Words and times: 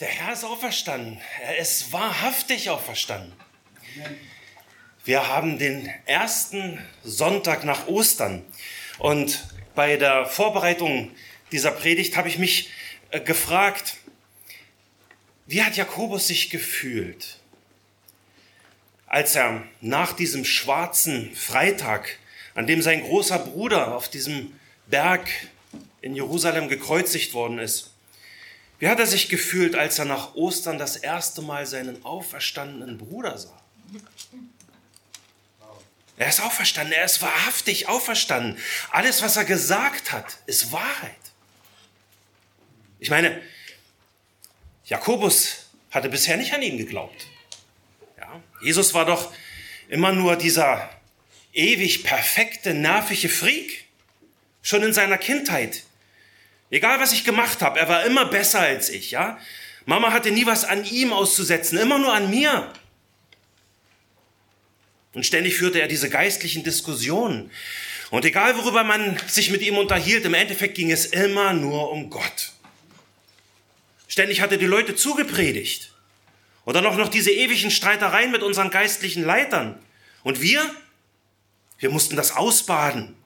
Der 0.00 0.06
Herr 0.06 0.32
ist 0.32 0.44
auferstanden. 0.44 1.20
Er 1.42 1.58
ist 1.58 1.92
wahrhaftig 1.92 2.70
auferstanden. 2.70 3.32
Wir 5.04 5.26
haben 5.26 5.58
den 5.58 5.92
ersten 6.06 6.78
Sonntag 7.02 7.64
nach 7.64 7.88
Ostern. 7.88 8.44
Und 9.00 9.48
bei 9.74 9.96
der 9.96 10.26
Vorbereitung 10.26 11.10
dieser 11.50 11.72
Predigt 11.72 12.16
habe 12.16 12.28
ich 12.28 12.38
mich 12.38 12.70
äh, 13.10 13.20
gefragt, 13.20 13.96
wie 15.46 15.64
hat 15.64 15.76
Jakobus 15.76 16.28
sich 16.28 16.48
gefühlt, 16.50 17.40
als 19.08 19.34
er 19.34 19.64
nach 19.80 20.12
diesem 20.12 20.44
schwarzen 20.44 21.34
Freitag, 21.34 22.18
an 22.54 22.68
dem 22.68 22.82
sein 22.82 23.02
großer 23.02 23.40
Bruder 23.40 23.96
auf 23.96 24.08
diesem 24.08 24.52
Berg 24.86 25.28
in 26.02 26.14
Jerusalem 26.14 26.68
gekreuzigt 26.68 27.34
worden 27.34 27.58
ist, 27.58 27.94
wie 28.78 28.88
hat 28.88 29.00
er 29.00 29.06
sich 29.06 29.28
gefühlt, 29.28 29.74
als 29.74 29.98
er 29.98 30.04
nach 30.04 30.34
Ostern 30.34 30.78
das 30.78 30.96
erste 30.96 31.42
Mal 31.42 31.66
seinen 31.66 32.04
auferstandenen 32.04 32.98
Bruder 32.98 33.36
sah? 33.36 33.60
Er 36.16 36.28
ist 36.28 36.40
auferstanden, 36.40 36.92
er 36.92 37.04
ist 37.04 37.22
wahrhaftig 37.22 37.88
auferstanden. 37.88 38.58
Alles, 38.90 39.22
was 39.22 39.36
er 39.36 39.44
gesagt 39.44 40.10
hat, 40.10 40.38
ist 40.46 40.72
Wahrheit. 40.72 41.14
Ich 42.98 43.10
meine, 43.10 43.40
Jakobus 44.84 45.66
hatte 45.90 46.08
bisher 46.08 46.36
nicht 46.36 46.52
an 46.52 46.62
ihn 46.62 46.76
geglaubt. 46.76 47.26
Ja, 48.16 48.42
Jesus 48.60 48.94
war 48.94 49.04
doch 49.04 49.32
immer 49.88 50.12
nur 50.12 50.36
dieser 50.36 50.90
ewig 51.52 52.02
perfekte, 52.02 52.74
nervige 52.74 53.28
Freak. 53.28 53.84
Schon 54.60 54.82
in 54.82 54.92
seiner 54.92 55.18
Kindheit. 55.18 55.84
Egal 56.70 57.00
was 57.00 57.12
ich 57.12 57.24
gemacht 57.24 57.62
habe, 57.62 57.78
er 57.78 57.88
war 57.88 58.04
immer 58.04 58.26
besser 58.26 58.60
als 58.60 58.88
ich, 58.90 59.10
ja? 59.10 59.38
Mama 59.86 60.12
hatte 60.12 60.30
nie 60.30 60.44
was 60.44 60.64
an 60.64 60.84
ihm 60.84 61.12
auszusetzen, 61.12 61.78
immer 61.78 61.98
nur 61.98 62.12
an 62.12 62.28
mir. 62.28 62.70
Und 65.14 65.24
ständig 65.24 65.56
führte 65.56 65.80
er 65.80 65.88
diese 65.88 66.10
geistlichen 66.10 66.62
Diskussionen. 66.62 67.50
Und 68.10 68.24
egal 68.24 68.56
worüber 68.56 68.84
man 68.84 69.18
sich 69.26 69.50
mit 69.50 69.62
ihm 69.62 69.78
unterhielt, 69.78 70.24
im 70.24 70.34
Endeffekt 70.34 70.74
ging 70.74 70.90
es 70.90 71.06
immer 71.06 71.54
nur 71.54 71.90
um 71.90 72.10
Gott. 72.10 72.52
Ständig 74.06 74.40
hatte 74.40 74.58
die 74.58 74.66
Leute 74.66 74.94
zugepredigt. 74.94 75.92
Dann 76.66 76.84
auch 76.84 76.96
noch 76.96 77.08
diese 77.08 77.30
ewigen 77.30 77.70
Streitereien 77.70 78.30
mit 78.30 78.42
unseren 78.42 78.70
geistlichen 78.70 79.24
Leitern. 79.24 79.78
Und 80.22 80.42
wir? 80.42 80.62
Wir 81.78 81.88
mussten 81.88 82.14
das 82.14 82.36
ausbaden. 82.36 83.16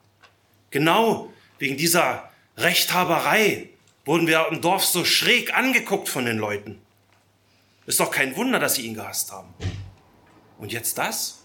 Genau 0.71 1.31
wegen 1.59 1.75
dieser 1.75 2.31
Rechthaberei 2.57 3.69
wurden 4.05 4.27
wir 4.27 4.47
im 4.51 4.61
Dorf 4.61 4.85
so 4.85 5.05
schräg 5.05 5.55
angeguckt 5.55 6.09
von 6.09 6.25
den 6.25 6.37
Leuten. 6.37 6.81
Ist 7.85 7.99
doch 7.99 8.11
kein 8.11 8.35
Wunder, 8.35 8.59
dass 8.59 8.75
sie 8.75 8.85
ihn 8.85 8.93
gehasst 8.93 9.31
haben. 9.31 9.53
Und 10.57 10.71
jetzt 10.71 10.97
das? 10.97 11.41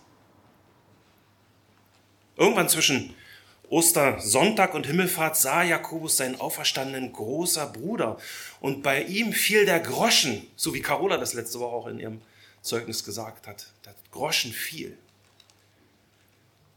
Irgendwann 2.36 2.68
zwischen 2.68 3.14
Ostersonntag 3.68 4.74
und 4.74 4.86
Himmelfahrt 4.86 5.36
sah 5.36 5.62
Jakobus 5.62 6.16
seinen 6.16 6.40
auferstandenen 6.40 7.12
großer 7.12 7.66
Bruder. 7.66 8.18
Und 8.60 8.82
bei 8.82 9.02
ihm 9.02 9.32
fiel 9.32 9.66
der 9.66 9.80
Groschen, 9.80 10.46
so 10.56 10.72
wie 10.74 10.80
Carola 10.80 11.16
das 11.16 11.34
letzte 11.34 11.58
Woche 11.60 11.74
auch 11.74 11.86
in 11.86 11.98
ihrem 11.98 12.22
Zeugnis 12.62 13.04
gesagt 13.04 13.46
hat. 13.46 13.66
Der 13.84 13.94
Groschen 14.10 14.52
fiel. 14.52 14.96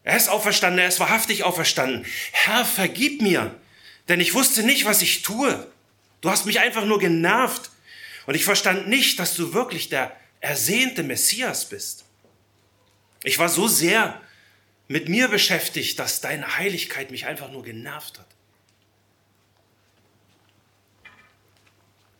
Er 0.03 0.17
ist 0.17 0.29
auferstanden, 0.29 0.79
er 0.79 0.87
ist 0.87 0.99
wahrhaftig 0.99 1.43
auferstanden. 1.43 2.05
Herr, 2.31 2.65
vergib 2.65 3.21
mir, 3.21 3.55
denn 4.07 4.19
ich 4.19 4.33
wusste 4.33 4.63
nicht, 4.63 4.85
was 4.85 5.01
ich 5.01 5.21
tue. 5.21 5.71
Du 6.21 6.29
hast 6.29 6.45
mich 6.45 6.59
einfach 6.59 6.85
nur 6.85 6.99
genervt. 6.99 7.71
Und 8.25 8.35
ich 8.35 8.45
verstand 8.45 8.87
nicht, 8.87 9.19
dass 9.19 9.35
du 9.35 9.53
wirklich 9.53 9.89
der 9.89 10.15
ersehnte 10.39 11.03
Messias 11.03 11.69
bist. 11.69 12.05
Ich 13.23 13.37
war 13.39 13.49
so 13.49 13.67
sehr 13.67 14.21
mit 14.87 15.07
mir 15.07 15.27
beschäftigt, 15.27 15.99
dass 15.99 16.21
deine 16.21 16.57
Heiligkeit 16.57 17.11
mich 17.11 17.25
einfach 17.25 17.51
nur 17.51 17.63
genervt 17.63 18.19
hat. 18.19 18.27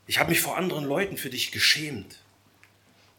Ich 0.08 0.20
habe 0.20 0.30
mich 0.30 0.41
vor 0.41 0.58
anderen 0.58 0.86
Leuten 0.86 1.18
für 1.18 1.30
dich 1.30 1.52
geschämt 1.52 2.18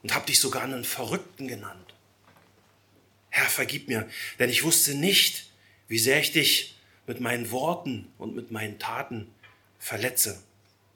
und 0.03 0.15
habe 0.15 0.27
dich 0.27 0.41
sogar 0.41 0.63
einen 0.63 0.85
Verrückten 0.85 1.49
genannt. 1.49 1.95
Herr, 3.31 3.49
vergib 3.49 3.89
mir, 3.89 4.09
denn 4.39 4.51
ich 4.51 4.63
wusste 4.63 4.95
nicht, 4.95 5.47
wie 5.89 5.99
sehr 5.99 6.21
ich 6.21 6.33
dich 6.33 6.77
mit 7.07 7.21
meinen 7.21 7.51
Worten 7.51 8.13
und 8.19 8.35
mit 8.35 8.51
meinen 8.51 8.79
Taten 8.79 9.33
verletze. 9.79 10.43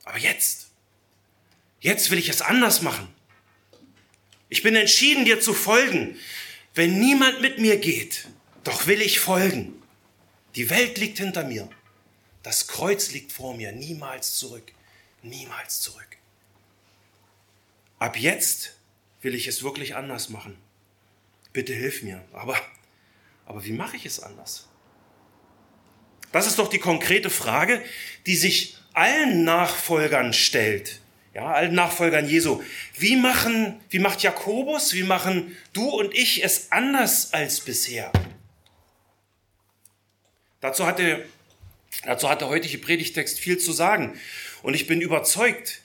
Aber 0.05 0.19
jetzt, 0.19 0.69
jetzt 1.81 2.11
will 2.11 2.19
ich 2.19 2.29
es 2.29 2.43
anders 2.43 2.83
machen. 2.83 3.09
Ich 4.49 4.63
bin 4.63 4.77
entschieden, 4.77 5.25
dir 5.25 5.41
zu 5.41 5.53
folgen. 5.53 6.17
Wenn 6.75 7.01
niemand 7.01 7.41
mit 7.41 7.59
mir 7.59 7.79
geht, 7.79 8.29
doch 8.63 8.87
will 8.87 9.01
ich 9.01 9.19
folgen. 9.19 9.83
Die 10.55 10.71
Welt 10.71 10.99
liegt 10.99 11.19
hinter 11.19 11.45
mir. 11.45 11.69
Das 12.43 12.69
Kreuz 12.69 13.11
liegt 13.11 13.33
vor 13.33 13.57
mir. 13.57 13.73
Niemals 13.73 14.37
zurück. 14.37 14.73
Niemals 15.23 15.81
zurück. 15.81 16.17
Ab 17.99 18.17
jetzt 18.17 18.77
will 19.23 19.35
ich 19.35 19.49
es 19.49 19.63
wirklich 19.63 19.97
anders 19.97 20.29
machen. 20.29 20.57
Bitte 21.53 21.75
hilf 21.75 22.03
mir. 22.03 22.25
Aber, 22.33 22.57
aber 23.47 23.65
wie 23.65 23.73
mache 23.73 23.97
ich 23.97 24.07
es 24.07 24.21
anders? 24.21 24.69
Das 26.33 26.47
ist 26.47 26.59
doch 26.59 26.69
die 26.69 26.79
konkrete 26.79 27.31
Frage, 27.31 27.83
die 28.27 28.37
sich 28.37 28.77
allen 28.93 29.45
Nachfolgern 29.45 30.33
stellt. 30.33 31.01
Ja, 31.35 31.53
allen 31.53 31.75
Nachfolgern 31.75 32.29
Jesu. 32.29 32.63
Wie 32.99 33.17
machen, 33.17 33.79
wie 33.91 33.99
macht 33.99 34.23
Jakobus, 34.23 34.95
wie 34.95 35.03
machen 35.03 35.55
du 35.75 35.89
und 35.89 36.15
ich 36.15 36.43
es 36.43 36.73
anders 36.73 37.35
als 37.35 37.61
bisher? 37.61 38.11
Dazu 40.61 40.87
hat 40.87 40.99
der, 40.99 41.21
dazu 42.05 42.31
hat 42.31 42.41
der 42.41 42.49
heutige 42.49 42.79
Predigtext 42.79 43.39
viel 43.39 43.59
zu 43.59 43.73
sagen. 43.73 44.19
Und 44.63 44.75
ich 44.75 44.87
bin 44.87 45.03
überzeugt, 45.03 45.83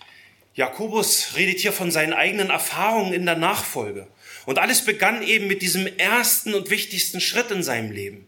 Jakobus 0.53 1.35
redet 1.35 1.59
hier 1.59 1.73
von 1.73 1.91
seinen 1.91 2.13
eigenen 2.13 2.49
Erfahrungen 2.49 3.13
in 3.13 3.25
der 3.25 3.37
Nachfolge. 3.37 4.07
Und 4.45 4.57
alles 4.57 4.85
begann 4.85 5.21
eben 5.21 5.47
mit 5.47 5.61
diesem 5.61 5.85
ersten 5.97 6.53
und 6.53 6.69
wichtigsten 6.69 7.21
Schritt 7.21 7.51
in 7.51 7.61
seinem 7.61 7.91
Leben, 7.91 8.27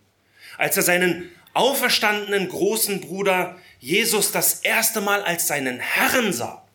als 0.57 0.77
er 0.77 0.83
seinen 0.83 1.31
auferstandenen 1.53 2.49
großen 2.49 3.01
Bruder 3.01 3.59
Jesus 3.79 4.31
das 4.31 4.61
erste 4.61 5.01
Mal 5.01 5.23
als 5.23 5.47
seinen 5.47 5.79
Herrn 5.79 6.33
sah. 6.33 6.65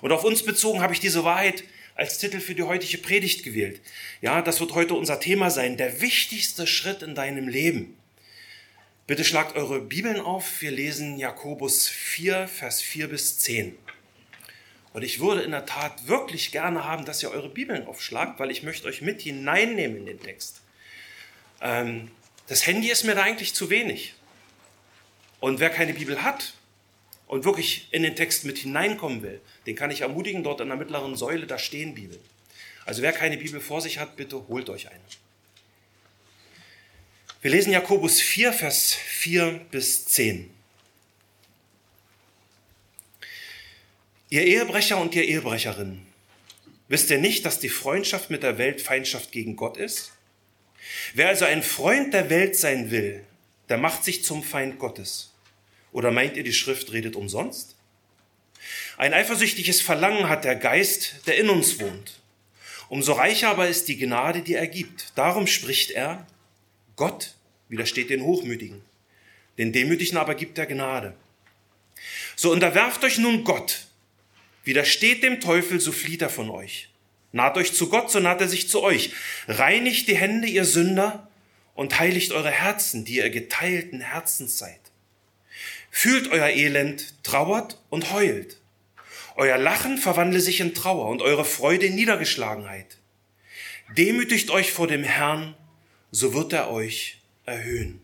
Und 0.00 0.12
auf 0.12 0.24
uns 0.24 0.42
bezogen 0.42 0.80
habe 0.80 0.94
ich 0.94 1.00
diese 1.00 1.24
Wahrheit 1.24 1.64
als 1.94 2.18
Titel 2.18 2.40
für 2.40 2.54
die 2.54 2.62
heutige 2.62 2.98
Predigt 2.98 3.44
gewählt. 3.44 3.80
Ja, 4.22 4.40
das 4.40 4.60
wird 4.60 4.74
heute 4.74 4.94
unser 4.94 5.20
Thema 5.20 5.50
sein. 5.50 5.76
Der 5.76 6.00
wichtigste 6.00 6.66
Schritt 6.66 7.02
in 7.02 7.14
deinem 7.14 7.46
Leben. 7.46 7.96
Bitte 9.06 9.24
schlagt 9.24 9.56
eure 9.56 9.80
Bibeln 9.80 10.20
auf. 10.20 10.62
Wir 10.62 10.70
lesen 10.70 11.18
Jakobus 11.18 11.88
4, 11.88 12.48
Vers 12.48 12.80
4 12.80 13.08
bis 13.08 13.38
10. 13.40 13.76
Und 14.92 15.02
ich 15.02 15.20
würde 15.20 15.42
in 15.42 15.50
der 15.50 15.66
Tat 15.66 16.08
wirklich 16.08 16.52
gerne 16.52 16.84
haben, 16.84 17.04
dass 17.04 17.22
ihr 17.22 17.30
eure 17.30 17.48
Bibeln 17.48 17.86
aufschlagt, 17.86 18.40
weil 18.40 18.50
ich 18.50 18.62
möchte 18.62 18.88
euch 18.88 19.02
mit 19.02 19.20
hineinnehmen 19.20 19.98
in 19.98 20.06
den 20.06 20.20
Text. 20.20 20.62
Ähm, 21.60 22.10
das 22.50 22.66
Handy 22.66 22.90
ist 22.90 23.04
mir 23.04 23.14
da 23.14 23.22
eigentlich 23.22 23.54
zu 23.54 23.70
wenig. 23.70 24.14
Und 25.38 25.60
wer 25.60 25.70
keine 25.70 25.94
Bibel 25.94 26.24
hat 26.24 26.54
und 27.28 27.44
wirklich 27.44 27.86
in 27.92 28.02
den 28.02 28.16
Text 28.16 28.44
mit 28.44 28.58
hineinkommen 28.58 29.22
will, 29.22 29.40
den 29.66 29.76
kann 29.76 29.92
ich 29.92 30.00
ermutigen, 30.00 30.42
dort 30.42 30.60
in 30.60 30.66
der 30.66 30.76
mittleren 30.76 31.14
Säule, 31.14 31.46
da 31.46 31.60
stehen 31.60 31.94
Bibeln. 31.94 32.18
Also 32.84 33.02
wer 33.02 33.12
keine 33.12 33.36
Bibel 33.36 33.60
vor 33.60 33.80
sich 33.80 33.98
hat, 34.00 34.16
bitte 34.16 34.48
holt 34.48 34.68
euch 34.68 34.88
eine. 34.90 34.98
Wir 37.40 37.52
lesen 37.52 37.72
Jakobus 37.72 38.20
4, 38.20 38.52
Vers 38.52 38.94
4 38.94 39.66
bis 39.70 40.06
10. 40.06 40.50
Ihr 44.28 44.42
Ehebrecher 44.42 44.98
und 44.98 45.14
ihr 45.14 45.22
Ehebrecherinnen, 45.24 46.04
wisst 46.88 47.10
ihr 47.10 47.18
nicht, 47.18 47.46
dass 47.46 47.60
die 47.60 47.68
Freundschaft 47.68 48.28
mit 48.28 48.42
der 48.42 48.58
Welt 48.58 48.80
Feindschaft 48.80 49.30
gegen 49.30 49.54
Gott 49.54 49.76
ist? 49.76 50.10
Wer 51.14 51.28
also 51.28 51.44
ein 51.44 51.62
Freund 51.62 52.14
der 52.14 52.30
Welt 52.30 52.56
sein 52.56 52.90
will, 52.90 53.24
der 53.68 53.78
macht 53.78 54.04
sich 54.04 54.24
zum 54.24 54.42
Feind 54.42 54.78
Gottes. 54.78 55.32
Oder 55.92 56.10
meint 56.10 56.36
ihr, 56.36 56.44
die 56.44 56.52
Schrift 56.52 56.92
redet 56.92 57.16
umsonst? 57.16 57.76
Ein 58.96 59.14
eifersüchtiges 59.14 59.80
Verlangen 59.80 60.28
hat 60.28 60.44
der 60.44 60.56
Geist, 60.56 61.26
der 61.26 61.38
in 61.38 61.48
uns 61.48 61.80
wohnt. 61.80 62.20
Umso 62.88 63.12
reicher 63.12 63.50
aber 63.50 63.68
ist 63.68 63.88
die 63.88 63.96
Gnade, 63.96 64.42
die 64.42 64.54
er 64.54 64.66
gibt. 64.66 65.12
Darum 65.14 65.46
spricht 65.46 65.92
er, 65.92 66.26
Gott 66.96 67.34
widersteht 67.68 68.10
den 68.10 68.22
Hochmütigen, 68.22 68.82
den 69.58 69.72
Demütigen 69.72 70.18
aber 70.18 70.34
gibt 70.34 70.58
er 70.58 70.66
Gnade. 70.66 71.14
So 72.34 72.50
unterwerft 72.50 73.04
euch 73.04 73.18
nun 73.18 73.44
Gott, 73.44 73.86
widersteht 74.64 75.22
dem 75.22 75.40
Teufel, 75.40 75.80
so 75.80 75.92
flieht 75.92 76.22
er 76.22 76.30
von 76.30 76.50
euch. 76.50 76.88
Naht 77.32 77.56
euch 77.56 77.74
zu 77.74 77.88
Gott, 77.88 78.10
so 78.10 78.20
naht 78.20 78.40
er 78.40 78.48
sich 78.48 78.68
zu 78.68 78.82
euch. 78.82 79.12
Reinigt 79.46 80.08
die 80.08 80.16
Hände, 80.16 80.48
ihr 80.48 80.64
Sünder, 80.64 81.28
und 81.74 81.98
heiligt 81.98 82.32
eure 82.32 82.50
Herzen, 82.50 83.04
die 83.04 83.16
ihr 83.16 83.30
geteilten 83.30 84.00
Herzens 84.00 84.58
seid. 84.58 84.80
Fühlt 85.90 86.30
euer 86.30 86.48
Elend, 86.48 87.14
trauert 87.22 87.80
und 87.88 88.12
heult. 88.12 88.58
Euer 89.36 89.58
Lachen 89.58 89.96
verwandle 89.96 90.40
sich 90.40 90.60
in 90.60 90.74
Trauer 90.74 91.08
und 91.08 91.22
eure 91.22 91.44
Freude 91.44 91.86
in 91.86 91.94
Niedergeschlagenheit. 91.94 92.98
Demütigt 93.96 94.50
euch 94.50 94.72
vor 94.72 94.86
dem 94.86 95.02
Herrn, 95.02 95.54
so 96.10 96.34
wird 96.34 96.52
er 96.52 96.70
euch 96.70 97.18
erhöhen. 97.46 98.00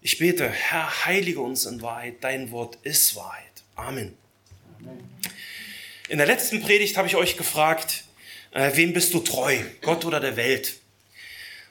Ich 0.00 0.18
bete, 0.18 0.48
Herr, 0.48 1.06
heilige 1.06 1.40
uns 1.40 1.66
in 1.66 1.82
Wahrheit, 1.82 2.16
dein 2.22 2.50
Wort 2.50 2.78
ist 2.84 3.16
Wahrheit. 3.16 3.64
Amen. 3.74 4.16
In 6.10 6.18
der 6.18 6.26
letzten 6.26 6.60
Predigt 6.60 6.96
habe 6.96 7.06
ich 7.06 7.14
euch 7.14 7.36
gefragt, 7.36 8.02
äh, 8.50 8.72
wem 8.74 8.92
bist 8.92 9.14
du 9.14 9.20
treu, 9.20 9.56
Gott 9.80 10.04
oder 10.04 10.18
der 10.18 10.34
Welt? 10.34 10.80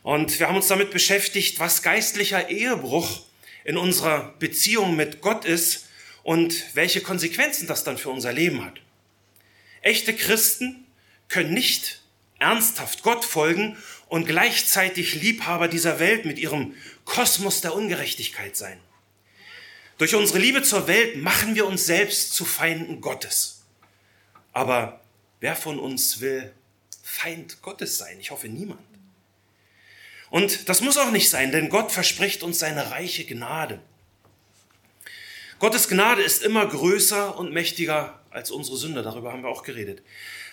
Und 0.01 0.39
wir 0.39 0.47
haben 0.47 0.55
uns 0.55 0.67
damit 0.67 0.91
beschäftigt, 0.91 1.59
was 1.59 1.83
geistlicher 1.83 2.49
Ehebruch 2.49 3.23
in 3.65 3.75
unserer 3.75 4.33
Beziehung 4.39 4.95
mit 4.95 5.19
Gott 5.19 5.43
ist 5.43 5.87
und 6.23 6.73
welche 6.73 7.01
Konsequenzen 7.01 7.67
das 7.67 7.83
dann 7.83 7.97
für 7.97 8.11
unser 8.11 8.31
Leben 8.31 8.63
hat. 8.63 8.79
Echte 9.81 10.15
Christen 10.15 10.85
können 11.27 11.53
nicht 11.53 12.01
ernsthaft 12.39 13.03
Gott 13.03 13.25
folgen 13.25 13.75
und 14.07 14.25
gleichzeitig 14.25 15.15
Liebhaber 15.15 15.67
dieser 15.67 15.99
Welt 15.99 16.23
mit 16.23 16.39
ihrem 16.39 16.75
Kosmos 17.03 17.59
der 17.59 17.75
Ungerechtigkeit 17.75 18.55
sein. 18.55 18.79
Durch 19.97 20.15
unsere 20.15 20.39
Liebe 20.39 20.63
zur 20.63 20.87
Welt 20.87 21.17
machen 21.17 21.55
wir 21.55 21.67
uns 21.67 21.85
selbst 21.85 22.33
zu 22.33 22.45
Feinden 22.45 23.01
Gottes. 23.01 23.58
Aber 24.53 25.01
wer 25.39 25.55
von 25.55 25.79
uns 25.79 26.21
will 26.21 26.51
Feind 27.03 27.61
Gottes 27.61 27.97
sein? 27.97 28.19
Ich 28.19 28.31
hoffe 28.31 28.47
niemand. 28.47 28.81
Und 30.29 30.69
das 30.69 30.81
muss 30.81 30.97
auch 30.97 31.11
nicht 31.11 31.29
sein, 31.29 31.51
denn 31.51 31.69
Gott 31.69 31.91
verspricht 31.91 32.43
uns 32.43 32.59
seine 32.59 32.91
reiche 32.91 33.25
Gnade. 33.25 33.79
Gottes 35.59 35.87
Gnade 35.87 36.21
ist 36.21 36.43
immer 36.43 36.65
größer 36.67 37.37
und 37.37 37.51
mächtiger 37.51 38.19
als 38.29 38.51
unsere 38.51 38.77
Sünde, 38.77 39.01
darüber 39.01 39.33
haben 39.33 39.41
wir 39.41 39.49
auch 39.49 39.63
geredet. 39.63 40.01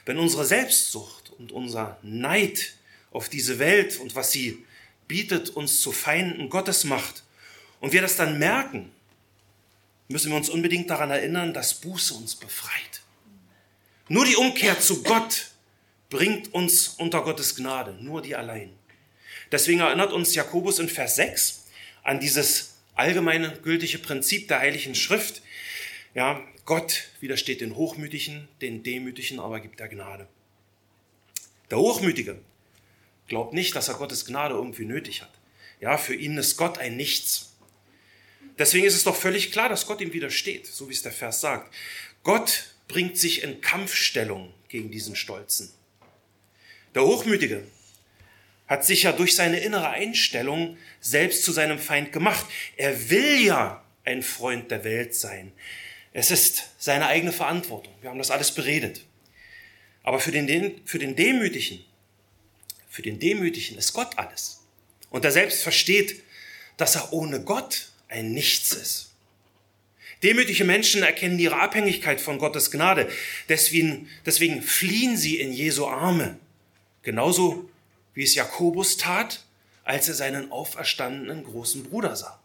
Wenn 0.04 0.18
unsere 0.18 0.44
Selbstsucht 0.44 1.30
und 1.38 1.52
unser 1.52 1.98
Neid 2.02 2.74
auf 3.12 3.28
diese 3.28 3.58
Welt 3.58 4.00
und 4.00 4.14
was 4.14 4.32
sie 4.32 4.64
bietet, 5.06 5.50
uns 5.50 5.80
zu 5.80 5.92
Feinden 5.92 6.48
Gottes 6.48 6.84
macht 6.84 7.22
und 7.80 7.92
wir 7.92 8.02
das 8.02 8.16
dann 8.16 8.38
merken, 8.38 8.90
müssen 10.08 10.30
wir 10.30 10.36
uns 10.36 10.48
unbedingt 10.48 10.90
daran 10.90 11.10
erinnern, 11.10 11.52
dass 11.52 11.74
Buße 11.74 12.14
uns 12.14 12.34
befreit. 12.34 13.02
Nur 14.08 14.24
die 14.24 14.36
Umkehr 14.36 14.78
zu 14.78 15.02
Gott 15.02 15.50
bringt 16.10 16.54
uns 16.54 16.88
unter 16.88 17.22
Gottes 17.22 17.56
Gnade, 17.56 17.92
nur 18.00 18.22
die 18.22 18.36
allein. 18.36 18.72
Deswegen 19.50 19.80
erinnert 19.80 20.12
uns 20.12 20.34
Jakobus 20.34 20.78
in 20.78 20.88
Vers 20.88 21.16
6 21.16 21.64
an 22.02 22.20
dieses 22.20 22.74
allgemeine 22.94 23.58
gültige 23.62 23.98
Prinzip 23.98 24.48
der 24.48 24.60
Heiligen 24.60 24.94
Schrift. 24.94 25.42
Ja, 26.14 26.40
Gott 26.64 27.04
widersteht 27.20 27.60
den 27.60 27.76
Hochmütigen, 27.76 28.48
den 28.60 28.82
Demütigen 28.82 29.40
aber 29.40 29.60
gibt 29.60 29.80
er 29.80 29.88
Gnade. 29.88 30.28
Der 31.70 31.78
Hochmütige 31.78 32.38
glaubt 33.26 33.52
nicht, 33.54 33.74
dass 33.74 33.88
er 33.88 33.94
Gottes 33.94 34.24
Gnade 34.24 34.54
irgendwie 34.54 34.84
nötig 34.84 35.22
hat. 35.22 35.32
Ja, 35.80 35.98
für 35.98 36.14
ihn 36.14 36.38
ist 36.38 36.56
Gott 36.56 36.78
ein 36.78 36.96
Nichts. 36.96 37.52
Deswegen 38.58 38.86
ist 38.86 38.94
es 38.94 39.04
doch 39.04 39.16
völlig 39.16 39.52
klar, 39.52 39.68
dass 39.68 39.86
Gott 39.86 40.00
ihm 40.00 40.12
widersteht, 40.12 40.66
so 40.66 40.88
wie 40.88 40.92
es 40.92 41.02
der 41.02 41.12
Vers 41.12 41.40
sagt. 41.40 41.74
Gott 42.22 42.75
bringt 42.88 43.18
sich 43.18 43.42
in 43.42 43.60
Kampfstellung 43.60 44.52
gegen 44.68 44.90
diesen 44.90 45.16
Stolzen. 45.16 45.72
Der 46.94 47.04
Hochmütige 47.04 47.62
hat 48.66 48.84
sich 48.84 49.04
ja 49.04 49.12
durch 49.12 49.34
seine 49.34 49.60
innere 49.60 49.90
Einstellung 49.90 50.76
selbst 51.00 51.44
zu 51.44 51.52
seinem 51.52 51.78
Feind 51.78 52.12
gemacht. 52.12 52.46
Er 52.76 53.10
will 53.10 53.44
ja 53.44 53.84
ein 54.04 54.22
Freund 54.22 54.70
der 54.70 54.84
Welt 54.84 55.14
sein. 55.14 55.52
Es 56.12 56.30
ist 56.30 56.70
seine 56.78 57.06
eigene 57.06 57.32
Verantwortung. 57.32 57.92
Wir 58.00 58.10
haben 58.10 58.18
das 58.18 58.30
alles 58.30 58.52
beredet. 58.52 59.04
Aber 60.02 60.20
für 60.20 60.32
den, 60.32 60.80
für 60.84 60.98
den 60.98 61.16
Demütigen, 61.16 61.84
für 62.88 63.02
den 63.02 63.18
Demütigen 63.18 63.76
ist 63.76 63.92
Gott 63.92 64.16
alles. 64.16 64.62
Und 65.10 65.24
er 65.24 65.32
selbst 65.32 65.62
versteht, 65.62 66.22
dass 66.76 66.94
er 66.94 67.12
ohne 67.12 67.42
Gott 67.42 67.90
ein 68.08 68.32
Nichts 68.32 68.72
ist. 68.72 69.15
Demütige 70.26 70.64
Menschen 70.64 71.04
erkennen 71.04 71.38
ihre 71.38 71.60
Abhängigkeit 71.60 72.20
von 72.20 72.38
Gottes 72.38 72.72
Gnade. 72.72 73.08
Deswegen, 73.48 74.10
deswegen 74.26 74.60
fliehen 74.60 75.16
sie 75.16 75.38
in 75.38 75.52
Jesu 75.52 75.86
Arme. 75.86 76.36
Genauso 77.04 77.70
wie 78.12 78.24
es 78.24 78.34
Jakobus 78.34 78.96
tat, 78.96 79.44
als 79.84 80.08
er 80.08 80.14
seinen 80.14 80.50
auferstandenen 80.50 81.44
großen 81.44 81.84
Bruder 81.84 82.16
sah. 82.16 82.40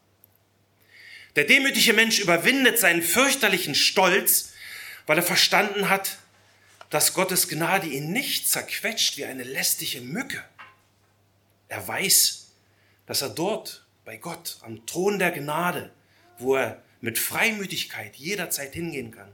Der 1.36 1.46
demütige 1.46 1.94
Mensch 1.94 2.20
überwindet 2.20 2.78
seinen 2.78 3.02
fürchterlichen 3.02 3.74
Stolz, 3.74 4.52
weil 5.08 5.18
er 5.18 5.24
verstanden 5.24 5.90
hat, 5.90 6.20
dass 6.92 7.16
Gottes 7.16 7.48
Gnade 7.48 7.88
ihn 7.88 8.12
nicht 8.12 8.48
zerquetscht 8.48 9.18
wie 9.18 9.26
eine 9.26 9.44
lästige 9.44 10.02
Mücke. 10.02 10.44
Er 11.68 11.88
weiß, 11.88 12.52
dass 13.08 13.24
er 13.24 13.30
dort 13.30 13.88
bei 14.06 14.18
Gott 14.18 14.60
am 14.62 14.86
Thron 14.86 15.18
der 15.18 15.32
Gnade, 15.32 15.92
wo 16.38 16.58
er 16.58 16.84
mit 17.02 17.20
Freimütigkeit 17.20 18.16
jederzeit 18.16 18.74
hingehen 18.74 19.12
kann, 19.12 19.32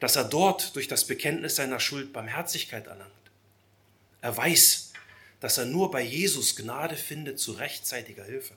dass 0.00 0.16
er 0.16 0.24
dort 0.24 0.76
durch 0.76 0.86
das 0.86 1.06
Bekenntnis 1.06 1.56
seiner 1.56 1.80
Schuld 1.80 2.12
Barmherzigkeit 2.12 2.86
erlangt. 2.86 3.10
Er 4.20 4.36
weiß, 4.36 4.92
dass 5.40 5.58
er 5.58 5.66
nur 5.66 5.90
bei 5.90 6.02
Jesus 6.02 6.56
Gnade 6.56 6.96
findet 6.96 7.38
zu 7.38 7.52
rechtzeitiger 7.52 8.24
Hilfe. 8.24 8.54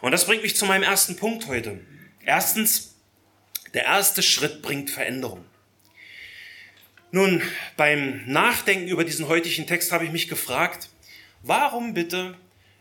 Und 0.00 0.12
das 0.12 0.26
bringt 0.26 0.42
mich 0.42 0.56
zu 0.56 0.66
meinem 0.66 0.82
ersten 0.82 1.16
Punkt 1.16 1.46
heute. 1.46 1.80
Erstens, 2.24 2.94
der 3.74 3.84
erste 3.84 4.22
Schritt 4.22 4.62
bringt 4.62 4.90
Veränderung. 4.90 5.44
Nun, 7.10 7.42
beim 7.76 8.24
Nachdenken 8.26 8.88
über 8.88 9.04
diesen 9.04 9.28
heutigen 9.28 9.66
Text 9.66 9.92
habe 9.92 10.04
ich 10.04 10.10
mich 10.10 10.28
gefragt, 10.28 10.88
warum 11.42 11.94
bitte 11.94 12.36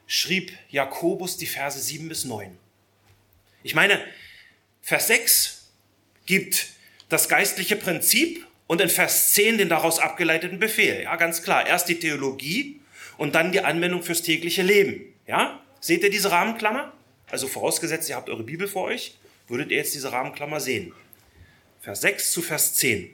schrieb 0.07 0.57
Jakobus 0.69 1.37
die 1.37 1.47
Verse 1.47 1.79
7 1.79 2.07
bis 2.07 2.25
9? 2.25 2.57
Ich 3.63 3.75
meine, 3.75 4.03
Vers 4.81 5.07
6 5.07 5.69
gibt 6.25 6.67
das 7.09 7.29
geistliche 7.29 7.75
Prinzip 7.75 8.45
und 8.67 8.81
in 8.81 8.89
Vers 8.89 9.33
10 9.33 9.57
den 9.57 9.69
daraus 9.69 9.99
abgeleiteten 9.99 10.59
Befehl. 10.59 11.03
Ja, 11.03 11.15
ganz 11.17 11.43
klar. 11.43 11.67
Erst 11.67 11.89
die 11.89 11.99
Theologie 11.99 12.79
und 13.17 13.35
dann 13.35 13.51
die 13.51 13.61
Anwendung 13.61 14.01
fürs 14.01 14.21
tägliche 14.21 14.63
Leben. 14.63 15.13
Ja, 15.27 15.61
seht 15.79 16.03
ihr 16.03 16.09
diese 16.09 16.31
Rahmenklammer? 16.31 16.93
Also 17.29 17.47
vorausgesetzt, 17.47 18.09
ihr 18.09 18.15
habt 18.15 18.29
eure 18.29 18.43
Bibel 18.43 18.67
vor 18.67 18.85
euch, 18.85 19.17
würdet 19.47 19.71
ihr 19.71 19.77
jetzt 19.77 19.93
diese 19.93 20.11
Rahmenklammer 20.11 20.59
sehen. 20.59 20.93
Vers 21.81 22.01
6 22.01 22.31
zu 22.31 22.41
Vers 22.41 22.73
10. 22.75 23.09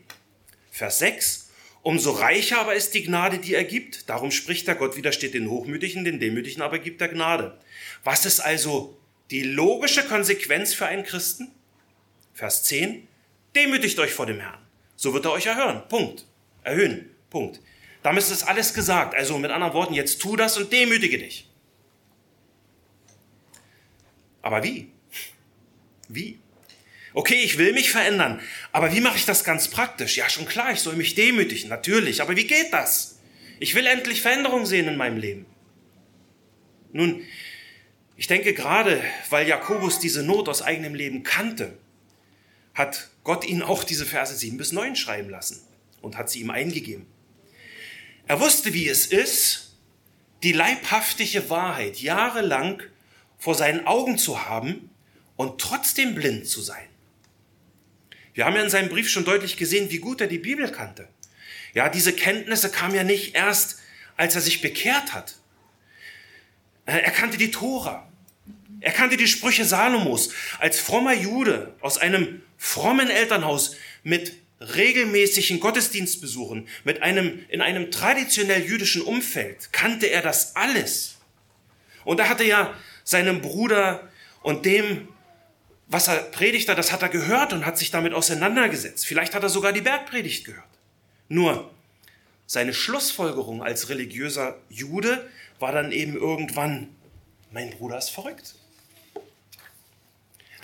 Vers 0.72 1.00
6. 1.00 1.50
Umso 1.82 2.12
reicher 2.12 2.60
aber 2.60 2.76
ist 2.76 2.94
die 2.94 3.04
Gnade, 3.04 3.38
die 3.38 3.54
er 3.54 3.64
gibt. 3.64 4.10
Darum 4.10 4.32
spricht 4.32 4.68
der 4.68 4.76
Gott 4.76 4.98
widersteht 4.98 5.34
den 5.34 5.50
Hochmütigen, 5.50 6.04
den 6.04 6.20
Demütigen 6.20 6.62
aber 6.62 6.80
gibt 6.80 7.02
er 7.02 7.08
Gnade. 7.08 7.58
Was 8.04 8.26
ist 8.26 8.42
also 8.42 8.98
die 9.32 9.44
logische 9.44 10.04
Konsequenz 10.04 10.74
für 10.74 10.86
einen 10.86 11.04
Christen? 11.04 11.52
Vers 12.34 12.64
10. 12.64 13.08
Demütigt 13.56 14.00
euch 14.00 14.14
vor 14.14 14.26
dem 14.26 14.40
Herrn 14.40 14.68
so 14.98 15.14
wird 15.14 15.26
er 15.26 15.32
euch 15.32 15.46
erhören. 15.46 15.88
Punkt. 15.88 16.26
Erhöhen. 16.64 17.10
Punkt. 17.30 17.62
Damit 18.04 18.24
ist 18.24 18.32
das 18.32 18.44
alles 18.44 18.74
gesagt. 18.74 19.16
Also 19.16 19.38
mit 19.38 19.52
anderen 19.52 19.74
Worten, 19.74 19.94
jetzt 19.94 20.20
tu 20.20 20.36
das 20.36 20.58
und 20.58 20.74
demütige 20.74 21.20
dich. 21.20 21.48
Aber 24.42 24.64
wie? 24.64 24.90
Wie? 26.10 26.40
Okay, 27.14 27.36
ich 27.36 27.58
will 27.58 27.74
mich 27.74 27.90
verändern, 27.90 28.40
aber 28.72 28.94
wie 28.94 29.02
mache 29.02 29.18
ich 29.18 29.26
das 29.26 29.44
ganz 29.44 29.70
praktisch? 29.70 30.18
Ja, 30.18 30.30
schon 30.30 30.46
klar, 30.46 30.72
ich 30.72 30.82
soll 30.82 30.96
mich 30.96 31.16
demütigen, 31.16 31.68
natürlich, 31.68 32.22
aber 32.22 32.36
wie 32.36 32.46
geht 32.46 32.72
das? 32.72 33.20
Ich 33.60 33.74
will 33.74 33.88
endlich 33.88 34.22
Veränderung 34.22 34.68
sehen 34.68 34.88
in 34.88 34.98
meinem 34.98 35.18
Leben. 35.18 35.46
Nun, 36.94 37.24
ich 38.18 38.28
denke 38.28 38.54
gerade, 38.54 39.02
weil 39.30 39.48
Jakobus 39.48 40.00
diese 40.00 40.24
Not 40.24 40.50
aus 40.50 40.64
eigenem 40.64 40.96
Leben 40.96 41.24
kannte, 41.24 41.78
hat 42.74 43.10
Gott 43.24 43.46
ihn 43.46 43.62
auch 43.62 43.84
diese 43.84 44.06
Verse 44.06 44.36
7 44.36 44.58
bis 44.58 44.72
9 44.72 44.96
schreiben 44.96 45.30
lassen 45.30 45.62
und 46.02 46.18
hat 46.18 46.30
sie 46.30 46.42
ihm 46.42 46.50
eingegeben. 46.50 47.06
Er 48.26 48.40
wusste, 48.40 48.74
wie 48.74 48.90
es 48.90 49.06
ist, 49.06 49.76
die 50.44 50.52
leibhaftige 50.52 51.50
Wahrheit 51.50 51.98
jahrelang 51.98 52.82
vor 53.38 53.56
seinen 53.56 53.86
Augen 53.86 54.18
zu 54.18 54.48
haben 54.48 54.90
und 55.36 55.62
trotzdem 55.62 56.16
blind 56.16 56.48
zu 56.48 56.62
sein. 56.62 56.88
Wir 58.34 58.46
haben 58.46 58.56
ja 58.56 58.64
in 58.64 58.70
seinem 58.70 58.90
Brief 58.90 59.10
schon 59.10 59.26
deutlich 59.26 59.58
gesehen, 59.58 59.92
wie 59.92 60.00
gut 60.00 60.22
er 60.22 60.28
die 60.28 60.38
Bibel 60.38 60.72
kannte. 60.72 61.08
Ja, 61.74 61.90
diese 61.90 62.14
Kenntnisse 62.14 62.70
kamen 62.72 62.96
ja 62.96 63.04
nicht 63.04 63.36
erst, 63.36 63.80
als 64.16 64.36
er 64.36 64.42
sich 64.42 64.62
bekehrt 64.62 65.14
hat. 65.14 65.36
Er 66.86 67.12
kannte 67.12 67.38
die 67.38 67.52
Tora. 67.52 68.07
Er 68.80 68.92
kannte 68.92 69.18
die 69.18 69.28
Sprüche 69.28 69.66
Salomos. 69.66 70.30
Als 70.60 70.80
frommer 70.80 71.14
Jude 71.14 71.76
aus 71.82 71.98
einem 71.98 72.42
frommen 72.58 73.10
Elternhaus 73.10 73.76
mit 74.04 74.34
regelmäßigen 74.60 75.60
Gottesdienstbesuchen, 75.60 76.68
mit 76.84 77.02
einem, 77.02 77.46
in 77.50 77.62
einem 77.62 77.92
traditionell 77.92 78.64
jüdischen 78.64 79.02
Umfeld, 79.02 79.72
kannte 79.72 80.08
er 80.08 80.22
das 80.22 80.56
alles. 80.56 81.18
Und 82.04 82.20
er 82.20 82.30
hatte 82.30 82.44
ja 82.44 82.74
seinem 83.04 83.42
Bruder 83.42 84.10
und 84.42 84.66
dem 84.66 85.08
was 85.88 86.08
er 86.08 86.18
predigte, 86.18 86.76
das 86.76 86.92
hat 86.92 87.02
er 87.02 87.10
gehört 87.10 87.54
und 87.54 87.66
hat 87.66 87.78
sich 87.78 87.92
damit 87.92 88.14
auseinandergesetzt. 88.14 89.06
Vielleicht 89.06 89.34
hat 89.34 89.44
er 89.44 89.50
sogar 89.50 89.72
die 89.72 89.82
Bergpredigt 89.82 90.46
gehört. 90.46 90.66
Nur 91.30 91.72
seine 92.46 92.74
Schlussfolgerung 92.74 93.64
als 93.64 93.90
religiöser 93.90 94.58
Jude 94.70 95.30
war 95.60 95.72
dann 95.72 95.92
eben 95.92 96.16
irgendwann, 96.16 96.90
mein 97.52 97.72
Bruder 97.72 97.98
ist 97.98 98.10
verrückt. 98.10 98.56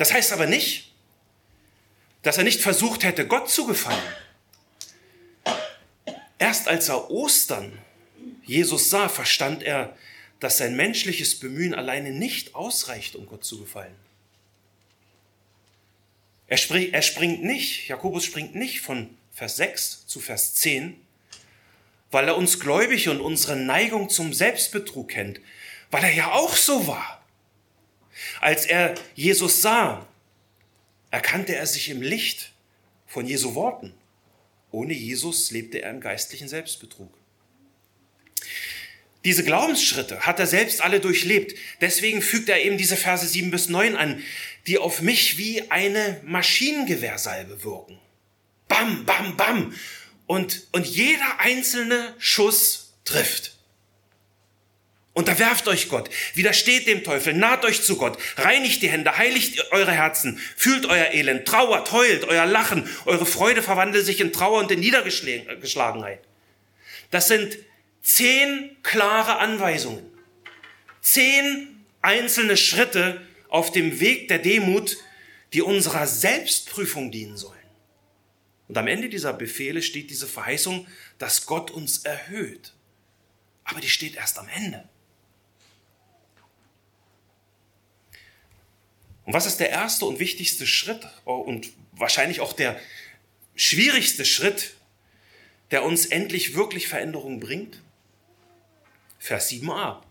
Das 0.04 0.12
heißt 0.12 0.34
aber 0.34 0.48
nicht, 0.48 0.92
dass 2.24 2.38
er 2.38 2.44
nicht 2.44 2.60
versucht 2.60 3.06
hätte, 3.06 3.26
Gott 3.26 3.50
zu 3.50 3.66
gefallen. 3.66 4.04
Erst 6.38 6.68
als 6.68 6.90
er 6.90 7.10
Ostern 7.10 7.72
Jesus 8.44 8.90
sah, 8.90 9.08
verstand 9.08 9.64
er, 9.64 9.96
dass 10.42 10.58
sein 10.58 10.76
menschliches 10.76 11.40
Bemühen 11.40 11.74
alleine 11.74 12.12
nicht 12.12 12.54
ausreicht, 12.54 13.16
um 13.16 13.28
Gott 13.28 13.46
zu 13.46 13.62
gefallen. 13.62 13.96
Er, 16.48 16.58
spring, 16.58 16.92
er 16.92 17.02
springt 17.02 17.42
nicht, 17.42 17.88
Jakobus 17.88 18.26
springt 18.26 18.56
nicht 18.56 18.82
von 18.82 19.10
Vers 19.32 19.56
6 19.56 20.06
zu 20.06 20.20
Vers 20.20 20.54
10, 20.56 21.00
weil 22.12 22.28
er 22.28 22.36
uns 22.36 22.60
gläubig 22.60 23.08
und 23.08 23.22
unsere 23.22 23.56
Neigung 23.56 24.10
zum 24.10 24.34
Selbstbetrug 24.34 25.08
kennt, 25.08 25.40
weil 25.92 26.04
er 26.04 26.14
ja 26.14 26.34
auch 26.34 26.58
so 26.58 26.88
war. 26.88 27.23
Als 28.44 28.66
er 28.66 28.96
Jesus 29.16 29.62
sah, 29.62 30.06
erkannte 31.12 31.56
er 31.56 31.66
sich 31.66 31.88
im 31.88 32.02
Licht 32.02 32.52
von 33.08 33.26
Jesu 33.26 33.56
Worten. 33.56 33.94
Ohne 34.70 34.92
Jesus 34.92 35.50
lebte 35.52 35.82
er 35.82 35.92
im 35.92 36.02
geistlichen 36.02 36.50
Selbstbetrug. 36.50 37.18
Diese 39.24 39.46
Glaubensschritte 39.46 40.26
hat 40.26 40.40
er 40.42 40.48
selbst 40.48 40.82
alle 40.82 41.00
durchlebt. 41.00 41.58
Deswegen 41.80 42.22
fügt 42.22 42.50
er 42.50 42.62
eben 42.62 42.78
diese 42.78 42.98
Verse 42.98 43.26
7 43.26 43.50
bis 43.50 43.70
9 43.70 43.96
an, 43.96 44.22
die 44.68 44.78
auf 44.78 45.02
mich 45.02 45.38
wie 45.38 45.72
eine 45.72 46.20
Maschinengewehrsalbe 46.26 47.64
wirken. 47.64 47.98
Bam, 48.68 49.06
bam, 49.06 49.38
bam. 49.38 49.74
Und, 50.28 50.68
und 50.74 50.86
jeder 50.86 51.40
einzelne 51.40 52.14
Schuss 52.20 52.92
trifft. 53.06 53.53
Unterwerft 55.14 55.68
euch 55.68 55.90
Gott, 55.90 56.10
widersteht 56.34 56.88
dem 56.88 57.04
Teufel, 57.04 57.36
naht 57.36 57.66
euch 57.66 57.84
zu 57.84 57.98
Gott, 57.98 58.18
reinigt 58.36 58.82
die 58.82 58.90
Hände, 58.90 59.16
heiligt 59.16 59.72
eure 59.72 59.92
Herzen, 59.92 60.40
fühlt 60.58 60.88
euer 60.88 61.14
Elend, 61.14 61.48
trauert, 61.48 61.92
heult, 61.92 62.24
euer 62.24 62.48
Lachen, 62.48 62.90
eure 63.06 63.28
Freude 63.28 63.62
verwandelt 63.62 64.08
sich 64.08 64.22
in 64.22 64.34
Trauer 64.34 64.60
und 64.60 64.72
in 64.72 64.80
Niedergeschlagenheit. 64.80 66.20
Das 67.12 67.28
sind 67.28 67.56
zehn 68.02 68.76
klare 68.82 69.38
Anweisungen, 69.38 70.04
zehn 71.00 71.86
einzelne 72.02 72.58
Schritte 72.58 73.22
auf 73.50 73.72
dem 73.72 74.00
Weg 74.00 74.30
der 74.30 74.40
Demut, 74.40 74.98
die 75.54 75.62
unserer 75.62 76.08
Selbstprüfung 76.08 77.12
dienen 77.12 77.38
sollen. 77.38 77.54
Und 78.68 78.80
am 78.80 78.88
Ende 78.88 79.10
dieser 79.10 79.34
Befehle 79.34 79.84
steht 79.84 80.10
diese 80.10 80.26
Verheißung, 80.26 80.88
dass 81.20 81.46
Gott 81.46 81.70
uns 81.70 82.00
erhöht. 82.00 82.74
Aber 83.64 83.80
die 83.80 83.90
steht 83.90 84.16
erst 84.16 84.40
am 84.40 84.50
Ende. 84.50 84.90
Und 89.26 89.34
was 89.34 89.46
ist 89.46 89.60
der 89.60 89.70
erste 89.70 90.06
und 90.06 90.20
wichtigste 90.20 90.68
Schritt 90.68 91.08
und 91.26 91.70
wahrscheinlich 91.94 92.40
auch 92.42 92.54
der 92.54 92.80
schwierigste 93.56 94.26
Schritt, 94.26 94.74
der 95.72 95.84
uns 95.84 96.06
endlich 96.06 96.56
wirklich 96.56 96.88
Veränderung 96.88 97.40
bringt? 97.40 97.82
Vers 99.20 99.50
7a. 99.50 100.02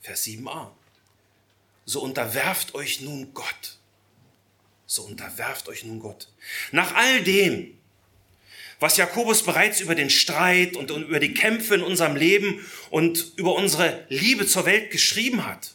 Vers 0.00 0.24
7a. 0.24 0.70
So 1.84 2.02
unterwerft 2.02 2.74
euch 2.74 3.00
nun 3.00 3.34
Gott. 3.34 3.78
So 4.86 5.02
unterwerft 5.02 5.68
euch 5.68 5.84
nun 5.84 5.98
Gott. 5.98 6.28
Nach 6.70 6.94
all 6.94 7.22
dem, 7.22 7.76
was 8.78 8.96
Jakobus 8.96 9.42
bereits 9.42 9.80
über 9.80 9.94
den 9.94 10.08
Streit 10.08 10.76
und 10.76 10.90
über 10.90 11.18
die 11.18 11.34
Kämpfe 11.34 11.74
in 11.74 11.82
unserem 11.82 12.14
Leben 12.14 12.64
und 12.90 13.32
über 13.36 13.54
unsere 13.54 14.06
Liebe 14.08 14.46
zur 14.46 14.66
Welt 14.66 14.90
geschrieben 14.92 15.44
hat, 15.44 15.74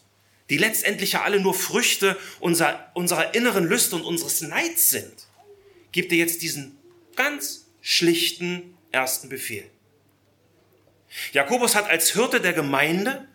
die 0.50 0.57
letztendlich 0.57 1.13
ja 1.13 1.23
alle 1.23 1.39
nur 1.39 1.53
Früchte 1.53 2.17
unserer, 2.39 2.91
unserer 2.93 3.33
inneren 3.33 3.65
Lüste 3.65 3.95
und 3.95 4.03
unseres 4.03 4.41
Neids 4.41 4.89
sind, 4.89 5.13
gibt 5.91 6.12
er 6.12 6.17
jetzt 6.17 6.41
diesen 6.41 6.77
ganz 7.15 7.67
schlichten 7.81 8.77
ersten 8.91 9.29
Befehl. 9.29 9.69
Jakobus 11.31 11.75
hat 11.75 11.89
als 11.89 12.12
Hirte 12.12 12.41
der 12.41 12.53
Gemeinde 12.53 13.27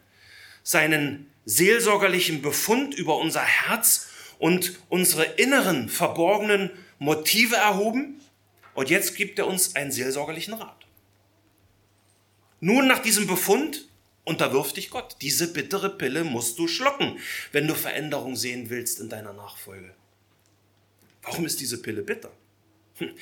seinen 0.63 1.31
seelsorgerlichen 1.45 2.43
Befund 2.43 2.95
über 2.95 3.17
unser 3.19 3.43
Herz 3.43 4.09
und 4.39 4.79
unsere 4.89 5.25
inneren 5.25 5.89
verborgenen 5.89 6.71
Motive 6.99 7.57
erhoben 7.57 8.21
und 8.75 8.91
jetzt 8.91 9.17
gibt 9.17 9.39
er 9.39 9.47
uns 9.47 9.75
einen 9.77 9.91
seelsorgerlichen 9.91 10.55
Rat. 10.55 10.87
Nun 12.61 12.87
nach 12.87 12.99
diesem 13.01 13.27
Befund 13.27 13.89
Unterwirf 14.29 14.75
dich 14.75 14.91
Gott. 14.91 15.17
Diese 15.23 15.51
bittere 15.51 15.89
Pille 15.89 16.23
musst 16.23 16.59
du 16.59 16.69
schlucken, 16.69 17.19
wenn 17.51 17.67
du 17.67 17.75
Veränderung 17.75 18.37
sehen 18.37 18.69
willst 18.69 19.01
in 19.01 19.09
deiner 19.09 19.33
Nachfolge. 19.33 19.95
Warum 21.23 21.47
ist 21.47 21.61
diese 21.61 21.81
Pille 21.81 22.03
bitter? 22.03 22.31
Hm, 22.97 23.17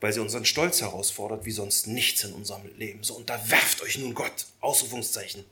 weil 0.00 0.12
sie 0.12 0.20
unseren 0.20 0.44
Stolz 0.44 0.80
herausfordert, 0.80 1.44
wie 1.44 1.52
sonst 1.52 1.86
nichts 1.86 2.24
in 2.24 2.32
unserem 2.32 2.62
Leben. 2.76 3.04
So 3.04 3.14
unterwerft 3.14 3.80
euch 3.82 3.98
nun 3.98 4.12
Gott. 4.12 4.46
Ausrufungszeichen. 4.60 5.44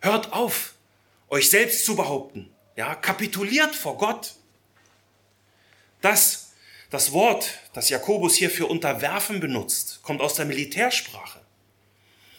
Hört 0.00 0.32
auf, 0.32 0.74
euch 1.28 1.48
selbst 1.48 1.84
zu 1.84 1.94
behaupten. 1.94 2.50
Ja, 2.74 2.96
kapituliert 2.96 3.76
vor 3.76 3.96
Gott. 3.96 4.34
Das, 6.00 6.50
das 6.90 7.12
Wort, 7.12 7.60
das 7.74 7.90
Jakobus 7.90 8.34
hier 8.34 8.50
für 8.50 8.66
unterwerfen 8.66 9.38
benutzt, 9.38 10.00
kommt 10.02 10.20
aus 10.20 10.34
der 10.34 10.46
Militärsprache. 10.46 11.45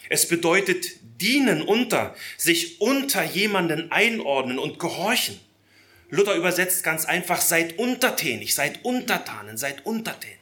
Es 0.08 0.28
bedeutet 0.28 0.98
dienen 1.20 1.62
unter, 1.62 2.14
sich 2.36 2.80
unter 2.80 3.24
jemanden 3.24 3.90
einordnen 3.90 4.58
und 4.58 4.78
gehorchen. 4.78 5.38
Luther 6.10 6.34
übersetzt 6.34 6.82
ganz 6.84 7.04
einfach, 7.04 7.40
seid 7.40 7.78
untertänig, 7.78 8.54
seid 8.54 8.84
Untertanen, 8.84 9.58
seid 9.58 9.84
untertänig. 9.84 10.38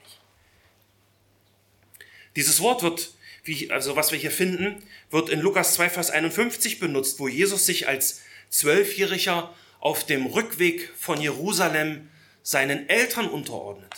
Dieses 2.37 2.61
Wort 2.61 2.82
wird, 2.82 3.14
also 3.70 3.96
was 3.96 4.12
wir 4.12 4.18
hier 4.18 4.30
finden, 4.30 4.82
wird 5.11 5.28
in 5.28 5.40
Lukas 5.40 5.75
2, 5.75 5.90
Vers 5.90 6.11
51 6.11 6.78
benutzt, 6.78 7.18
wo 7.18 7.26
Jesus 7.26 7.66
sich 7.66 7.88
als 7.88 8.20
Zwölfjähriger 8.50 9.54
auf 9.80 10.04
dem 10.06 10.26
Rückweg 10.26 10.92
von 10.96 11.20
Jerusalem 11.20 12.08
seinen 12.42 12.88
Eltern 12.88 13.28
unterordnet. 13.28 13.92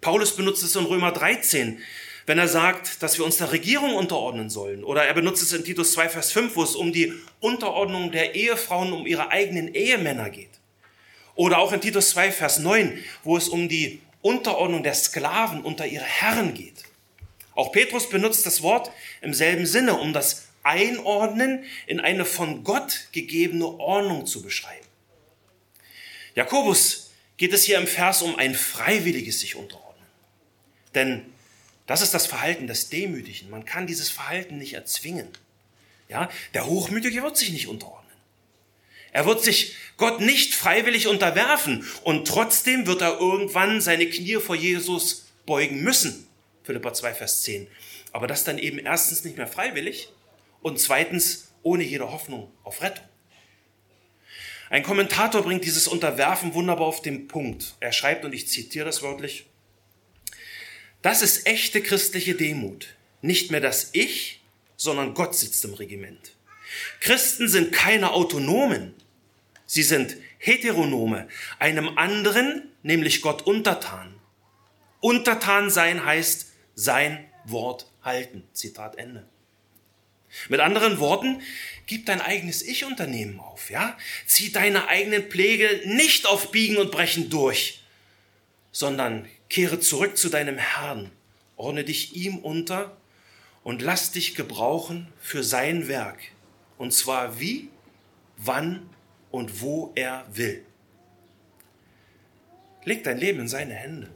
Paulus 0.00 0.36
benutzt 0.36 0.62
es 0.62 0.76
in 0.76 0.84
Römer 0.84 1.12
13, 1.12 1.80
wenn 2.26 2.38
er 2.38 2.48
sagt, 2.48 3.02
dass 3.02 3.18
wir 3.18 3.24
uns 3.24 3.38
der 3.38 3.52
Regierung 3.52 3.94
unterordnen 3.94 4.50
sollen. 4.50 4.84
Oder 4.84 5.04
er 5.04 5.14
benutzt 5.14 5.42
es 5.42 5.52
in 5.52 5.64
Titus 5.64 5.92
2, 5.92 6.08
Vers 6.08 6.32
5, 6.32 6.56
wo 6.56 6.62
es 6.62 6.76
um 6.76 6.92
die 6.92 7.12
Unterordnung 7.40 8.12
der 8.12 8.34
Ehefrauen, 8.34 8.92
um 8.92 9.06
ihre 9.06 9.30
eigenen 9.30 9.74
Ehemänner 9.74 10.30
geht. 10.30 10.50
Oder 11.34 11.58
auch 11.58 11.72
in 11.72 11.80
Titus 11.80 12.10
2, 12.10 12.32
Vers 12.32 12.58
9, 12.58 12.98
wo 13.24 13.36
es 13.36 13.48
um 13.48 13.68
die 13.68 14.00
Unterordnung 14.20 14.82
der 14.82 14.94
Sklaven 14.94 15.62
unter 15.62 15.86
ihre 15.86 16.04
Herren 16.04 16.54
geht. 16.54 16.84
Auch 17.54 17.72
Petrus 17.72 18.08
benutzt 18.08 18.46
das 18.46 18.62
Wort 18.62 18.90
im 19.20 19.34
selben 19.34 19.66
Sinne, 19.66 19.94
um 19.94 20.12
das 20.12 20.46
Einordnen 20.62 21.64
in 21.86 22.00
eine 22.00 22.24
von 22.24 22.64
Gott 22.64 23.08
gegebene 23.12 23.66
Ordnung 23.66 24.26
zu 24.26 24.42
beschreiben. 24.42 24.86
Jakobus 26.34 27.10
geht 27.36 27.52
es 27.52 27.64
hier 27.64 27.78
im 27.78 27.86
Vers 27.86 28.22
um 28.22 28.36
ein 28.36 28.54
freiwilliges 28.54 29.40
sich 29.40 29.56
unterordnen. 29.56 30.06
Denn 30.94 31.32
das 31.86 32.02
ist 32.02 32.14
das 32.14 32.26
Verhalten 32.26 32.66
des 32.66 32.88
Demütigen. 32.88 33.50
Man 33.50 33.64
kann 33.64 33.86
dieses 33.86 34.08
Verhalten 34.08 34.58
nicht 34.58 34.74
erzwingen. 34.74 35.28
Ja, 36.08 36.28
der 36.54 36.66
Hochmütige 36.66 37.22
wird 37.22 37.36
sich 37.36 37.50
nicht 37.50 37.68
unterordnen. 37.68 38.02
Er 39.12 39.26
wird 39.26 39.42
sich 39.42 39.76
Gott 39.96 40.20
nicht 40.20 40.54
freiwillig 40.54 41.06
unterwerfen 41.06 41.86
und 42.02 42.26
trotzdem 42.26 42.86
wird 42.86 43.02
er 43.02 43.18
irgendwann 43.18 43.80
seine 43.80 44.08
Knie 44.08 44.36
vor 44.36 44.56
Jesus 44.56 45.26
beugen 45.44 45.82
müssen. 45.82 46.26
Philippa 46.64 46.94
2, 46.94 47.14
Vers 47.14 47.42
10. 47.42 47.66
Aber 48.12 48.26
das 48.26 48.44
dann 48.44 48.58
eben 48.58 48.78
erstens 48.78 49.24
nicht 49.24 49.36
mehr 49.36 49.46
freiwillig 49.46 50.08
und 50.62 50.80
zweitens 50.80 51.48
ohne 51.62 51.84
jede 51.84 52.10
Hoffnung 52.10 52.50
auf 52.64 52.80
Rettung. 52.80 53.04
Ein 54.70 54.82
Kommentator 54.82 55.42
bringt 55.42 55.66
dieses 55.66 55.86
Unterwerfen 55.86 56.54
wunderbar 56.54 56.86
auf 56.86 57.02
den 57.02 57.28
Punkt. 57.28 57.74
Er 57.80 57.92
schreibt, 57.92 58.24
und 58.24 58.32
ich 58.32 58.48
zitiere 58.48 58.86
das 58.86 59.02
wörtlich, 59.02 59.44
das 61.02 61.22
ist 61.22 61.46
echte 61.46 61.82
christliche 61.82 62.34
Demut. 62.34 62.94
Nicht 63.20 63.50
mehr 63.50 63.60
das 63.60 63.90
Ich, 63.92 64.40
sondern 64.76 65.14
Gott 65.14 65.34
sitzt 65.34 65.64
im 65.64 65.74
Regiment. 65.74 66.32
Christen 67.00 67.48
sind 67.48 67.72
keine 67.72 68.12
Autonomen. 68.12 68.94
Sie 69.66 69.82
sind 69.82 70.16
Heteronome, 70.38 71.28
einem 71.58 71.96
anderen, 71.98 72.68
nämlich 72.82 73.22
Gott 73.22 73.42
untertan. 73.42 74.14
Untertan 75.00 75.70
sein 75.70 76.04
heißt 76.04 76.52
sein 76.74 77.28
Wort 77.44 77.86
halten. 78.02 78.44
Zitat 78.52 78.96
Ende. 78.98 79.26
Mit 80.48 80.60
anderen 80.60 80.98
Worten, 80.98 81.42
gib 81.86 82.06
dein 82.06 82.20
eigenes 82.20 82.62
Ich-Unternehmen 82.62 83.38
auf, 83.38 83.70
ja? 83.70 83.98
Zieh 84.26 84.50
deine 84.50 84.88
eigenen 84.88 85.24
Pflege 85.24 85.82
nicht 85.84 86.26
auf 86.26 86.50
Biegen 86.50 86.78
und 86.78 86.90
Brechen 86.90 87.28
durch, 87.28 87.82
sondern 88.70 89.28
kehre 89.52 89.78
zurück 89.80 90.16
zu 90.16 90.30
deinem 90.30 90.56
Herrn, 90.56 91.12
ordne 91.56 91.84
dich 91.84 92.16
ihm 92.16 92.38
unter 92.38 92.96
und 93.62 93.82
lass 93.82 94.10
dich 94.10 94.34
gebrauchen 94.34 95.12
für 95.20 95.44
sein 95.44 95.88
Werk. 95.88 96.18
Und 96.78 96.94
zwar 96.94 97.38
wie, 97.38 97.68
wann 98.38 98.88
und 99.30 99.60
wo 99.60 99.92
er 99.94 100.24
will. 100.32 100.64
Leg 102.84 103.04
dein 103.04 103.18
Leben 103.18 103.40
in 103.40 103.48
seine 103.48 103.74
Hände. 103.74 104.10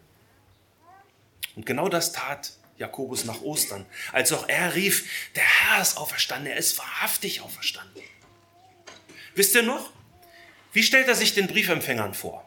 Und 1.54 1.66
genau 1.66 1.90
das 1.90 2.12
tat 2.12 2.54
Jakobus 2.78 3.26
nach 3.26 3.42
Ostern, 3.42 3.84
als 4.12 4.32
auch 4.32 4.48
er 4.48 4.74
rief, 4.74 5.30
der 5.34 5.44
Herr 5.44 5.82
ist 5.82 5.98
auferstanden, 5.98 6.50
er 6.50 6.56
ist 6.56 6.78
wahrhaftig 6.78 7.42
auferstanden. 7.42 8.02
Wisst 9.34 9.54
ihr 9.54 9.62
noch? 9.62 9.92
Wie 10.72 10.82
stellt 10.82 11.08
er 11.08 11.14
sich 11.14 11.34
den 11.34 11.46
Briefempfängern 11.46 12.14
vor? 12.14 12.45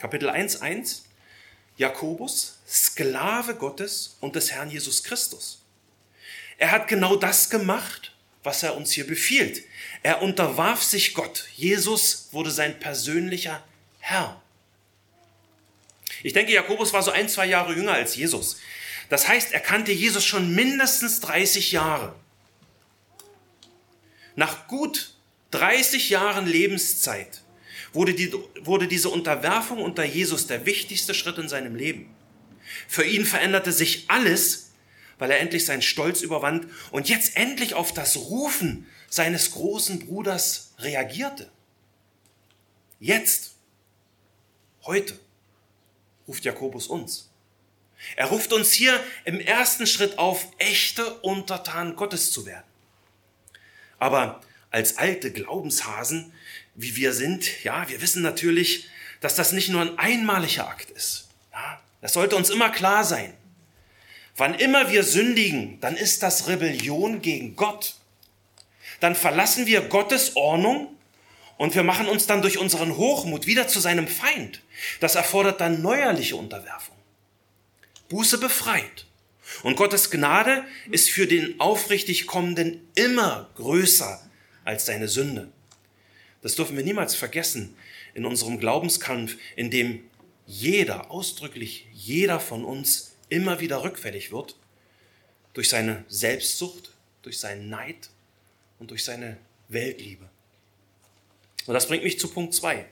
Kapitel 0.00 0.30
1.1 0.30 1.02
Jakobus, 1.76 2.58
Sklave 2.66 3.54
Gottes 3.54 4.16
und 4.20 4.34
des 4.34 4.50
Herrn 4.50 4.70
Jesus 4.70 5.04
Christus. 5.04 5.62
Er 6.56 6.70
hat 6.70 6.88
genau 6.88 7.16
das 7.16 7.50
gemacht, 7.50 8.14
was 8.42 8.62
er 8.62 8.76
uns 8.76 8.92
hier 8.92 9.06
befiehlt. 9.06 9.62
Er 10.02 10.22
unterwarf 10.22 10.82
sich 10.82 11.12
Gott. 11.12 11.48
Jesus 11.54 12.28
wurde 12.32 12.50
sein 12.50 12.80
persönlicher 12.80 13.62
Herr. 13.98 14.40
Ich 16.22 16.32
denke, 16.32 16.52
Jakobus 16.52 16.94
war 16.94 17.02
so 17.02 17.10
ein, 17.10 17.28
zwei 17.28 17.44
Jahre 17.44 17.74
jünger 17.74 17.92
als 17.92 18.16
Jesus. 18.16 18.56
Das 19.10 19.28
heißt, 19.28 19.52
er 19.52 19.60
kannte 19.60 19.92
Jesus 19.92 20.24
schon 20.24 20.54
mindestens 20.54 21.20
30 21.20 21.72
Jahre. 21.72 22.14
Nach 24.34 24.66
gut 24.66 25.14
30 25.50 26.08
Jahren 26.08 26.46
Lebenszeit 26.46 27.42
wurde, 27.92 28.14
die, 28.14 28.32
wurde 28.62 28.86
diese 28.86 29.08
Unterwerfung 29.08 29.78
unter 29.82 30.04
Jesus 30.04 30.46
der 30.46 30.66
wichtigste 30.66 31.14
Schritt 31.14 31.38
in 31.38 31.48
seinem 31.48 31.74
Leben. 31.74 32.14
Für 32.88 33.04
ihn 33.04 33.24
veränderte 33.24 33.72
sich 33.72 34.04
alles, 34.08 34.72
weil 35.18 35.30
er 35.30 35.40
endlich 35.40 35.64
seinen 35.64 35.82
Stolz 35.82 36.22
überwand 36.22 36.66
und 36.90 37.08
jetzt 37.08 37.36
endlich 37.36 37.74
auf 37.74 37.92
das 37.92 38.16
Rufen 38.16 38.86
seines 39.08 39.50
großen 39.52 40.06
Bruders 40.06 40.74
reagierte. 40.78 41.50
Jetzt, 43.00 43.54
heute 44.84 45.18
ruft 46.28 46.44
Jakobus 46.44 46.86
uns. 46.86 47.30
Er 48.16 48.26
ruft 48.26 48.52
uns 48.52 48.72
hier 48.72 48.98
im 49.24 49.40
ersten 49.40 49.86
Schritt 49.86 50.18
auf, 50.18 50.46
echte 50.58 51.20
Untertanen 51.20 51.96
Gottes 51.96 52.32
zu 52.32 52.46
werden. 52.46 52.64
Aber 53.98 54.40
als 54.70 54.96
alte 54.96 55.32
Glaubenshasen, 55.32 56.32
wie 56.74 56.96
wir 56.96 57.12
sind, 57.12 57.62
ja, 57.64 57.88
wir 57.88 58.00
wissen 58.00 58.22
natürlich, 58.22 58.88
dass 59.20 59.34
das 59.34 59.52
nicht 59.52 59.68
nur 59.68 59.82
ein 59.82 59.98
einmaliger 59.98 60.68
Akt 60.68 60.90
ist. 60.90 61.28
Ja, 61.52 61.80
das 62.00 62.14
sollte 62.14 62.36
uns 62.36 62.50
immer 62.50 62.70
klar 62.70 63.04
sein. 63.04 63.34
Wann 64.36 64.54
immer 64.54 64.90
wir 64.90 65.02
sündigen, 65.02 65.78
dann 65.80 65.96
ist 65.96 66.22
das 66.22 66.48
Rebellion 66.48 67.20
gegen 67.20 67.56
Gott. 67.56 67.96
Dann 69.00 69.14
verlassen 69.14 69.66
wir 69.66 69.82
Gottes 69.82 70.36
Ordnung 70.36 70.96
und 71.58 71.74
wir 71.74 71.82
machen 71.82 72.06
uns 72.06 72.26
dann 72.26 72.40
durch 72.40 72.56
unseren 72.56 72.96
Hochmut 72.96 73.46
wieder 73.46 73.68
zu 73.68 73.80
seinem 73.80 74.08
Feind. 74.08 74.62
Das 75.00 75.14
erfordert 75.14 75.60
dann 75.60 75.82
neuerliche 75.82 76.36
Unterwerfung. 76.36 76.96
Buße 78.08 78.38
befreit. 78.38 79.06
Und 79.62 79.76
Gottes 79.76 80.10
Gnade 80.10 80.64
ist 80.90 81.10
für 81.10 81.26
den 81.26 81.60
aufrichtig 81.60 82.26
Kommenden 82.26 82.88
immer 82.94 83.50
größer 83.56 84.22
als 84.64 84.86
seine 84.86 85.08
Sünde. 85.08 85.52
Das 86.42 86.54
dürfen 86.54 86.76
wir 86.76 86.84
niemals 86.84 87.14
vergessen 87.14 87.76
in 88.14 88.24
unserem 88.24 88.58
Glaubenskampf, 88.58 89.36
in 89.56 89.70
dem 89.70 90.02
jeder, 90.46 91.10
ausdrücklich 91.10 91.86
jeder 91.92 92.40
von 92.40 92.64
uns 92.64 93.16
immer 93.28 93.60
wieder 93.60 93.82
rückfällig 93.82 94.32
wird 94.32 94.56
durch 95.52 95.68
seine 95.68 96.04
Selbstsucht, 96.08 96.92
durch 97.22 97.38
seinen 97.38 97.68
Neid 97.68 98.10
und 98.78 98.90
durch 98.90 99.04
seine 99.04 99.36
Weltliebe. 99.68 100.28
Und 101.66 101.74
das 101.74 101.86
bringt 101.86 102.04
mich 102.04 102.18
zu 102.18 102.28
Punkt 102.28 102.54
2. 102.54 102.84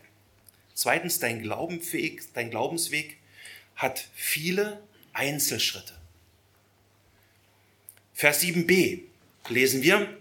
Zweitens, 0.74 1.18
dein 1.18 1.42
Glaubensweg, 1.42 2.22
dein 2.34 2.50
Glaubensweg 2.50 3.16
hat 3.74 4.08
viele 4.14 4.80
Einzelschritte. 5.12 5.94
Vers 8.14 8.42
7b 8.42 9.00
lesen 9.48 9.82
wir, 9.82 10.16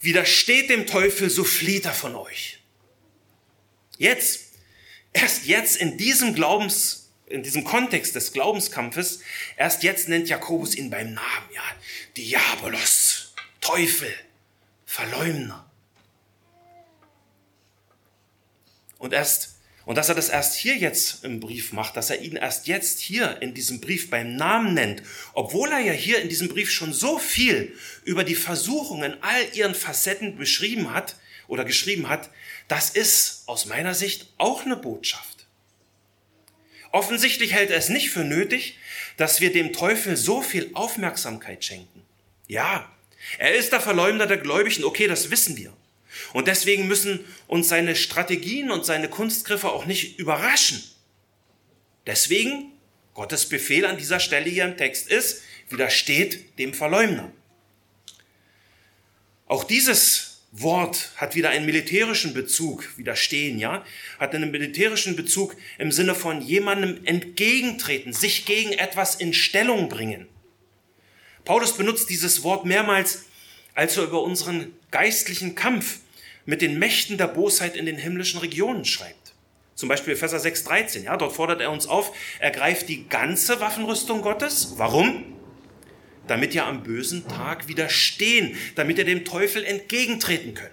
widersteht 0.00 0.70
dem 0.70 0.86
Teufel, 0.86 1.30
so 1.30 1.44
flieht 1.44 1.84
er 1.84 1.94
von 1.94 2.16
euch. 2.16 2.58
Jetzt, 3.98 4.54
erst 5.12 5.46
jetzt 5.46 5.76
in 5.76 5.98
diesem 5.98 6.34
Glaubens, 6.34 7.10
in 7.26 7.42
diesem 7.42 7.64
Kontext 7.64 8.14
des 8.14 8.32
Glaubenskampfes, 8.32 9.20
erst 9.56 9.82
jetzt 9.82 10.08
nennt 10.08 10.28
Jakobus 10.28 10.74
ihn 10.74 10.90
beim 10.90 11.12
Namen, 11.12 11.48
ja, 11.54 11.62
Diabolos, 12.16 13.34
Teufel, 13.60 14.12
Verleumder. 14.86 15.70
Und 18.98 19.12
erst, 19.12 19.59
und 19.90 19.96
dass 19.96 20.08
er 20.08 20.14
das 20.14 20.28
erst 20.28 20.54
hier 20.54 20.76
jetzt 20.76 21.24
im 21.24 21.40
Brief 21.40 21.72
macht, 21.72 21.96
dass 21.96 22.10
er 22.10 22.20
ihn 22.20 22.36
erst 22.36 22.68
jetzt 22.68 23.00
hier 23.00 23.42
in 23.42 23.54
diesem 23.54 23.80
Brief 23.80 24.08
beim 24.08 24.36
Namen 24.36 24.72
nennt, 24.72 25.02
obwohl 25.32 25.72
er 25.72 25.80
ja 25.80 25.92
hier 25.92 26.22
in 26.22 26.28
diesem 26.28 26.46
Brief 26.46 26.70
schon 26.70 26.92
so 26.92 27.18
viel 27.18 27.76
über 28.04 28.22
die 28.22 28.36
Versuchungen 28.36 29.14
in 29.14 29.22
all 29.24 29.48
ihren 29.52 29.74
Facetten 29.74 30.36
beschrieben 30.36 30.94
hat 30.94 31.16
oder 31.48 31.64
geschrieben 31.64 32.08
hat, 32.08 32.30
das 32.68 32.90
ist 32.90 33.42
aus 33.46 33.66
meiner 33.66 33.94
Sicht 33.94 34.28
auch 34.38 34.64
eine 34.64 34.76
Botschaft. 34.76 35.48
Offensichtlich 36.92 37.52
hält 37.52 37.72
er 37.72 37.78
es 37.78 37.88
nicht 37.88 38.10
für 38.10 38.22
nötig, 38.22 38.78
dass 39.16 39.40
wir 39.40 39.52
dem 39.52 39.72
Teufel 39.72 40.16
so 40.16 40.40
viel 40.40 40.70
Aufmerksamkeit 40.74 41.64
schenken. 41.64 42.04
Ja, 42.46 42.88
er 43.38 43.56
ist 43.56 43.72
der 43.72 43.80
Verleumder 43.80 44.28
der 44.28 44.38
Gläubigen, 44.38 44.84
okay, 44.84 45.08
das 45.08 45.32
wissen 45.32 45.56
wir. 45.56 45.72
Und 46.32 46.48
deswegen 46.48 46.86
müssen 46.86 47.24
uns 47.46 47.68
seine 47.68 47.96
Strategien 47.96 48.70
und 48.70 48.84
seine 48.84 49.08
Kunstgriffe 49.08 49.70
auch 49.70 49.86
nicht 49.86 50.18
überraschen. 50.18 50.82
Deswegen, 52.06 52.72
Gottes 53.14 53.48
Befehl 53.48 53.84
an 53.84 53.98
dieser 53.98 54.20
Stelle 54.20 54.48
hier 54.48 54.64
im 54.64 54.76
Text 54.76 55.08
ist, 55.08 55.42
widersteht 55.68 56.58
dem 56.58 56.74
Verleumder. 56.74 57.30
Auch 59.46 59.64
dieses 59.64 60.30
Wort 60.52 61.10
hat 61.16 61.36
wieder 61.36 61.50
einen 61.50 61.66
militärischen 61.66 62.34
Bezug, 62.34 62.88
widerstehen, 62.96 63.58
ja, 63.58 63.84
hat 64.18 64.34
einen 64.34 64.50
militärischen 64.50 65.14
Bezug 65.14 65.56
im 65.78 65.92
Sinne 65.92 66.14
von 66.14 66.42
jemandem 66.42 67.04
entgegentreten, 67.04 68.12
sich 68.12 68.46
gegen 68.46 68.72
etwas 68.72 69.14
in 69.14 69.32
Stellung 69.32 69.88
bringen. 69.88 70.26
Paulus 71.44 71.76
benutzt 71.76 72.10
dieses 72.10 72.42
Wort 72.42 72.64
mehrmals, 72.64 73.26
als 73.74 73.96
er 73.96 74.04
über 74.04 74.22
unseren 74.22 74.72
geistlichen 74.90 75.54
Kampf 75.54 76.00
mit 76.50 76.62
den 76.62 76.80
Mächten 76.80 77.16
der 77.16 77.28
Bosheit 77.28 77.76
in 77.76 77.86
den 77.86 77.96
himmlischen 77.96 78.40
Regionen 78.40 78.84
schreibt. 78.84 79.34
Zum 79.76 79.88
Beispiel 79.88 80.14
Epheser 80.14 80.38
6,13. 80.38 81.04
Ja, 81.04 81.16
dort 81.16 81.32
fordert 81.32 81.60
er 81.60 81.70
uns 81.70 81.86
auf, 81.86 82.12
ergreift 82.40 82.88
die 82.88 83.08
ganze 83.08 83.60
Waffenrüstung 83.60 84.20
Gottes. 84.20 84.74
Warum? 84.76 85.24
Damit 86.26 86.52
ihr 86.56 86.66
am 86.66 86.82
bösen 86.82 87.28
Tag 87.28 87.68
widerstehen, 87.68 88.56
damit 88.74 88.98
ihr 88.98 89.04
dem 89.04 89.24
Teufel 89.24 89.64
entgegentreten 89.64 90.54
könnt. 90.54 90.72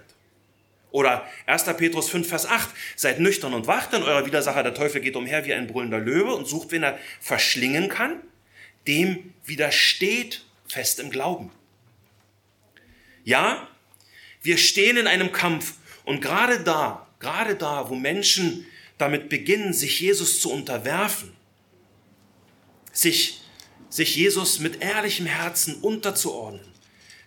Oder 0.90 1.24
1. 1.46 1.62
Petrus 1.76 2.10
5, 2.10 2.28
Vers 2.28 2.46
8. 2.46 2.70
Seid 2.96 3.20
nüchtern 3.20 3.54
und 3.54 3.68
wacht, 3.68 3.92
denn 3.92 4.02
euer 4.02 4.26
Widersacher, 4.26 4.64
der 4.64 4.74
Teufel, 4.74 5.00
geht 5.00 5.14
umher 5.14 5.46
wie 5.46 5.54
ein 5.54 5.68
brüllender 5.68 6.00
Löwe 6.00 6.34
und 6.34 6.48
sucht, 6.48 6.72
wen 6.72 6.82
er 6.82 6.98
verschlingen 7.20 7.88
kann. 7.88 8.16
Dem 8.88 9.32
widersteht 9.44 10.44
fest 10.66 10.98
im 10.98 11.10
Glauben. 11.10 11.52
Ja, 13.22 13.68
wir 14.48 14.56
stehen 14.56 14.96
in 14.96 15.06
einem 15.06 15.30
Kampf 15.30 15.74
und 16.06 16.22
gerade 16.22 16.60
da, 16.60 17.06
gerade 17.20 17.54
da, 17.54 17.90
wo 17.90 17.94
Menschen 17.94 18.66
damit 18.96 19.28
beginnen, 19.28 19.74
sich 19.74 20.00
Jesus 20.00 20.40
zu 20.40 20.50
unterwerfen, 20.50 21.36
sich, 22.90 23.42
sich 23.90 24.16
Jesus 24.16 24.58
mit 24.58 24.80
ehrlichem 24.80 25.26
Herzen 25.26 25.74
unterzuordnen, 25.82 26.66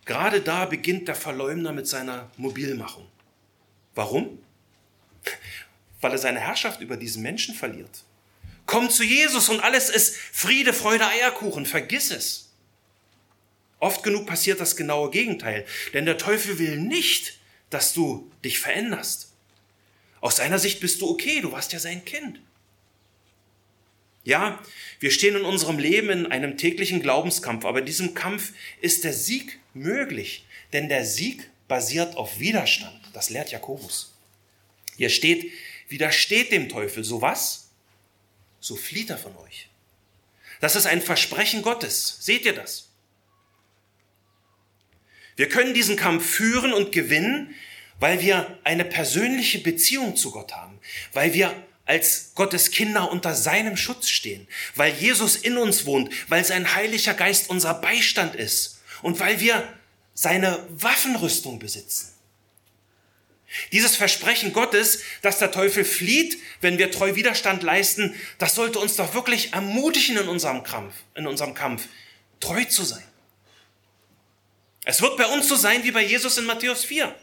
gerade 0.05 0.41
da 0.41 0.65
beginnt 0.65 1.07
der 1.07 1.13
Verleumder 1.13 1.71
mit 1.71 1.87
seiner 1.87 2.31
Mobilmachung. 2.37 3.07
Warum? 3.93 4.39
Weil 6.01 6.13
er 6.13 6.17
seine 6.17 6.39
Herrschaft 6.39 6.81
über 6.81 6.97
diesen 6.97 7.21
Menschen 7.21 7.53
verliert. 7.53 8.03
Komm 8.65 8.89
zu 8.89 9.03
Jesus 9.03 9.47
und 9.47 9.59
alles 9.59 9.91
ist 9.91 10.17
Friede, 10.17 10.73
Freude, 10.73 11.05
Eierkuchen. 11.05 11.67
Vergiss 11.67 12.09
es. 12.09 12.50
Oft 13.81 14.03
genug 14.03 14.27
passiert 14.27 14.59
das 14.59 14.75
genaue 14.75 15.09
Gegenteil, 15.09 15.65
denn 15.93 16.05
der 16.05 16.19
Teufel 16.19 16.59
will 16.59 16.77
nicht, 16.77 17.39
dass 17.71 17.93
du 17.93 18.31
dich 18.45 18.59
veränderst. 18.59 19.31
Aus 20.21 20.35
seiner 20.35 20.59
Sicht 20.59 20.79
bist 20.79 21.01
du 21.01 21.09
okay, 21.09 21.41
du 21.41 21.51
warst 21.51 21.73
ja 21.73 21.79
sein 21.79 22.05
Kind. 22.05 22.39
Ja, 24.23 24.61
wir 24.99 25.09
stehen 25.09 25.35
in 25.35 25.45
unserem 25.45 25.79
Leben 25.79 26.11
in 26.11 26.25
einem 26.27 26.57
täglichen 26.59 27.01
Glaubenskampf, 27.01 27.65
aber 27.65 27.79
in 27.79 27.87
diesem 27.87 28.13
Kampf 28.13 28.53
ist 28.81 29.03
der 29.03 29.13
Sieg 29.13 29.59
möglich, 29.73 30.45
denn 30.73 30.87
der 30.87 31.03
Sieg 31.03 31.49
basiert 31.67 32.17
auf 32.17 32.39
Widerstand. 32.39 33.01
Das 33.13 33.31
lehrt 33.31 33.51
Jakobus. 33.51 34.13
Hier 34.95 35.09
steht, 35.09 35.51
widersteht 35.87 36.51
dem 36.51 36.69
Teufel, 36.69 37.03
so 37.03 37.23
was? 37.23 37.69
So 38.59 38.75
flieht 38.75 39.09
er 39.09 39.17
von 39.17 39.35
euch. 39.37 39.69
Das 40.59 40.75
ist 40.75 40.85
ein 40.85 41.01
Versprechen 41.01 41.63
Gottes. 41.63 42.17
Seht 42.19 42.45
ihr 42.45 42.53
das? 42.53 42.90
Wir 45.35 45.49
können 45.49 45.73
diesen 45.73 45.95
Kampf 45.95 46.25
führen 46.25 46.73
und 46.73 46.91
gewinnen, 46.91 47.55
weil 47.99 48.21
wir 48.21 48.59
eine 48.63 48.85
persönliche 48.85 49.59
Beziehung 49.59 50.15
zu 50.15 50.31
Gott 50.31 50.53
haben, 50.53 50.79
weil 51.13 51.33
wir 51.33 51.55
als 51.85 52.31
Gottes 52.35 52.71
Kinder 52.71 53.11
unter 53.11 53.35
seinem 53.35 53.75
Schutz 53.77 54.09
stehen, 54.09 54.47
weil 54.75 54.93
Jesus 54.93 55.35
in 55.35 55.57
uns 55.57 55.85
wohnt, 55.85 56.09
weil 56.29 56.45
sein 56.45 56.73
Heiliger 56.75 57.13
Geist 57.13 57.49
unser 57.49 57.73
Beistand 57.73 58.35
ist 58.35 58.81
und 59.01 59.19
weil 59.19 59.39
wir 59.39 59.67
seine 60.13 60.65
Waffenrüstung 60.69 61.59
besitzen. 61.59 62.13
Dieses 63.71 63.97
Versprechen 63.97 64.53
Gottes, 64.53 65.01
dass 65.21 65.39
der 65.39 65.51
Teufel 65.51 65.83
flieht, 65.83 66.37
wenn 66.61 66.77
wir 66.77 66.91
treu 66.91 67.15
Widerstand 67.15 67.63
leisten, 67.63 68.15
das 68.37 68.55
sollte 68.55 68.79
uns 68.79 68.95
doch 68.95 69.13
wirklich 69.13 69.53
ermutigen 69.53 70.17
in 70.17 70.29
unserem 70.29 70.63
Kampf, 70.63 70.93
in 71.15 71.27
unserem 71.27 71.53
Kampf, 71.53 71.87
treu 72.39 72.63
zu 72.63 72.83
sein. 72.83 73.03
Es 74.83 75.01
wird 75.01 75.17
bei 75.17 75.27
uns 75.27 75.47
so 75.47 75.55
sein 75.55 75.83
wie 75.83 75.91
bei 75.91 76.03
Jesus 76.03 76.37
in 76.37 76.45
Matthäus 76.45 76.83
4. 76.85 77.15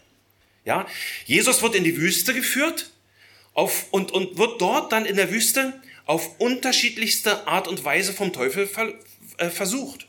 Ja, 0.64 0.86
Jesus 1.26 1.62
wird 1.62 1.74
in 1.74 1.84
die 1.84 1.96
Wüste 1.96 2.34
geführt 2.34 2.90
auf, 3.54 3.86
und, 3.90 4.12
und 4.12 4.38
wird 4.38 4.60
dort 4.60 4.92
dann 4.92 5.06
in 5.06 5.16
der 5.16 5.30
Wüste 5.30 5.80
auf 6.04 6.38
unterschiedlichste 6.38 7.46
Art 7.46 7.68
und 7.68 7.84
Weise 7.84 8.12
vom 8.12 8.32
Teufel 8.32 8.66
ver, 8.66 8.94
äh, 9.38 9.50
versucht. 9.50 10.06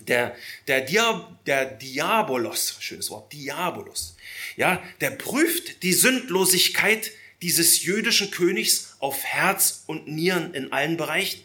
Der, 0.00 0.36
der, 0.68 0.82
Dia, 0.82 1.38
der 1.46 1.64
Diabolos, 1.64 2.76
schönes 2.80 3.10
Wort, 3.10 3.32
Diabolos, 3.32 4.16
ja, 4.56 4.82
der 5.00 5.10
prüft 5.10 5.82
die 5.82 5.92
Sündlosigkeit 5.92 7.10
dieses 7.42 7.82
jüdischen 7.82 8.30
Königs 8.30 8.96
auf 9.00 9.24
Herz 9.24 9.84
und 9.86 10.08
Nieren 10.08 10.54
in 10.54 10.72
allen 10.72 10.96
Bereichen. 10.96 11.42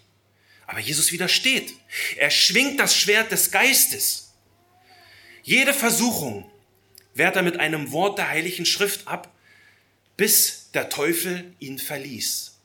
Aber 0.67 0.79
Jesus 0.79 1.11
widersteht. 1.11 1.73
Er 2.17 2.31
schwingt 2.31 2.79
das 2.79 2.95
Schwert 2.95 3.31
des 3.31 3.51
Geistes. 3.51 4.22
Jede 5.43 5.73
Versuchung 5.73 6.49
wehrt 7.13 7.35
er 7.35 7.41
mit 7.43 7.59
einem 7.59 7.91
Wort 7.91 8.17
der 8.17 8.29
Heiligen 8.29 8.65
Schrift 8.65 9.07
ab, 9.07 9.29
bis 10.15 10.71
der 10.73 10.89
Teufel 10.89 11.53
ihn 11.59 11.79
verließ. 11.79 12.57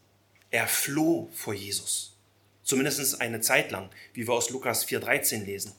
Er 0.52 0.68
floh 0.68 1.28
vor 1.34 1.54
Jesus. 1.54 2.14
Zumindest 2.62 3.20
eine 3.20 3.40
Zeit 3.40 3.72
lang, 3.72 3.90
wie 4.14 4.26
wir 4.28 4.34
aus 4.34 4.50
Lukas 4.50 4.86
4.13 4.86 5.44
lesen. 5.44 5.72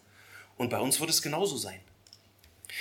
Und 0.57 0.69
bei 0.69 0.79
uns 0.79 0.99
wird 0.99 1.09
es 1.09 1.21
genauso 1.21 1.55
sein. 1.55 1.79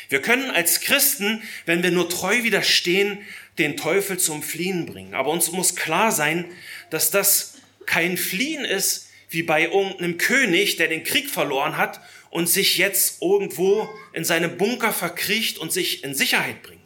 Wir 0.09 0.21
können 0.21 0.51
als 0.51 0.81
Christen, 0.81 1.43
wenn 1.65 1.83
wir 1.83 1.93
nur 1.93 2.09
treu 2.09 2.43
widerstehen, 2.43 3.21
den 3.59 3.77
Teufel 3.77 4.19
zum 4.19 4.43
Fliehen 4.43 4.87
bringen. 4.87 5.15
Aber 5.15 5.31
uns 5.31 5.53
muss 5.53 5.77
klar 5.77 6.11
sein, 6.11 6.45
dass 6.91 7.11
das 7.11 7.55
kein 7.87 8.17
Fliehen 8.17 8.65
ist 8.65 9.09
wie 9.31 9.43
bei 9.43 9.65
irgendeinem 9.65 10.19
König, 10.19 10.77
der 10.77 10.89
den 10.89 11.05
Krieg 11.05 11.31
verloren 11.31 11.77
hat 11.77 12.01
und 12.31 12.49
sich 12.49 12.77
jetzt 12.77 13.23
irgendwo 13.23 13.89
in 14.13 14.25
seinem 14.25 14.57
Bunker 14.59 14.93
verkriecht 14.93 15.59
und 15.59 15.73
sich 15.73 16.05
in 16.05 16.15
Sicherheit 16.15 16.63
bringt. 16.63 16.79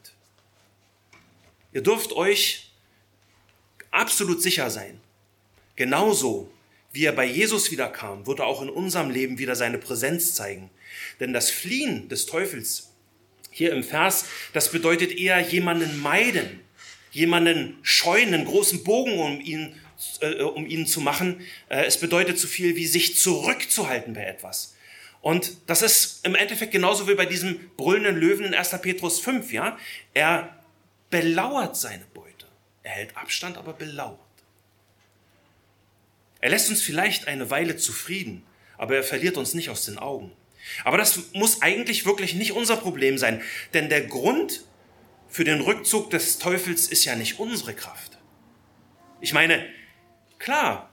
Ihr 1.72 1.83
dürft 1.83 2.12
euch 2.12 2.70
absolut 3.90 4.42
sicher 4.42 4.70
sein. 4.70 5.00
Genauso 5.76 6.50
wie 6.92 7.07
er 7.07 7.12
bei 7.12 7.24
Jesus 7.24 7.70
wiederkam, 7.70 8.26
wird 8.26 8.40
er 8.40 8.46
auch 8.46 8.61
in 8.61 8.68
unserem 8.68 9.11
Leben 9.11 9.38
wieder 9.38 9.57
seine 9.57 9.78
Präsenz 9.78 10.35
zeigen. 10.35 10.70
Denn 11.20 11.33
das 11.33 11.50
Fliehen 11.50 12.09
des 12.09 12.26
Teufels 12.26 12.90
hier 13.50 13.72
im 13.72 13.83
Vers, 13.83 14.26
das 14.52 14.70
bedeutet 14.70 15.12
eher 15.12 15.40
jemanden 15.40 16.00
meiden, 16.00 16.61
jemanden 17.11 17.78
scheuen, 17.83 18.35
einen 18.35 18.44
großen 18.44 18.85
Bogen 18.85 19.18
um 19.18 19.40
ihn, 19.40 19.74
äh, 20.20 20.42
um 20.42 20.66
ihn 20.66 20.87
zu 20.87 21.00
machen. 21.00 21.40
Äh, 21.68 21.85
es 21.85 21.98
bedeutet 21.98 22.38
so 22.38 22.46
viel 22.46 22.76
wie 22.76 22.87
sich 22.87 23.16
zurückzuhalten 23.16 24.12
bei 24.12 24.24
etwas. 24.24 24.74
Und 25.22 25.56
das 25.68 25.82
ist 25.82 26.26
im 26.26 26.35
Endeffekt 26.35 26.72
genauso 26.72 27.08
wie 27.08 27.14
bei 27.14 27.26
diesem 27.26 27.70
brüllenden 27.76 28.16
Löwen 28.16 28.44
in 28.44 28.54
1. 28.54 28.82
Petrus 28.82 29.20
5, 29.20 29.52
ja. 29.52 29.78
Er 30.14 30.58
belauert 31.11 31.76
seine 31.76 32.04
Beute. 32.12 32.46
Er 32.82 32.90
hält 32.90 33.16
Abstand, 33.16 33.56
aber 33.56 33.72
belauert. 33.72 34.18
Er 36.40 36.50
lässt 36.50 36.68
uns 36.68 36.82
vielleicht 36.82 37.28
eine 37.28 37.50
Weile 37.50 37.76
zufrieden, 37.76 38.44
aber 38.76 38.96
er 38.96 39.04
verliert 39.04 39.37
uns 39.37 39.54
nicht 39.54 39.70
aus 39.70 39.85
den 39.85 39.96
Augen. 39.96 40.32
Aber 40.82 40.98
das 40.98 41.32
muss 41.35 41.62
eigentlich 41.62 42.04
wirklich 42.04 42.35
nicht 42.35 42.52
unser 42.52 42.76
Problem 42.76 43.16
sein, 43.16 43.40
denn 43.74 43.88
der 43.88 44.02
Grund 44.02 44.64
für 45.28 45.44
den 45.44 45.61
Rückzug 45.61 46.11
des 46.11 46.38
Teufels 46.38 46.88
ist 46.88 47.04
ja 47.04 47.14
nicht 47.14 47.38
unsere 47.38 47.74
Kraft. 47.74 48.18
Ich 49.20 49.32
meine, 49.32 49.64
klar, 50.40 50.91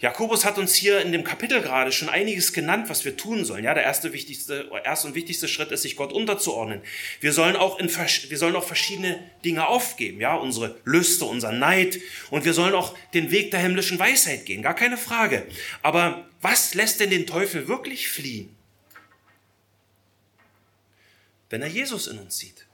Jakobus 0.00 0.44
hat 0.44 0.58
uns 0.58 0.74
hier 0.74 1.00
in 1.00 1.12
dem 1.12 1.24
Kapitel 1.24 1.60
gerade 1.60 1.92
schon 1.92 2.08
einiges 2.08 2.52
genannt, 2.52 2.88
was 2.88 3.04
wir 3.04 3.16
tun 3.16 3.44
sollen. 3.44 3.64
Ja, 3.64 3.74
der 3.74 3.84
erste 3.84 4.12
wichtigste, 4.12 4.70
erste 4.84 5.08
und 5.08 5.14
wichtigste 5.14 5.46
Schritt 5.46 5.70
ist, 5.70 5.82
sich 5.82 5.94
Gott 5.94 6.12
unterzuordnen. 6.12 6.80
Wir 7.20 7.32
sollen 7.32 7.54
auch 7.54 7.78
in, 7.78 7.88
wir 7.88 8.38
sollen 8.38 8.56
auch 8.56 8.66
verschiedene 8.66 9.18
Dinge 9.44 9.66
aufgeben. 9.66 10.20
Ja, 10.20 10.34
unsere 10.34 10.80
Lüste, 10.84 11.26
unser 11.26 11.52
Neid. 11.52 12.00
Und 12.30 12.44
wir 12.44 12.54
sollen 12.54 12.74
auch 12.74 12.96
den 13.14 13.30
Weg 13.30 13.50
der 13.50 13.60
himmlischen 13.60 13.98
Weisheit 13.98 14.46
gehen. 14.46 14.62
Gar 14.62 14.74
keine 14.74 14.96
Frage. 14.96 15.46
Aber 15.82 16.26
was 16.40 16.74
lässt 16.74 17.00
denn 17.00 17.10
den 17.10 17.26
Teufel 17.26 17.68
wirklich 17.68 18.08
fliehen? 18.08 18.56
wenn 21.50 21.62
er 21.62 21.68
Jesus 21.68 22.06
in 22.06 22.18
uns 22.18 22.38
sieht. 22.38 22.64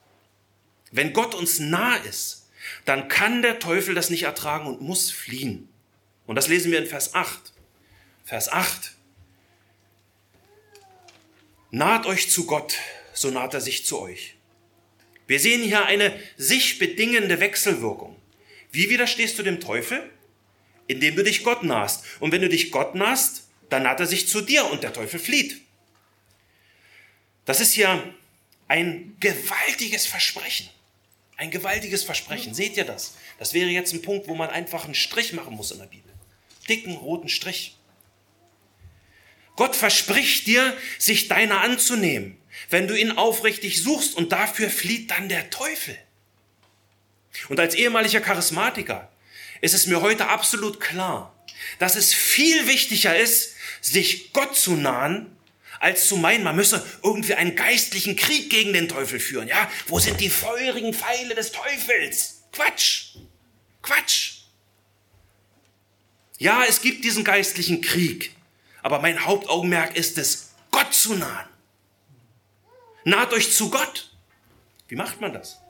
Wenn 0.93 1.13
Gott 1.13 1.35
uns 1.35 1.59
nah 1.59 1.97
ist, 1.97 2.47
dann 2.85 3.09
kann 3.09 3.43
der 3.43 3.59
Teufel 3.59 3.95
das 3.95 4.11
nicht 4.11 4.23
ertragen 4.23 4.67
und 4.67 4.83
muss 4.83 5.11
fliehen. 5.11 5.69
Und 6.27 6.37
das 6.37 6.49
lesen 6.49 6.73
wir 6.73 6.79
in 6.79 6.87
Vers 6.87 7.15
8. 7.15 7.53
Vers 8.25 8.49
8. 8.51 8.93
Naht 11.71 12.07
euch 12.07 12.31
zu 12.31 12.47
Gott, 12.47 12.77
so 13.13 13.31
naht 13.31 13.55
er 13.55 13.61
sich 13.61 13.85
zu 13.85 14.01
euch. 14.01 14.35
Wir 15.27 15.41
sehen 15.41 15.63
hier 15.63 15.85
eine 15.85 16.19
sich 16.37 16.79
bedingende 16.79 17.41
Wechselwirkung. 17.41 18.17
Wie 18.71 18.91
widerstehst 18.91 19.39
du 19.39 19.43
dem 19.43 19.61
Teufel? 19.61 20.11
Indem 20.87 21.17
du 21.17 21.25
dich 21.25 21.43
Gott 21.43 21.65
nahst. 21.65 22.05
Und 22.21 22.33
wenn 22.33 22.43
du 22.43 22.49
dich 22.49 22.71
Gott 22.71 22.95
nahst, 22.95 23.49
dann 23.69 23.83
naht 23.83 23.99
er 23.99 24.07
sich 24.07 24.29
zu 24.29 24.41
dir 24.41 24.67
und 24.71 24.83
der 24.83 24.93
Teufel 24.93 25.19
flieht. 25.19 25.61
Das 27.45 27.61
ist 27.61 27.77
ja 27.77 28.03
ein 28.69 29.17
gewaltiges 29.21 30.07
Versprechen. 30.07 30.69
Ein 31.37 31.51
gewaltiges 31.51 32.03
Versprechen. 32.05 32.55
Seht 32.55 32.77
ihr 32.77 32.85
das? 32.85 33.15
Das 33.39 33.53
wäre 33.53 33.69
jetzt 33.69 33.93
ein 33.93 34.03
Punkt, 34.03 34.29
wo 34.29 34.35
man 34.35 34.51
einfach 34.51 34.85
einen 34.85 34.95
Strich 34.95 35.33
machen 35.33 35.55
muss 35.55 35.71
in 35.71 35.79
der 35.79 35.87
Bibel. 35.87 36.06
Dicken 36.69 36.97
roten 36.97 37.29
Strich. 37.29 37.77
Gott 39.57 39.75
verspricht 39.75 40.47
dir, 40.47 40.77
sich 40.99 41.29
deiner 41.29 41.63
anzunehmen, 41.63 42.37
wenn 42.69 42.89
du 42.89 42.95
ihn 42.95 43.13
aufrichtig 43.13 43.83
suchst 43.83 44.15
und 44.15 44.33
dafür 44.33 44.71
flieht 44.71 45.11
dann 45.11 45.29
der 45.29 45.51
Teufel. 45.51 45.97
Und 47.49 47.61
als 47.61 47.75
ehemaliger 47.75 48.21
Charismatiker 48.21 49.11
ist 49.61 49.75
es 49.75 49.87
mir 49.87 50.01
heute 50.03 50.29
absolut 50.29 50.81
klar, 50.81 51.35
dass 51.79 51.97
es 51.97 52.13
viel 52.13 52.67
wichtiger 52.67 53.17
ist, 53.17 53.55
sich 53.81 54.33
Gott 54.33 54.57
zu 54.57 54.73
nahen, 54.75 55.37
als 55.81 56.09
zu 56.09 56.17
meinen, 56.17 56.45
man 56.45 56.57
müsse 56.57 56.85
irgendwie 57.03 57.35
einen 57.35 57.55
geistlichen 57.55 58.17
Krieg 58.17 58.51
gegen 58.51 58.73
den 58.73 58.89
Teufel 58.89 59.21
führen. 59.21 59.49
Ja, 59.49 59.71
wo 59.87 59.99
sind 59.99 60.21
die 60.21 60.31
feurigen 60.31 60.95
Pfeile 60.95 61.35
des 61.35 61.53
Teufels? 61.53 62.43
Quatsch! 62.53 63.17
Quatsch! 63.83 64.36
Ja, 66.39 66.65
es 66.69 66.83
gibt 66.83 67.05
diesen 67.05 67.25
geistlichen 67.25 67.81
Krieg, 67.81 68.35
aber 68.83 69.01
mein 69.01 69.25
Hauptaugenmerk 69.25 69.97
ist 69.97 70.19
es, 70.19 70.53
Gott 70.71 70.93
zu 70.93 71.15
nahen. 71.15 71.49
Naht 73.05 73.33
euch 73.33 73.53
zu 73.53 73.71
Gott. 73.71 74.11
Wie 74.89 74.97
macht 74.97 75.21
man 75.21 75.33
das? 75.33 75.61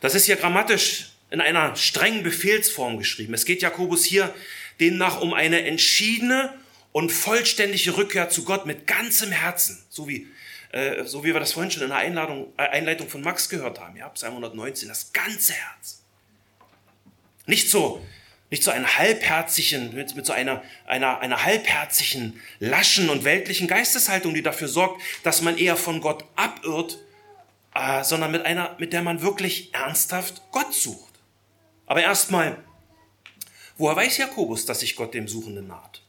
Das 0.00 0.14
ist 0.14 0.26
hier 0.26 0.36
grammatisch 0.36 1.12
in 1.30 1.40
einer 1.40 1.76
strengen 1.76 2.22
Befehlsform 2.22 2.98
geschrieben. 2.98 3.34
Es 3.34 3.44
geht 3.44 3.62
Jakobus 3.62 4.04
hier 4.04 4.34
demnach 4.80 5.20
um 5.20 5.34
eine 5.34 5.64
entschiedene 5.64 6.54
und 6.92 7.10
vollständige 7.10 7.96
Rückkehr 7.96 8.30
zu 8.30 8.44
Gott 8.44 8.66
mit 8.66 8.86
ganzem 8.86 9.32
Herzen, 9.32 9.82
so 9.90 10.08
wie, 10.08 10.28
äh, 10.72 11.04
so 11.04 11.24
wie 11.24 11.32
wir 11.32 11.40
das 11.40 11.52
vorhin 11.52 11.70
schon 11.70 11.82
in 11.82 11.88
der 11.88 11.98
Einladung, 11.98 12.52
äh, 12.56 12.62
Einleitung 12.62 13.08
von 13.08 13.20
Max 13.20 13.48
gehört 13.48 13.80
haben, 13.80 13.96
ja, 13.96 14.08
Psalm 14.10 14.32
119, 14.32 14.88
das 14.88 15.12
ganze 15.12 15.52
Herz. 15.52 16.02
Nicht 17.46 17.70
so, 17.70 18.04
nicht 18.50 18.62
so 18.62 18.70
einen 18.70 18.86
halbherzigen, 18.98 19.94
mit, 19.94 20.14
mit 20.14 20.26
so 20.26 20.32
einer, 20.32 20.62
einer, 20.86 21.20
einer 21.20 21.42
halbherzigen, 21.44 22.40
laschen 22.60 23.10
und 23.10 23.24
weltlichen 23.24 23.66
Geisteshaltung, 23.66 24.34
die 24.34 24.42
dafür 24.42 24.68
sorgt, 24.68 25.02
dass 25.22 25.42
man 25.42 25.58
eher 25.58 25.76
von 25.76 26.00
Gott 26.00 26.24
abirrt, 26.36 26.98
äh, 27.74 28.04
sondern 28.04 28.30
mit 28.30 28.46
einer, 28.46 28.76
mit 28.78 28.92
der 28.92 29.02
man 29.02 29.22
wirklich 29.22 29.74
ernsthaft 29.74 30.42
Gott 30.52 30.72
sucht. 30.72 31.14
Aber 31.86 32.02
erstmal, 32.02 32.62
Woher 33.78 33.96
weiß 33.96 34.16
Jakobus, 34.16 34.64
dass 34.64 34.80
sich 34.80 34.96
Gott 34.96 35.12
dem 35.12 35.28
Suchenden 35.28 35.66
naht? 35.66 36.02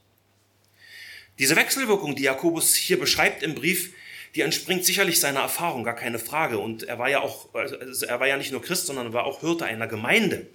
Diese 1.37 1.55
Wechselwirkung, 1.55 2.15
die 2.15 2.23
Jakobus 2.23 2.75
hier 2.75 2.97
beschreibt 2.97 3.43
im 3.43 3.55
Brief, 3.55 3.93
die 4.35 4.41
entspringt 4.41 4.85
sicherlich 4.85 5.19
seiner 5.19 5.41
Erfahrung, 5.41 5.83
gar 5.83 5.95
keine 5.95 6.19
Frage. 6.19 6.59
Und 6.59 6.83
er 6.83 6.97
war 6.97 7.09
ja 7.09 7.19
auch, 7.19 7.53
also 7.53 8.05
er 8.05 8.19
war 8.19 8.27
ja 8.27 8.37
nicht 8.37 8.51
nur 8.51 8.61
Christ, 8.61 8.87
sondern 8.87 9.11
war 9.13 9.25
auch 9.25 9.41
Hirte 9.41 9.65
einer 9.65 9.87
Gemeinde. 9.87 10.47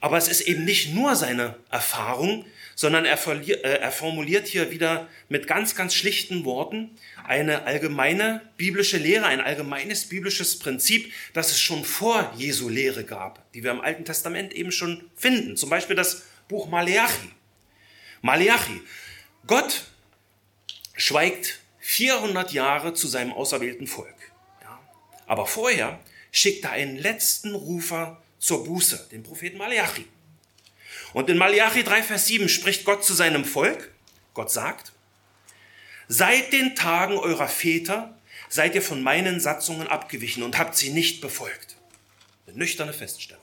Aber 0.00 0.18
es 0.18 0.28
ist 0.28 0.42
eben 0.42 0.64
nicht 0.64 0.94
nur 0.94 1.16
seine 1.16 1.56
Erfahrung, 1.70 2.44
sondern 2.74 3.06
er, 3.06 3.18
äh, 3.26 3.78
er 3.80 3.90
formuliert 3.90 4.46
hier 4.46 4.70
wieder 4.70 5.08
mit 5.28 5.46
ganz, 5.46 5.74
ganz 5.74 5.94
schlichten 5.94 6.44
Worten 6.44 6.90
eine 7.24 7.64
allgemeine 7.64 8.42
biblische 8.58 8.98
Lehre, 8.98 9.26
ein 9.26 9.40
allgemeines 9.40 10.08
biblisches 10.08 10.58
Prinzip, 10.58 11.12
das 11.32 11.50
es 11.50 11.60
schon 11.60 11.84
vor 11.84 12.32
Jesu 12.36 12.68
Lehre 12.68 13.04
gab, 13.04 13.50
die 13.52 13.64
wir 13.64 13.70
im 13.70 13.80
Alten 13.80 14.04
Testament 14.04 14.52
eben 14.52 14.70
schon 14.70 15.10
finden. 15.16 15.56
Zum 15.56 15.70
Beispiel 15.70 15.96
das 15.96 16.24
Buch 16.48 16.68
Maleachi. 16.68 17.30
Maleachi. 18.20 18.82
Gott 19.46 19.84
schweigt 20.96 21.60
400 21.80 22.52
Jahre 22.52 22.92
zu 22.92 23.08
seinem 23.08 23.32
auserwählten 23.32 23.86
Volk. 23.86 24.14
Ja. 24.62 24.78
Aber 25.26 25.46
vorher 25.46 25.98
schickt 26.30 26.64
er 26.64 26.72
einen 26.72 26.96
letzten 26.96 27.54
Rufer 27.54 28.22
zur 28.46 28.62
Buße, 28.62 29.08
den 29.10 29.24
Propheten 29.24 29.58
Maleachi. 29.58 30.06
Und 31.12 31.28
in 31.28 31.36
Malachi 31.36 31.82
3, 31.82 32.04
Vers 32.04 32.26
7 32.26 32.48
spricht 32.48 32.84
Gott 32.84 33.04
zu 33.04 33.12
seinem 33.12 33.44
Volk. 33.44 33.92
Gott 34.34 34.52
sagt, 34.52 34.92
seit 36.06 36.52
den 36.52 36.76
Tagen 36.76 37.18
eurer 37.18 37.48
Väter 37.48 38.16
seid 38.48 38.76
ihr 38.76 38.82
von 38.82 39.02
meinen 39.02 39.40
Satzungen 39.40 39.88
abgewichen 39.88 40.44
und 40.44 40.58
habt 40.58 40.76
sie 40.76 40.90
nicht 40.90 41.20
befolgt. 41.20 41.74
Eine 42.46 42.58
nüchterne 42.58 42.92
Feststellung. 42.92 43.42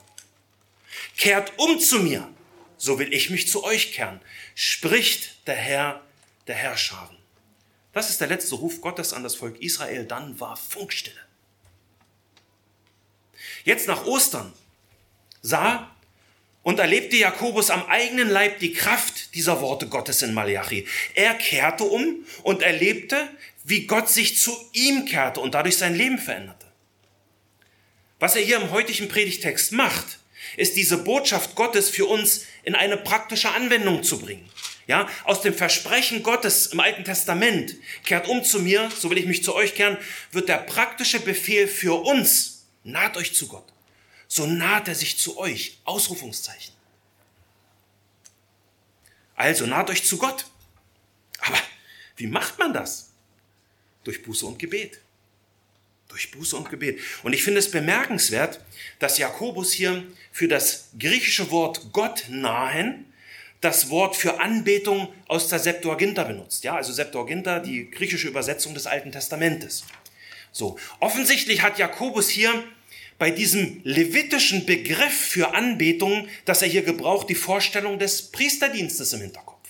Kehrt 1.18 1.52
um 1.58 1.82
zu 1.82 2.00
mir, 2.00 2.30
so 2.78 2.98
will 2.98 3.14
ich 3.14 3.30
mich 3.30 3.50
zu 3.50 3.66
euch 3.66 3.92
kehren, 3.92 4.22
spricht 4.56 5.46
der 5.48 5.56
Herr 5.56 6.02
der 6.48 6.56
Herrscharen. 6.56 7.18
Das 7.92 8.10
ist 8.10 8.22
der 8.22 8.30
letzte 8.30 8.56
Ruf 8.56 8.80
Gottes 8.80 9.12
an 9.12 9.24
das 9.24 9.36
Volk 9.36 9.62
Israel. 9.62 10.06
Dann 10.06 10.40
war 10.40 10.56
Funkstille. 10.56 11.20
Jetzt 13.66 13.88
nach 13.88 14.06
Ostern 14.06 14.54
sah 15.44 15.92
und 16.64 16.80
erlebte 16.80 17.18
Jakobus 17.18 17.70
am 17.70 17.86
eigenen 17.88 18.30
Leib 18.30 18.60
die 18.60 18.74
Kraft 18.74 19.36
dieser 19.36 19.62
Worte 19.62 19.88
Gottes 19.88 20.22
in 20.22 20.34
Malachi. 20.34 20.88
Er 21.14 21.36
kehrte 21.36 21.84
um 21.84 22.26
und 22.42 22.64
erlebte, 22.64 23.30
wie 23.66 23.86
Gott 23.86 24.10
sich 24.10 24.40
zu 24.40 24.52
ihm 24.72 25.06
kehrte 25.06 25.42
und 25.42 25.54
dadurch 25.54 25.78
sein 25.78 25.94
Leben 25.94 26.18
veränderte. 26.18 26.66
Was 28.20 28.36
er 28.36 28.42
hier 28.42 28.58
im 28.58 28.72
heutigen 28.72 29.10
Predigtext 29.10 29.74
macht, 29.74 30.20
ist 30.56 30.78
diese 30.78 30.98
Botschaft 30.98 31.56
Gottes 31.56 31.90
für 31.90 32.06
uns 32.06 32.46
in 32.64 32.76
eine 32.76 32.98
praktische 32.98 33.52
Anwendung 33.52 34.04
zu 34.04 34.20
bringen. 34.20 34.50
Ja, 34.86 35.08
aus 35.24 35.42
dem 35.42 35.54
Versprechen 35.54 36.24
Gottes 36.24 36.68
im 36.68 36.80
Alten 36.82 37.06
Testament, 37.06 37.76
kehrt 38.04 38.28
um 38.28 38.44
zu 38.44 38.60
mir, 38.60 38.90
so 38.98 39.10
will 39.10 39.18
ich 39.18 39.26
mich 39.26 39.44
zu 39.44 39.56
euch 39.56 39.76
kehren, 39.76 39.98
wird 40.32 40.50
der 40.50 40.58
praktische 40.58 41.22
Befehl 41.22 41.70
für 41.70 42.02
uns, 42.04 42.66
naht 42.84 43.16
euch 43.16 43.34
zu 43.34 43.48
Gott 43.48 43.73
so 44.34 44.48
naht 44.48 44.88
er 44.88 44.96
sich 44.96 45.20
zu 45.20 45.38
euch. 45.38 45.78
Ausrufungszeichen. 45.84 46.74
Also 49.36 49.68
naht 49.68 49.92
euch 49.92 50.04
zu 50.04 50.18
Gott. 50.18 50.48
Aber 51.38 51.60
wie 52.16 52.26
macht 52.26 52.58
man 52.58 52.74
das? 52.74 53.12
Durch 54.04 54.24
Buße 54.24 54.44
und 54.48 54.58
Gebet. 54.58 55.02
Durch 56.08 56.32
Buße 56.32 56.58
und 56.58 56.72
Gebet. 56.72 57.00
Und 57.22 57.34
ich 57.34 57.44
finde 57.44 57.60
es 57.60 57.70
bemerkenswert, 57.70 58.60
dass 58.98 59.20
Jakobus 59.20 59.72
hier 59.72 60.04
für 60.32 60.48
das 60.48 60.90
griechische 60.98 61.52
Wort 61.52 61.94
Gott 61.94 62.26
nahen 62.28 63.14
das 63.62 63.92
Wort 63.92 64.16
für 64.16 64.40
Anbetung 64.40 65.14
aus 65.28 65.48
der 65.50 65.60
Septuaginta 65.60 66.24
benutzt. 66.24 66.64
Ja, 66.64 66.76
also 66.76 66.92
Septuaginta, 66.92 67.60
die 67.60 67.88
griechische 67.92 68.30
Übersetzung 68.30 68.74
des 68.74 68.88
Alten 68.88 69.12
Testamentes. 69.12 69.84
So. 70.52 70.80
Offensichtlich 71.00 71.62
hat 71.62 71.78
Jakobus 71.78 72.30
hier 72.30 72.64
bei 73.18 73.32
diesem 73.32 73.82
levitischen 73.84 74.66
Begriff 74.66 75.14
für 75.14 75.54
Anbetung, 75.54 76.28
das 76.46 76.62
er 76.62 76.68
hier 76.68 76.84
gebraucht, 76.84 77.30
die 77.30 77.36
Vorstellung 77.36 78.00
des 78.00 78.32
Priesterdienstes 78.32 79.14
im 79.14 79.22
Hinterkopf. 79.22 79.70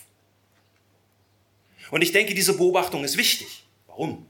Und 1.91 2.01
ich 2.01 2.12
denke, 2.12 2.34
diese 2.34 2.58
Beobachtung 2.58 3.03
ist 3.03 3.17
wichtig. 3.17 3.65
Warum? 3.88 4.25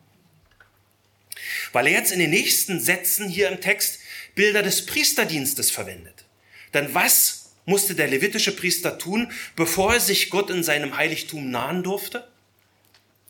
Weil 1.72 1.88
er 1.88 1.94
jetzt 1.94 2.12
in 2.12 2.20
den 2.20 2.30
nächsten 2.30 2.80
Sätzen 2.80 3.30
hier 3.30 3.50
im 3.50 3.62
Text 3.62 4.00
Bilder 4.36 4.64
des 4.64 4.86
Priesterdienstes 4.86 5.72
verwendet. 5.72 6.26
Denn 6.74 6.94
was 6.94 7.52
musste 7.66 7.96
der 7.96 8.08
levitische 8.08 8.56
Priester 8.56 8.98
tun, 8.98 9.32
bevor 9.56 9.94
er 9.94 10.00
sich 10.00 10.30
Gott 10.30 10.50
in 10.50 10.64
seinem 10.64 10.98
Heiligtum 10.98 11.52
nahen 11.52 11.84
durfte? 11.84 12.28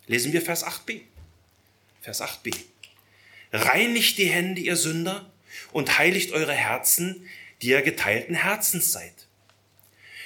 Lesen 0.08 0.34
wir 0.34 0.42
Vers 0.42 0.66
8b. 0.66 1.02
Vers 2.02 2.22
8b. 2.22 2.54
Reinigt 3.52 4.18
die 4.18 4.26
Hände, 4.26 4.62
ihr 4.62 4.76
Sünder, 4.76 5.32
und 5.72 5.98
heiligt 5.98 6.32
eure 6.32 6.54
Herzen, 6.54 7.28
die 7.62 7.70
ihr 7.70 7.82
geteilten 7.82 8.36
Herzens 8.36 8.92
seid. 8.92 9.14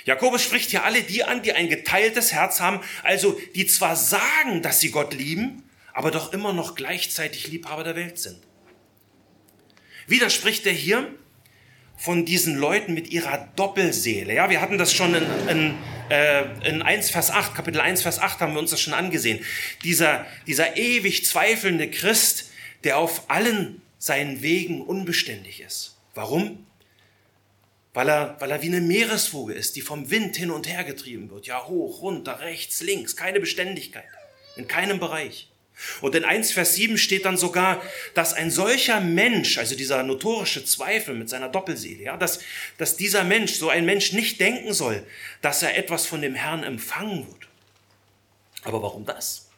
Jakobus 0.06 0.42
spricht 0.42 0.70
hier 0.70 0.86
alle 0.86 1.02
die 1.04 1.24
an, 1.26 1.44
die 1.44 1.52
ein 1.54 1.68
geteiltes 1.68 2.32
Herz 2.32 2.62
haben, 2.62 2.80
also 3.04 3.40
die 3.56 3.68
zwar 3.68 3.96
sagen, 3.96 4.62
dass 4.62 4.80
sie 4.80 4.90
Gott 4.90 5.14
lieben, 5.14 5.64
aber 5.94 6.12
doch 6.12 6.32
immer 6.32 6.54
noch 6.54 6.76
gleichzeitig 6.76 7.48
Liebhaber 7.48 7.84
der 7.84 7.96
Welt 7.96 8.18
sind. 8.18 8.38
Wieder 10.08 10.30
spricht 10.30 10.66
er 10.66 10.72
hier 10.72 11.14
von 11.98 12.24
diesen 12.24 12.56
Leuten 12.56 12.94
mit 12.94 13.10
ihrer 13.10 13.50
Doppelseele. 13.56 14.34
Ja, 14.34 14.50
wir 14.50 14.62
hatten 14.62 14.78
das 14.78 14.94
schon 14.94 15.14
in, 15.16 15.26
in, 15.50 15.76
äh, 16.10 16.70
in 16.70 16.82
1 16.82 17.10
Vers 17.10 17.32
8, 17.32 17.56
Kapitel 17.56 17.82
1 17.82 18.04
Vers 18.04 18.20
8 18.20 18.40
haben 18.40 18.54
wir 18.54 18.60
uns 18.60 18.72
das 18.72 18.80
schon 18.80 18.94
angesehen. 18.94 19.44
Dieser, 19.84 20.26
dieser 20.46 20.78
ewig 20.78 21.26
zweifelnde 21.26 21.90
Christ, 21.90 22.52
der 22.84 22.98
auf 22.98 23.30
allen 23.30 23.82
seinen 23.98 24.42
Wegen 24.42 24.82
unbeständig 24.82 25.62
ist. 25.62 25.98
Warum? 26.14 26.66
Weil 27.94 28.10
er, 28.10 28.36
weil 28.40 28.52
er 28.52 28.62
wie 28.62 28.68
eine 28.68 28.82
Meereswoge 28.82 29.54
ist, 29.54 29.76
die 29.76 29.82
vom 29.82 30.12
Wind 30.12 30.36
hin 30.36 30.52
und 30.52 30.68
her 30.68 30.84
getrieben 30.84 31.30
wird. 31.32 31.48
Ja, 31.48 31.68
hoch, 31.68 32.02
runter, 32.02 32.40
rechts, 32.40 32.82
links, 32.82 33.16
keine 33.16 33.40
Beständigkeit. 33.40 34.06
In 34.56 34.68
keinem 34.68 35.00
Bereich. 35.00 35.50
Und 36.02 36.16
in 36.16 36.26
1 36.26 36.52
Vers 36.52 36.76
7 36.76 36.98
steht 36.98 37.26
dann 37.26 37.38
sogar, 37.38 37.82
dass 38.16 38.34
ein 38.34 38.50
solcher 38.50 39.00
Mensch, 39.00 39.58
also 39.58 39.76
dieser 39.76 40.02
notorische 40.04 40.66
Zweifel 40.66 41.14
mit 41.14 41.30
seiner 41.30 41.50
Doppelseele, 41.50 42.04
ja, 42.04 42.18
dass, 42.18 42.40
dass 42.78 42.98
dieser 42.98 43.24
Mensch, 43.24 43.54
so 43.54 43.70
ein 43.70 43.86
Mensch 43.86 44.12
nicht 44.14 44.40
denken 44.40 44.74
soll, 44.74 45.06
dass 45.42 45.62
er 45.62 45.78
etwas 45.78 46.06
von 46.06 46.22
dem 46.22 46.34
Herrn 46.34 46.64
empfangen 46.64 47.28
wird. 47.28 47.48
Aber 48.64 48.82
warum 48.82 49.06
das? 49.06 49.50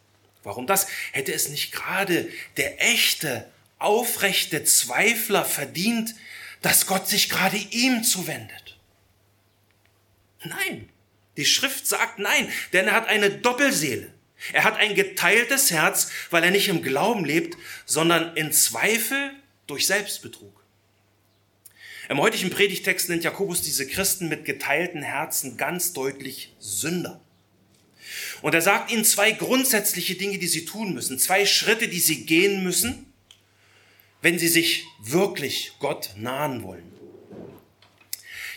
Warum 0.44 0.68
das? 0.68 0.88
Hätte 1.12 1.34
es 1.34 1.50
nicht 1.50 1.72
gerade 1.72 2.30
der 2.58 2.82
echte 2.82 3.46
aufrechte 3.80 4.64
Zweifler 4.64 5.46
verdient, 5.46 6.14
dass 6.62 6.86
Gott 6.86 7.08
sich 7.08 7.30
gerade 7.30 7.58
ihm 7.58 8.04
zuwendet. 8.04 8.78
Nein, 10.44 10.90
die 11.38 11.46
Schrift 11.46 11.88
sagt 11.88 12.20
nein, 12.20 12.52
denn 12.74 12.88
er 12.88 12.94
hat 12.94 13.08
eine 13.08 13.30
Doppelseele. 13.30 14.14
Er 14.54 14.64
hat 14.64 14.78
ein 14.78 14.96
geteiltes 14.96 15.72
Herz, 15.72 16.12
weil 16.30 16.44
er 16.44 16.52
nicht 16.52 16.70
im 16.70 16.82
Glauben 16.82 17.26
lebt, 17.26 17.58
sondern 17.86 18.36
in 18.38 18.54
Zweifel 18.54 19.32
durch 19.68 19.86
Selbstbetrug. 19.86 20.64
Im 22.10 22.20
heutigen 22.20 22.50
Predigtext 22.50 23.10
nennt 23.10 23.24
Jakobus 23.24 23.62
diese 23.62 23.86
Christen 23.86 24.30
mit 24.30 24.46
geteilten 24.46 25.04
Herzen 25.04 25.58
ganz 25.58 25.94
deutlich 25.94 26.56
Sünder. 26.58 27.22
Und 28.42 28.56
er 28.56 28.62
sagt 28.62 28.92
ihnen 28.92 29.06
zwei 29.06 29.32
grundsätzliche 29.32 30.16
Dinge, 30.16 30.40
die 30.40 30.48
sie 30.48 30.66
tun 30.66 30.94
müssen, 30.94 31.20
zwei 31.20 31.46
Schritte, 31.46 31.88
die 31.88 32.00
sie 32.00 32.26
gehen 32.26 32.64
müssen, 32.64 33.09
wenn 34.22 34.40
sie 34.40 34.48
sich 34.48 34.86
wirklich 35.00 35.74
Gott 35.80 36.12
nahen 36.16 36.64
wollen. 36.64 36.92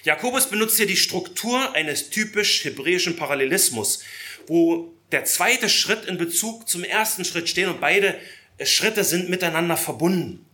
Jakobus 0.04 0.50
benutzt 0.50 0.76
hier 0.76 0.86
die 0.86 0.96
Struktur 0.96 1.74
eines 1.74 2.10
typisch 2.10 2.64
hebräischen 2.64 3.16
Parallelismus, 3.16 4.02
wo 4.46 4.92
der 5.12 5.24
zweite 5.24 5.68
Schritt 5.68 6.06
in 6.06 6.18
Bezug 6.18 6.68
zum 6.68 6.82
ersten 6.82 7.24
Schritt 7.24 7.48
stehen 7.48 7.68
und 7.68 7.80
beide 7.80 8.18
Schritte 8.64 9.04
sind 9.04 9.28
miteinander 9.28 9.76
verbunden. 9.76 10.44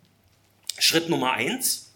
Schritt 0.79 1.09
Nummer 1.09 1.33
eins. 1.33 1.87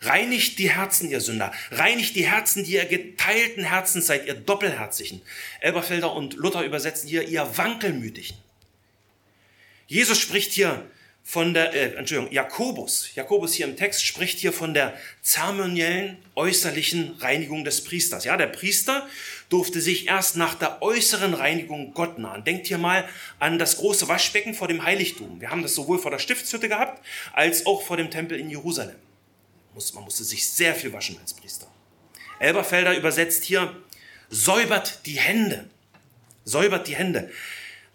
Reinigt 0.00 0.58
die 0.58 0.70
Herzen, 0.70 1.10
ihr 1.10 1.20
Sünder. 1.20 1.52
Reinigt 1.70 2.16
die 2.16 2.26
Herzen, 2.26 2.64
die 2.64 2.72
ihr 2.72 2.86
geteilten 2.86 3.62
Herzen 3.62 4.02
seid, 4.02 4.26
ihr 4.26 4.34
Doppelherzigen. 4.34 5.22
Elberfelder 5.60 6.12
und 6.12 6.34
Luther 6.34 6.64
übersetzen 6.64 7.08
hier, 7.08 7.28
ihr 7.28 7.56
Wankelmütigen. 7.56 8.36
Jesus 9.86 10.18
spricht 10.18 10.52
hier 10.52 10.90
von 11.24 11.54
der, 11.54 11.72
äh, 11.72 11.94
Entschuldigung, 11.96 12.32
Jakobus, 12.32 13.14
Jakobus 13.14 13.54
hier 13.54 13.66
im 13.66 13.76
Text 13.76 14.04
spricht 14.04 14.38
hier 14.38 14.52
von 14.52 14.74
der 14.74 14.96
zeremoniellen 15.22 16.18
äußerlichen 16.34 17.16
Reinigung 17.20 17.64
des 17.64 17.84
Priesters. 17.84 18.24
Ja, 18.24 18.36
der 18.36 18.48
Priester 18.48 19.08
durfte 19.48 19.80
sich 19.80 20.08
erst 20.08 20.36
nach 20.36 20.54
der 20.54 20.82
äußeren 20.82 21.34
Reinigung 21.34 21.94
Gott 21.94 22.18
nahen. 22.18 22.42
Denkt 22.44 22.66
hier 22.66 22.78
mal 22.78 23.08
an 23.38 23.58
das 23.58 23.76
große 23.76 24.08
Waschbecken 24.08 24.54
vor 24.54 24.66
dem 24.66 24.84
Heiligtum. 24.84 25.40
Wir 25.40 25.50
haben 25.50 25.62
das 25.62 25.74
sowohl 25.74 25.98
vor 25.98 26.10
der 26.10 26.18
Stiftshütte 26.18 26.68
gehabt, 26.68 27.04
als 27.32 27.66
auch 27.66 27.82
vor 27.82 27.96
dem 27.96 28.10
Tempel 28.10 28.38
in 28.38 28.50
Jerusalem. 28.50 28.96
Man 29.94 30.04
musste 30.04 30.24
sich 30.24 30.48
sehr 30.48 30.74
viel 30.74 30.92
waschen 30.92 31.18
als 31.20 31.34
Priester. 31.34 31.66
Elberfelder 32.40 32.96
übersetzt 32.96 33.44
hier, 33.44 33.74
säubert 34.28 35.06
die 35.06 35.18
Hände. 35.18 35.70
Säubert 36.44 36.88
die 36.88 36.96
Hände. 36.96 37.30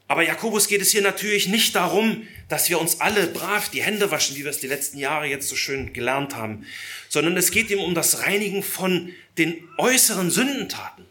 Aber 0.07 0.23
Jakobus 0.23 0.67
geht 0.67 0.81
es 0.81 0.91
hier 0.91 1.01
natürlich 1.01 1.47
nicht 1.47 1.75
darum, 1.75 2.25
dass 2.47 2.69
wir 2.69 2.79
uns 2.79 3.01
alle 3.01 3.27
brav 3.27 3.69
die 3.69 3.83
Hände 3.83 4.09
waschen, 4.09 4.37
wie 4.37 4.43
wir 4.43 4.51
es 4.51 4.59
die 4.59 4.67
letzten 4.67 4.97
Jahre 4.97 5.27
jetzt 5.27 5.49
so 5.49 5.55
schön 5.55 5.91
gelernt 5.91 6.35
haben, 6.35 6.65
sondern 7.09 7.35
es 7.35 7.51
geht 7.51 7.69
ihm 7.69 7.79
um 7.79 7.93
das 7.93 8.23
Reinigen 8.23 8.63
von 8.63 9.13
den 9.37 9.67
äußeren 9.77 10.31
Sündentaten. 10.31 11.05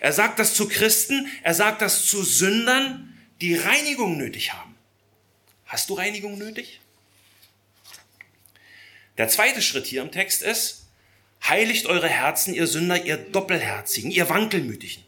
Er 0.00 0.12
sagt 0.12 0.40
das 0.40 0.54
zu 0.54 0.68
Christen, 0.68 1.28
er 1.44 1.54
sagt 1.54 1.80
das 1.80 2.06
zu 2.06 2.24
Sündern, 2.24 3.16
die 3.40 3.54
Reinigung 3.54 4.16
nötig 4.16 4.52
haben. 4.52 4.74
Hast 5.64 5.90
du 5.90 5.94
Reinigung 5.94 6.38
nötig? 6.38 6.80
Der 9.16 9.28
zweite 9.28 9.62
Schritt 9.62 9.86
hier 9.86 10.02
im 10.02 10.10
Text 10.10 10.42
ist, 10.42 10.86
heiligt 11.48 11.86
eure 11.86 12.08
Herzen, 12.08 12.52
ihr 12.52 12.66
Sünder, 12.66 13.04
ihr 13.04 13.16
Doppelherzigen, 13.16 14.10
ihr 14.10 14.28
Wankelmütigen. 14.28 15.04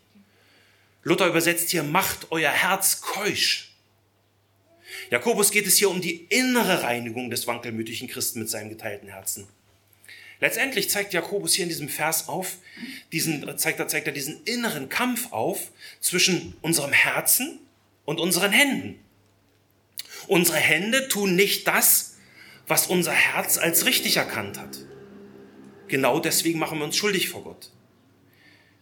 Luther 1.04 1.28
übersetzt 1.28 1.70
hier, 1.70 1.82
macht 1.82 2.32
euer 2.32 2.50
Herz 2.50 3.00
keusch. 3.00 3.74
Jakobus 5.10 5.50
geht 5.50 5.66
es 5.66 5.76
hier 5.76 5.90
um 5.90 6.00
die 6.00 6.24
innere 6.30 6.82
Reinigung 6.82 7.30
des 7.30 7.46
wankelmütigen 7.46 8.08
Christen 8.08 8.40
mit 8.40 8.50
seinem 8.50 8.70
geteilten 8.70 9.08
Herzen. 9.08 9.46
Letztendlich 10.40 10.90
zeigt 10.90 11.12
Jakobus 11.12 11.54
hier 11.54 11.64
in 11.64 11.68
diesem 11.68 11.88
Vers 11.88 12.28
auf, 12.28 12.56
diesen, 13.12 13.56
zeigt, 13.56 13.78
er, 13.78 13.88
zeigt 13.88 14.06
er 14.06 14.12
diesen 14.12 14.42
inneren 14.44 14.88
Kampf 14.88 15.32
auf 15.32 15.70
zwischen 16.00 16.56
unserem 16.60 16.92
Herzen 16.92 17.60
und 18.04 18.18
unseren 18.18 18.52
Händen. 18.52 18.98
Unsere 20.26 20.58
Hände 20.58 21.08
tun 21.08 21.36
nicht 21.36 21.68
das, 21.68 22.16
was 22.66 22.86
unser 22.86 23.12
Herz 23.12 23.58
als 23.58 23.84
richtig 23.86 24.16
erkannt 24.16 24.58
hat. 24.58 24.78
Genau 25.88 26.18
deswegen 26.18 26.58
machen 26.58 26.78
wir 26.78 26.84
uns 26.84 26.96
schuldig 26.96 27.28
vor 27.28 27.44
Gott. 27.44 27.70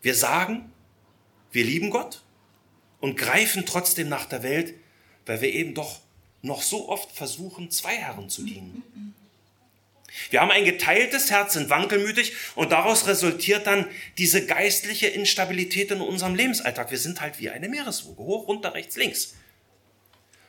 Wir 0.00 0.14
sagen, 0.14 0.71
wir 1.52 1.64
lieben 1.64 1.90
Gott 1.90 2.22
und 3.00 3.16
greifen 3.16 3.64
trotzdem 3.66 4.08
nach 4.08 4.26
der 4.26 4.42
Welt, 4.42 4.74
weil 5.26 5.40
wir 5.40 5.52
eben 5.52 5.74
doch 5.74 6.00
noch 6.42 6.62
so 6.62 6.88
oft 6.88 7.12
versuchen, 7.12 7.70
zwei 7.70 7.94
Herren 7.94 8.28
zu 8.28 8.42
dienen. 8.42 9.14
Wir 10.30 10.40
haben 10.40 10.50
ein 10.50 10.64
geteiltes 10.64 11.30
Herz, 11.30 11.54
sind 11.54 11.70
wankelmütig 11.70 12.34
und 12.54 12.72
daraus 12.72 13.06
resultiert 13.06 13.66
dann 13.66 13.88
diese 14.18 14.44
geistliche 14.44 15.06
Instabilität 15.06 15.90
in 15.90 16.00
unserem 16.00 16.34
Lebensalltag. 16.34 16.90
Wir 16.90 16.98
sind 16.98 17.20
halt 17.20 17.38
wie 17.38 17.48
eine 17.48 17.68
Meereswoge, 17.68 18.22
hoch, 18.22 18.48
runter, 18.48 18.74
rechts, 18.74 18.96
links. 18.96 19.34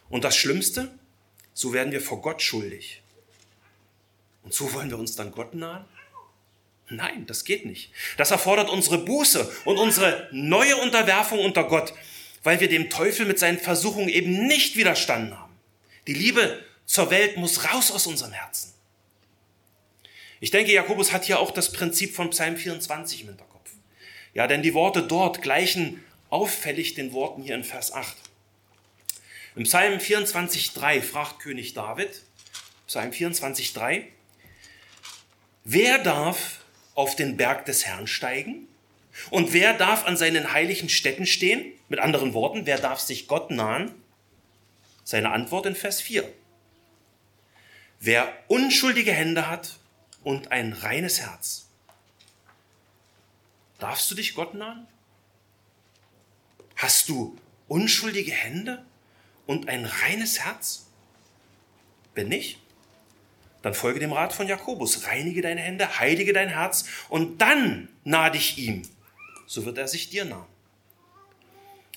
Und 0.09 0.23
das 0.23 0.35
Schlimmste, 0.35 0.91
so 1.53 1.71
werden 1.71 1.93
wir 1.93 2.01
vor 2.01 2.21
Gott 2.21 2.41
schuldig. 2.41 3.01
Und 4.43 4.53
so 4.53 4.73
wollen 4.73 4.89
wir 4.89 4.99
uns 4.99 5.15
dann 5.15 5.31
Gott 5.31 5.53
nahen? 5.53 5.85
Nein, 6.95 7.25
das 7.25 7.45
geht 7.45 7.65
nicht. 7.65 7.91
Das 8.17 8.31
erfordert 8.31 8.69
unsere 8.69 8.97
Buße 8.97 9.51
und 9.65 9.77
unsere 9.77 10.27
neue 10.31 10.77
Unterwerfung 10.77 11.39
unter 11.39 11.63
Gott, 11.63 11.93
weil 12.43 12.59
wir 12.59 12.69
dem 12.69 12.89
Teufel 12.89 13.25
mit 13.25 13.39
seinen 13.39 13.59
Versuchungen 13.59 14.09
eben 14.09 14.47
nicht 14.47 14.75
widerstanden 14.75 15.37
haben. 15.37 15.53
Die 16.07 16.13
Liebe 16.13 16.63
zur 16.85 17.09
Welt 17.09 17.37
muss 17.37 17.71
raus 17.71 17.91
aus 17.91 18.07
unserem 18.07 18.33
Herzen. 18.33 18.73
Ich 20.39 20.51
denke, 20.51 20.73
Jakobus 20.73 21.13
hat 21.13 21.23
hier 21.23 21.39
auch 21.39 21.51
das 21.51 21.71
Prinzip 21.71 22.13
von 22.13 22.31
Psalm 22.31 22.57
24 22.57 23.21
im 23.21 23.27
Hinterkopf. 23.27 23.71
Ja, 24.33 24.47
denn 24.47 24.61
die 24.61 24.73
Worte 24.73 25.01
dort 25.01 25.41
gleichen 25.41 26.03
auffällig 26.29 26.95
den 26.95 27.13
Worten 27.13 27.43
hier 27.43 27.55
in 27.55 27.63
Vers 27.63 27.93
8. 27.93 28.17
Im 29.55 29.63
Psalm 29.63 29.99
24,3 29.99 31.01
fragt 31.01 31.39
König 31.39 31.73
David, 31.75 32.23
Psalm 32.87 33.11
24,3, 33.11 34.03
wer 35.63 35.99
darf 35.99 36.62
auf 36.95 37.15
den 37.15 37.37
Berg 37.37 37.65
des 37.65 37.85
Herrn 37.85 38.07
steigen? 38.07 38.67
Und 39.29 39.53
wer 39.53 39.73
darf 39.73 40.05
an 40.05 40.17
seinen 40.17 40.53
heiligen 40.53 40.89
Städten 40.89 41.25
stehen? 41.25 41.71
Mit 41.89 41.99
anderen 41.99 42.33
Worten, 42.33 42.65
wer 42.65 42.79
darf 42.79 42.99
sich 42.99 43.27
Gott 43.27 43.51
nahen? 43.51 43.93
Seine 45.03 45.31
Antwort 45.31 45.65
in 45.65 45.75
Vers 45.75 46.01
4. 46.01 46.31
Wer 47.99 48.33
unschuldige 48.47 49.11
Hände 49.11 49.49
hat 49.49 49.79
und 50.23 50.51
ein 50.51 50.73
reines 50.73 51.21
Herz. 51.21 51.67
Darfst 53.79 54.09
du 54.09 54.15
dich 54.15 54.33
Gott 54.33 54.53
nahen? 54.53 54.87
Hast 56.75 57.09
du 57.09 57.37
unschuldige 57.67 58.31
Hände 58.31 58.85
und 59.45 59.67
ein 59.67 59.85
reines 59.85 60.39
Herz? 60.39 60.87
Wenn 62.15 62.29
nicht, 62.29 62.59
dann 63.63 63.73
folge 63.73 63.99
dem 63.99 64.13
Rat 64.13 64.33
von 64.33 64.47
Jakobus. 64.47 65.07
Reinige 65.07 65.41
deine 65.41 65.61
Hände, 65.61 65.99
heilige 65.99 66.33
dein 66.33 66.49
Herz 66.49 66.85
und 67.09 67.41
dann 67.41 67.89
nah 68.03 68.29
dich 68.29 68.59
ihm. 68.59 68.83
So 69.47 69.65
wird 69.65 69.79
er 69.79 69.87
sich 69.87 70.09
dir 70.09 70.25
nahen. 70.25 70.45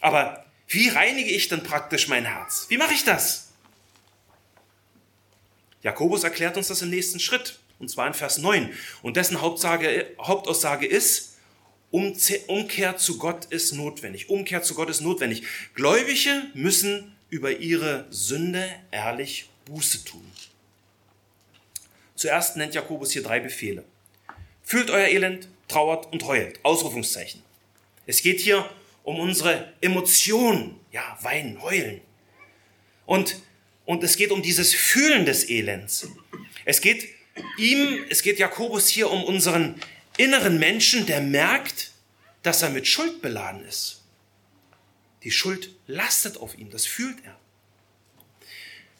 Aber 0.00 0.46
wie 0.68 0.88
reinige 0.88 1.30
ich 1.30 1.48
denn 1.48 1.62
praktisch 1.62 2.08
mein 2.08 2.24
Herz? 2.24 2.66
Wie 2.68 2.78
mache 2.78 2.94
ich 2.94 3.04
das? 3.04 3.52
Jakobus 5.82 6.24
erklärt 6.24 6.56
uns 6.56 6.68
das 6.68 6.82
im 6.82 6.90
nächsten 6.90 7.20
Schritt, 7.20 7.60
und 7.78 7.90
zwar 7.90 8.06
in 8.06 8.14
Vers 8.14 8.38
9. 8.38 8.72
Und 9.02 9.16
dessen 9.16 9.40
Hauptsage, 9.40 10.14
Hauptaussage 10.20 10.86
ist, 10.86 11.36
Umkehr 11.90 12.96
zu 12.96 13.18
Gott 13.18 13.46
ist 13.46 13.72
notwendig. 13.72 14.28
Umkehr 14.28 14.62
zu 14.62 14.74
Gott 14.74 14.90
ist 14.90 15.00
notwendig. 15.00 15.44
Gläubige 15.74 16.42
müssen 16.54 17.16
über 17.30 17.52
ihre 17.58 18.06
Sünde 18.10 18.68
ehrlich 18.90 19.48
Buße 19.64 20.04
tun. 20.04 20.24
Zuerst 22.16 22.56
nennt 22.56 22.74
Jakobus 22.74 23.12
hier 23.12 23.22
drei 23.22 23.40
Befehle. 23.40 23.84
Fühlt 24.62 24.90
euer 24.90 25.06
Elend, 25.06 25.48
trauert 25.68 26.12
und 26.12 26.24
heult. 26.24 26.58
Ausrufungszeichen. 26.64 27.42
Es 28.06 28.22
geht 28.22 28.40
hier 28.40 28.68
um 29.04 29.20
unsere 29.20 29.72
Emotionen. 29.80 30.80
Ja, 30.90 31.18
weinen, 31.22 31.62
heulen. 31.62 32.00
Und, 33.04 33.40
und 33.84 34.02
es 34.02 34.16
geht 34.16 34.32
um 34.32 34.42
dieses 34.42 34.74
Fühlen 34.74 35.26
des 35.26 35.48
Elends. 35.48 36.08
Es 36.64 36.80
geht 36.80 37.06
ihm, 37.58 38.04
es 38.08 38.22
geht 38.22 38.38
Jakobus 38.38 38.88
hier 38.88 39.10
um 39.10 39.22
unseren 39.22 39.80
inneren 40.16 40.58
Menschen, 40.58 41.06
der 41.06 41.20
merkt, 41.20 41.92
dass 42.42 42.62
er 42.62 42.70
mit 42.70 42.88
Schuld 42.88 43.20
beladen 43.20 43.64
ist. 43.66 44.02
Die 45.22 45.30
Schuld 45.30 45.70
lastet 45.86 46.38
auf 46.38 46.56
ihm, 46.56 46.70
das 46.70 46.86
fühlt 46.86 47.18
er. 47.24 47.38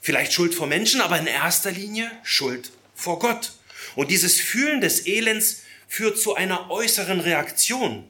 Vielleicht 0.01 0.33
Schuld 0.33 0.55
vor 0.55 0.67
Menschen, 0.67 1.01
aber 1.01 1.19
in 1.19 1.27
erster 1.27 1.71
Linie 1.71 2.11
Schuld 2.23 2.71
vor 2.97 3.21
Gott. 3.21 3.53
Und 3.95 4.11
dieses 4.11 4.41
Fühlen 4.41 4.81
des 4.81 5.07
Elends 5.07 5.63
führt 5.87 6.19
zu 6.19 6.35
einer 6.35 6.71
äußeren 6.71 7.21
Reaktion. 7.21 8.09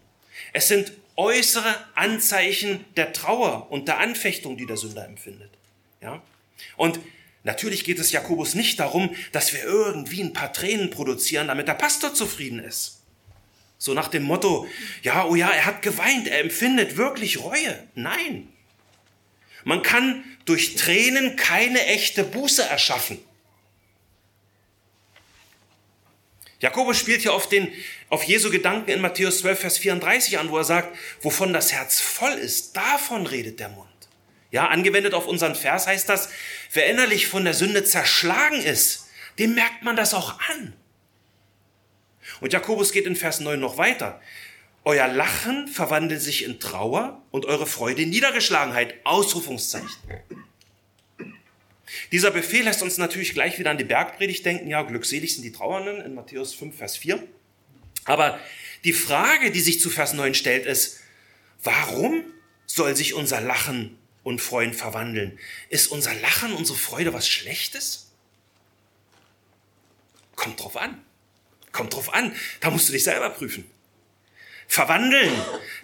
Es 0.55 0.69
sind 0.69 0.93
äußere 1.17 1.75
Anzeichen 1.95 2.85
der 2.97 3.13
Trauer 3.13 3.71
und 3.71 3.89
der 3.89 3.99
Anfechtung, 3.99 4.57
die 4.57 4.67
der 4.67 4.77
Sünder 4.77 5.05
empfindet. 5.05 5.51
Ja? 6.01 6.23
Und 6.77 7.01
natürlich 7.43 7.85
geht 7.85 7.99
es 7.99 8.13
Jakobus 8.13 8.55
nicht 8.55 8.81
darum, 8.81 9.15
dass 9.33 9.53
wir 9.53 9.63
irgendwie 9.65 10.23
ein 10.23 10.33
paar 10.33 10.53
Tränen 10.53 10.91
produzieren, 10.91 11.49
damit 11.49 11.69
der 11.69 11.75
Pastor 11.75 12.15
zufrieden 12.15 12.61
ist. 12.61 13.01
So 13.79 13.93
nach 13.93 14.09
dem 14.09 14.23
Motto, 14.23 14.67
ja, 15.03 15.27
oh 15.27 15.35
ja, 15.35 15.51
er 15.51 15.67
hat 15.67 15.83
geweint, 15.83 16.29
er 16.29 16.41
empfindet 16.41 16.97
wirklich 16.97 17.43
Reue. 17.43 17.79
Nein. 17.95 18.49
Man 19.65 19.83
kann 19.83 20.25
durch 20.45 20.77
Tränen 20.77 21.37
keine 21.37 21.85
echte 21.87 22.25
Buße 22.25 22.63
erschaffen. 22.63 23.19
Jakobus 26.61 26.99
spielt 26.99 27.23
hier 27.23 27.35
auf, 27.35 27.49
den, 27.49 27.71
auf 28.09 28.23
Jesu 28.25 28.51
Gedanken 28.51 28.91
in 28.91 29.01
Matthäus 29.01 29.41
12, 29.41 29.61
Vers 29.61 29.79
34 29.79 30.39
an, 30.39 30.51
wo 30.51 30.57
er 30.57 30.65
sagt, 30.65 30.97
wovon 31.21 31.53
das 31.53 31.73
Herz 31.73 32.01
voll 32.01 32.33
ist, 32.33 32.77
davon 32.77 33.27
redet 33.27 33.61
der 33.61 33.69
Mund. 33.69 33.89
Ja, 34.51 34.69
angewendet 34.69 35.13
auf 35.13 35.27
unseren 35.27 35.55
Vers 35.55 35.87
heißt 35.87 36.09
das, 36.09 36.31
wer 36.73 36.87
innerlich 36.87 37.27
von 37.27 37.45
der 37.45 37.53
Sünde 37.53 37.85
zerschlagen 37.85 38.63
ist, 38.63 39.09
dem 39.39 39.55
merkt 39.55 39.83
man 39.83 39.97
das 39.97 40.15
auch 40.15 40.41
an. 40.51 40.73
Und 42.41 42.53
Jakobus 42.53 42.93
geht 42.93 43.07
in 43.07 43.17
Vers 43.17 43.41
9 43.41 43.59
noch 43.59 43.77
weiter. 43.77 44.21
Euer 44.85 45.09
Lachen 45.09 45.69
verwandelt 45.69 46.23
sich 46.23 46.45
in 46.45 46.61
Trauer 46.61 47.23
und 47.31 47.45
eure 47.45 47.67
Freude 47.67 48.03
in 48.03 48.11
Niedergeschlagenheit. 48.11 48.95
Ausrufungszeichen. 49.05 49.91
Dieser 52.13 52.31
Befehl 52.31 52.65
lässt 52.65 52.83
uns 52.83 52.99
natürlich 52.99 53.33
gleich 53.33 53.59
wieder 53.59 53.71
an 53.71 53.79
die 53.79 53.85
Bergpredigt 53.85 54.45
denken. 54.45 54.69
Ja, 54.69 54.83
glückselig 54.83 55.35
sind 55.35 55.43
die 55.43 55.53
Trauernden 55.53 56.01
in 56.01 56.15
Matthäus 56.15 56.55
5, 56.55 56.77
Vers 56.77 56.97
4. 56.97 57.23
Aber 58.05 58.39
die 58.85 58.93
Frage, 58.93 59.51
die 59.51 59.61
sich 59.61 59.81
zu 59.81 59.91
Vers 59.91 60.13
9 60.13 60.35
stellt, 60.35 60.67
ist, 60.67 61.01
warum 61.63 62.25
soll 62.67 62.97
sich 62.97 63.15
unser 63.15 63.41
Lachen 63.41 63.99
und 64.23 64.41
Freuen 64.41 64.75
verwandeln? 64.75 65.39
Ist 65.69 65.89
unser 65.89 66.15
Lachen, 66.15 66.53
unsere 66.53 66.79
Freude 66.79 67.13
was 67.13 67.29
Schlechtes? 67.29 68.11
Kommt 70.35 70.63
drauf 70.63 70.77
an. 70.77 71.03
Kommt 71.73 71.95
drauf 71.95 72.13
an. 72.13 72.35
Da 72.61 72.71
musst 72.71 72.89
du 72.89 72.93
dich 72.93 73.05
selber 73.05 73.31
prüfen. 73.31 73.69
Verwandeln 74.69 75.33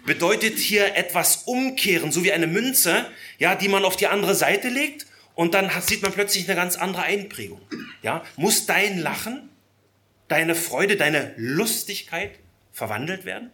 bedeutet 0.05 0.59
hier 0.59 0.95
etwas 0.95 1.43
umkehren, 1.45 2.11
so 2.11 2.23
wie 2.23 2.33
eine 2.33 2.47
Münze, 2.47 3.09
ja, 3.37 3.55
die 3.55 3.69
man 3.69 3.85
auf 3.85 3.95
die 3.95 4.07
andere 4.07 4.35
Seite 4.35 4.67
legt 4.67 5.05
und 5.35 5.53
dann 5.53 5.69
sieht 5.81 6.01
man 6.01 6.13
plötzlich 6.13 6.47
eine 6.47 6.55
ganz 6.55 6.75
andere 6.75 7.03
Einprägung. 7.03 7.61
Ja, 8.01 8.23
muss 8.35 8.65
dein 8.65 8.99
Lachen 8.99 9.49
deine 10.27 10.55
Freude, 10.55 10.95
deine 10.95 11.33
Lustigkeit 11.37 12.39
verwandelt 12.71 13.25
werden? 13.25 13.51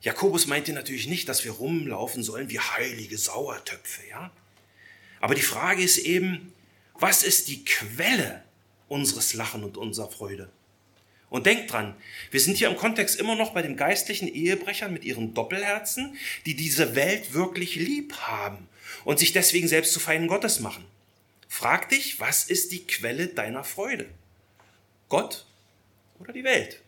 Jakobus 0.00 0.46
meinte 0.46 0.72
natürlich 0.72 1.06
nicht, 1.06 1.28
dass 1.28 1.44
wir 1.44 1.52
rumlaufen 1.52 2.22
sollen 2.22 2.50
wie 2.50 2.58
heilige 2.58 3.16
Sauertöpfe, 3.18 4.02
ja? 4.10 4.32
Aber 5.20 5.36
die 5.36 5.42
Frage 5.42 5.82
ist 5.82 5.98
eben, 5.98 6.52
was 6.94 7.22
ist 7.22 7.46
die 7.46 7.64
Quelle 7.64 8.42
unseres 8.88 9.34
Lachen 9.34 9.62
und 9.62 9.76
unserer 9.76 10.10
Freude? 10.10 10.50
Und 11.30 11.46
denkt 11.46 11.72
dran, 11.72 11.94
wir 12.32 12.40
sind 12.40 12.56
hier 12.58 12.68
im 12.68 12.76
Kontext 12.76 13.18
immer 13.18 13.36
noch 13.36 13.54
bei 13.54 13.62
den 13.62 13.76
geistlichen 13.76 14.28
Ehebrechern 14.28 14.92
mit 14.92 15.04
ihren 15.04 15.32
Doppelherzen, 15.32 16.16
die 16.44 16.56
diese 16.56 16.96
Welt 16.96 17.32
wirklich 17.32 17.76
lieb 17.76 18.14
haben 18.14 18.68
und 19.04 19.18
sich 19.18 19.32
deswegen 19.32 19.68
selbst 19.68 19.92
zu 19.92 20.00
Feinden 20.00 20.28
Gottes 20.28 20.60
machen. 20.60 20.84
Frag 21.48 21.88
dich, 21.90 22.18
was 22.20 22.44
ist 22.44 22.72
die 22.72 22.86
Quelle 22.86 23.28
deiner 23.28 23.64
Freude? 23.64 24.08
Gott 25.08 25.46
oder 26.18 26.32
die 26.32 26.44
Welt? 26.44 26.80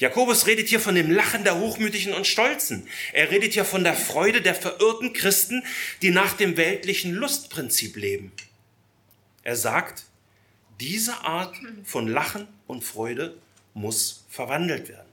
Jakobus 0.00 0.46
redet 0.46 0.68
hier 0.68 0.80
von 0.80 0.96
dem 0.96 1.10
Lachen 1.10 1.44
der 1.44 1.58
Hochmütigen 1.58 2.12
und 2.12 2.26
Stolzen. 2.26 2.88
Er 3.12 3.30
redet 3.30 3.52
hier 3.52 3.64
von 3.64 3.84
der 3.84 3.94
Freude 3.94 4.42
der 4.42 4.54
verirrten 4.54 5.12
Christen, 5.12 5.62
die 6.02 6.10
nach 6.10 6.32
dem 6.32 6.56
weltlichen 6.56 7.12
Lustprinzip 7.12 7.96
leben. 7.96 8.32
Er 9.44 9.56
sagt, 9.56 10.04
diese 10.80 11.24
Art 11.24 11.54
von 11.84 12.08
Lachen 12.08 12.48
und 12.66 12.82
Freude 12.82 13.38
muss 13.74 14.24
verwandelt 14.28 14.88
werden, 14.88 15.08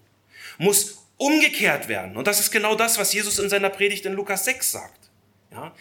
muss 0.57 0.97
umgekehrt 1.17 1.87
werden. 1.87 2.17
Und 2.17 2.27
das 2.27 2.39
ist 2.39 2.51
genau 2.51 2.75
das, 2.75 2.97
was 2.97 3.13
Jesus 3.13 3.39
in 3.39 3.49
seiner 3.49 3.69
Predigt 3.69 4.05
in 4.05 4.13
Lukas 4.13 4.45
6 4.45 4.71
sagt. 4.71 5.04
Ja? 5.55 5.75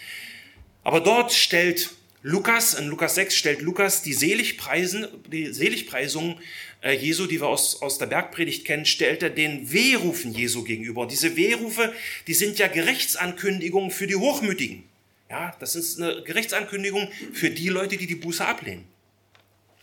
Aber 0.83 1.01
dort 1.01 1.33
stellt 1.33 1.91
Lukas, 2.23 2.73
in 2.73 2.89
Lukas 2.89 3.17
6 3.17 3.37
stellt 3.37 3.61
Lukas 3.61 4.03
die, 4.03 4.15
Seligpreisen, 4.15 5.07
die 5.31 5.53
Seligpreisungen 5.53 6.37
äh, 6.81 6.93
Jesu, 6.93 7.27
die 7.27 7.41
wir 7.41 7.49
aus, 7.49 7.83
aus 7.83 7.99
der 7.99 8.07
Bergpredigt 8.07 8.65
kennen, 8.65 8.87
stellt 8.87 9.23
er 9.23 9.31
den 9.31 9.71
Wehrufen 9.73 10.33
Jesu 10.33 10.63
gegenüber. 10.63 11.03
Und 11.03 11.13
diese 11.13 11.37
Wehrufe, 11.37 11.93
die 12.27 12.35
sind 12.35 12.59
ja 12.59 12.69
Gerichtsankündigungen 12.69 13.91
für 13.91 14.07
die 14.07 14.17
Hochmütigen. 14.17 14.85
Ja, 15.29 15.55
das 15.61 15.77
ist 15.77 16.01
eine 16.01 16.23
Gerichtsankündigung 16.23 17.11
für 17.33 17.51
die 17.51 17.69
Leute, 17.69 17.97
die 17.97 18.07
die 18.07 18.15
Buße 18.15 18.47
ablehnen. 18.47 18.85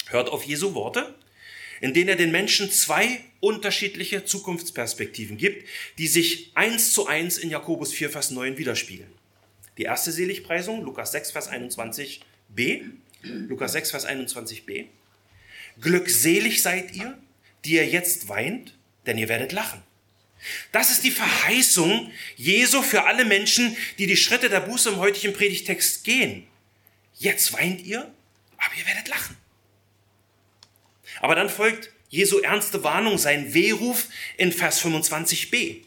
Hört 0.08 0.30
auf 0.30 0.44
Jesu 0.44 0.74
Worte, 0.74 1.14
in 1.80 1.94
denen 1.94 2.10
er 2.10 2.16
den 2.16 2.32
Menschen 2.32 2.72
zwei 2.72 3.22
unterschiedliche 3.40 4.26
Zukunftsperspektiven 4.26 5.38
gibt, 5.38 5.68
die 5.98 6.08
sich 6.08 6.52
eins 6.56 6.94
zu 6.94 7.08
eins 7.08 7.38
in 7.38 7.50
Jakobus 7.50 7.94
4, 7.94 8.10
Vers 8.10 8.32
9 8.32 8.58
widerspiegeln. 8.58 9.21
Die 9.78 9.84
erste 9.84 10.12
Seligpreisung, 10.12 10.84
Lukas 10.84 11.12
6, 11.12 11.32
Vers 11.32 11.48
21, 11.48 12.22
b. 12.50 12.84
Lukas 13.24 13.74
6, 13.74 13.92
Vers 13.92 14.08
21b. 14.08 14.86
Glückselig 15.80 16.62
seid 16.62 16.94
ihr, 16.94 17.18
die 17.64 17.74
ihr 17.74 17.88
jetzt 17.88 18.28
weint, 18.28 18.76
denn 19.06 19.18
ihr 19.18 19.30
werdet 19.30 19.52
lachen. 19.52 19.82
Das 20.72 20.90
ist 20.90 21.04
die 21.04 21.12
Verheißung 21.12 22.12
Jesu 22.36 22.82
für 22.82 23.04
alle 23.06 23.26
Menschen, 23.26 23.78
die 24.00 24.08
die 24.08 24.18
Schritte 24.18 24.50
der 24.50 24.62
Buße 24.62 24.90
im 24.90 24.98
heutigen 24.98 25.34
Predigtext 25.34 26.04
gehen. 26.04 26.48
Jetzt 27.16 27.54
weint 27.54 27.82
ihr, 27.82 28.12
aber 28.58 28.76
ihr 28.78 28.88
werdet 28.88 29.08
lachen. 29.08 29.38
Aber 31.20 31.36
dann 31.36 31.50
folgt 31.50 31.92
Jesu 32.10 32.40
ernste 32.40 32.84
Warnung, 32.84 33.18
sein 33.18 33.54
Wehruf 33.54 34.08
in 34.38 34.52
Vers 34.52 34.84
25b. 34.84 35.84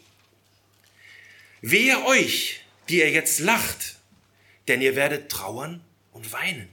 Wehe 1.60 2.04
euch, 2.06 2.63
die 2.88 2.98
ihr 2.98 3.10
jetzt 3.10 3.40
lacht, 3.40 3.96
denn 4.68 4.80
ihr 4.80 4.96
werdet 4.96 5.30
trauern 5.30 5.82
und 6.12 6.32
weinen. 6.32 6.68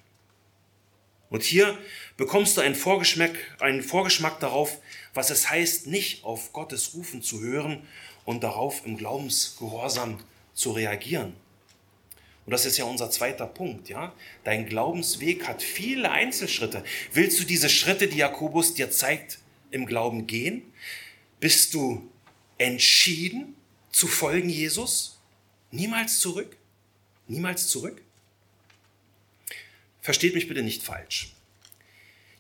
Und 1.30 1.44
hier 1.44 1.78
bekommst 2.18 2.58
du 2.58 2.62
einen 2.62 2.76
Vorgeschmack, 2.76 3.36
einen 3.60 3.84
Vorgeschmack 3.84 4.40
darauf, 4.42 4.80
was 5.14 5.30
es 5.30 5.50
heißt, 5.50 5.88
nicht 5.88 6.26
auf 6.26 6.52
Gottes 6.52 6.94
Rufen 6.94 7.22
zu 7.22 7.40
hören 7.40 7.88
und 8.26 8.44
darauf 8.44 8.86
im 8.86 8.98
Glaubensgehorsam 8.98 10.20
zu 10.54 10.72
reagieren. 10.72 11.34
Und 12.46 12.52
das 12.52 12.66
ist 12.66 12.78
ja 12.78 12.86
unser 12.86 13.10
zweiter 13.10 13.46
Punkt, 13.46 13.88
ja? 13.88 14.14
Dein 14.44 14.66
Glaubensweg 14.66 15.48
hat 15.48 15.62
viele 15.64 16.12
Einzelschritte. 16.12 16.84
Willst 17.14 17.40
du 17.40 17.46
diese 17.46 17.70
Schritte, 17.70 18.08
die 18.08 18.18
Jakobus 18.18 18.74
dir 18.74 18.92
zeigt, 18.92 19.40
im 19.70 19.86
Glauben 19.86 20.28
gehen? 20.28 20.64
Bist 21.40 21.74
du 21.74 22.10
entschieden 22.58 23.56
zu 23.92 24.08
folgen 24.08 24.50
Jesus? 24.50 25.21
Niemals 25.72 26.20
zurück? 26.20 26.58
Niemals 27.28 27.68
zurück? 27.68 28.02
Versteht 30.02 30.36
mich 30.36 30.48
bitte 30.48 30.64
nicht 30.64 30.84
falsch. 30.84 31.34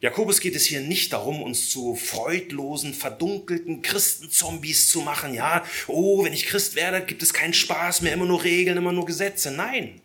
Jakobus 0.02 0.40
geht 0.40 0.56
es 0.56 0.66
hier 0.66 0.82
nicht 0.82 1.14
darum, 1.14 1.44
uns 1.44 1.70
zu 1.70 1.96
freudlosen, 1.96 2.96
verdunkelten 2.96 3.84
Christenzombies 3.84 4.90
zu 4.90 5.02
machen. 5.02 5.36
Ja, 5.36 5.64
oh, 5.88 6.24
wenn 6.26 6.34
ich 6.34 6.48
Christ 6.48 6.76
werde, 6.76 7.06
gibt 7.06 7.22
es 7.22 7.34
keinen 7.34 7.54
Spaß 7.54 8.02
mehr, 8.02 8.14
immer 8.14 8.26
nur 8.26 8.44
Regeln, 8.44 8.78
immer 8.78 8.92
nur 8.92 9.06
Gesetze. 9.06 9.52
Nein, 9.52 10.02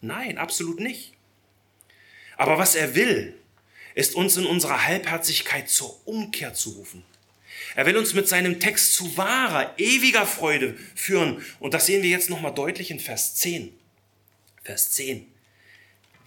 nein, 0.00 0.36
absolut 0.36 0.80
nicht. 0.80 1.12
Aber 2.36 2.58
was 2.58 2.74
er 2.74 2.96
will, 2.96 3.36
ist 3.94 4.16
uns 4.16 4.36
in 4.36 4.46
unserer 4.46 4.84
Halbherzigkeit 4.84 5.70
zur 5.70 5.96
Umkehr 6.08 6.52
zu 6.52 6.70
rufen. 6.70 7.04
Er 7.76 7.86
will 7.86 7.96
uns 7.96 8.14
mit 8.14 8.28
seinem 8.28 8.60
Text 8.60 8.94
zu 8.94 9.16
wahrer, 9.16 9.74
ewiger 9.78 10.26
Freude 10.26 10.76
führen. 10.94 11.44
Und 11.58 11.74
das 11.74 11.86
sehen 11.86 12.02
wir 12.02 12.10
jetzt 12.10 12.30
nochmal 12.30 12.54
deutlich 12.54 12.90
in 12.90 13.00
Vers 13.00 13.34
10. 13.36 13.72
Vers 14.62 14.92
10. 14.92 15.26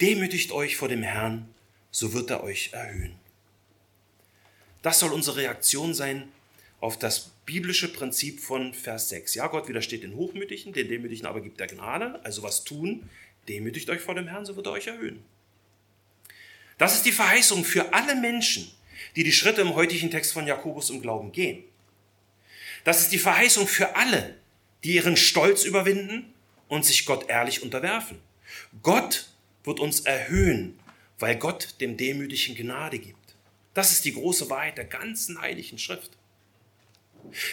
Demütigt 0.02 0.52
euch 0.52 0.76
vor 0.76 0.90
dem 0.90 1.04
Herrn, 1.04 1.54
so 1.92 2.14
wird 2.14 2.30
er 2.30 2.44
euch 2.44 2.72
erhöhen. 2.74 3.16
Das 4.82 5.00
soll 5.00 5.14
unsere 5.14 5.38
Reaktion 5.38 5.94
sein 5.94 6.28
auf 6.82 7.00
das 7.00 7.32
biblische 7.46 7.92
Prinzip 7.92 8.42
von 8.42 8.74
Vers 8.74 9.10
6. 9.10 9.36
Ja, 9.36 9.48
Gott 9.48 9.70
widersteht 9.70 10.04
den 10.04 10.16
Hochmütigen, 10.16 10.74
den 10.74 10.90
Demütigen 10.90 11.26
aber 11.26 11.42
gibt 11.42 11.62
er 11.62 11.68
Gnade, 11.68 12.20
also 12.26 12.44
was 12.44 12.64
tun. 12.64 13.10
Demütigt 13.48 13.90
euch 13.90 14.02
vor 14.02 14.16
dem 14.16 14.28
Herrn, 14.28 14.46
so 14.46 14.56
wird 14.56 14.68
er 14.68 14.74
euch 14.74 14.88
erhöhen. 14.88 15.24
Das 16.78 16.96
ist 16.96 17.06
die 17.06 17.12
Verheißung 17.12 17.64
für 17.64 17.94
alle 17.94 18.16
Menschen, 18.16 18.70
die 19.16 19.24
die 19.24 19.32
Schritte 19.32 19.62
im 19.62 19.76
heutigen 19.76 20.12
Text 20.12 20.34
von 20.34 20.48
Jakobus 20.48 20.90
im 20.90 21.02
Glauben 21.02 21.32
gehen. 21.32 21.64
Das 22.84 23.02
ist 23.02 23.12
die 23.12 23.20
Verheißung 23.20 23.68
für 23.68 23.96
alle, 23.96 24.36
die 24.84 24.96
ihren 24.96 25.18
Stolz 25.18 25.64
überwinden 25.64 26.34
und 26.68 26.86
sich 26.86 27.06
Gott 27.06 27.30
ehrlich 27.30 27.64
unterwerfen. 27.64 28.20
Gott 28.82 29.28
wird 29.64 29.80
uns 29.80 30.02
erhöhen, 30.02 30.80
weil 31.20 31.36
Gott 31.36 31.76
dem 31.80 31.98
Demütigen 31.98 32.56
Gnade 32.56 33.00
gibt. 33.00 33.36
Das 33.74 33.92
ist 33.92 34.06
die 34.06 34.14
große 34.14 34.50
Wahrheit 34.50 34.78
der 34.78 34.86
ganzen 34.86 35.42
heiligen 35.42 35.78
Schrift. 35.78 36.12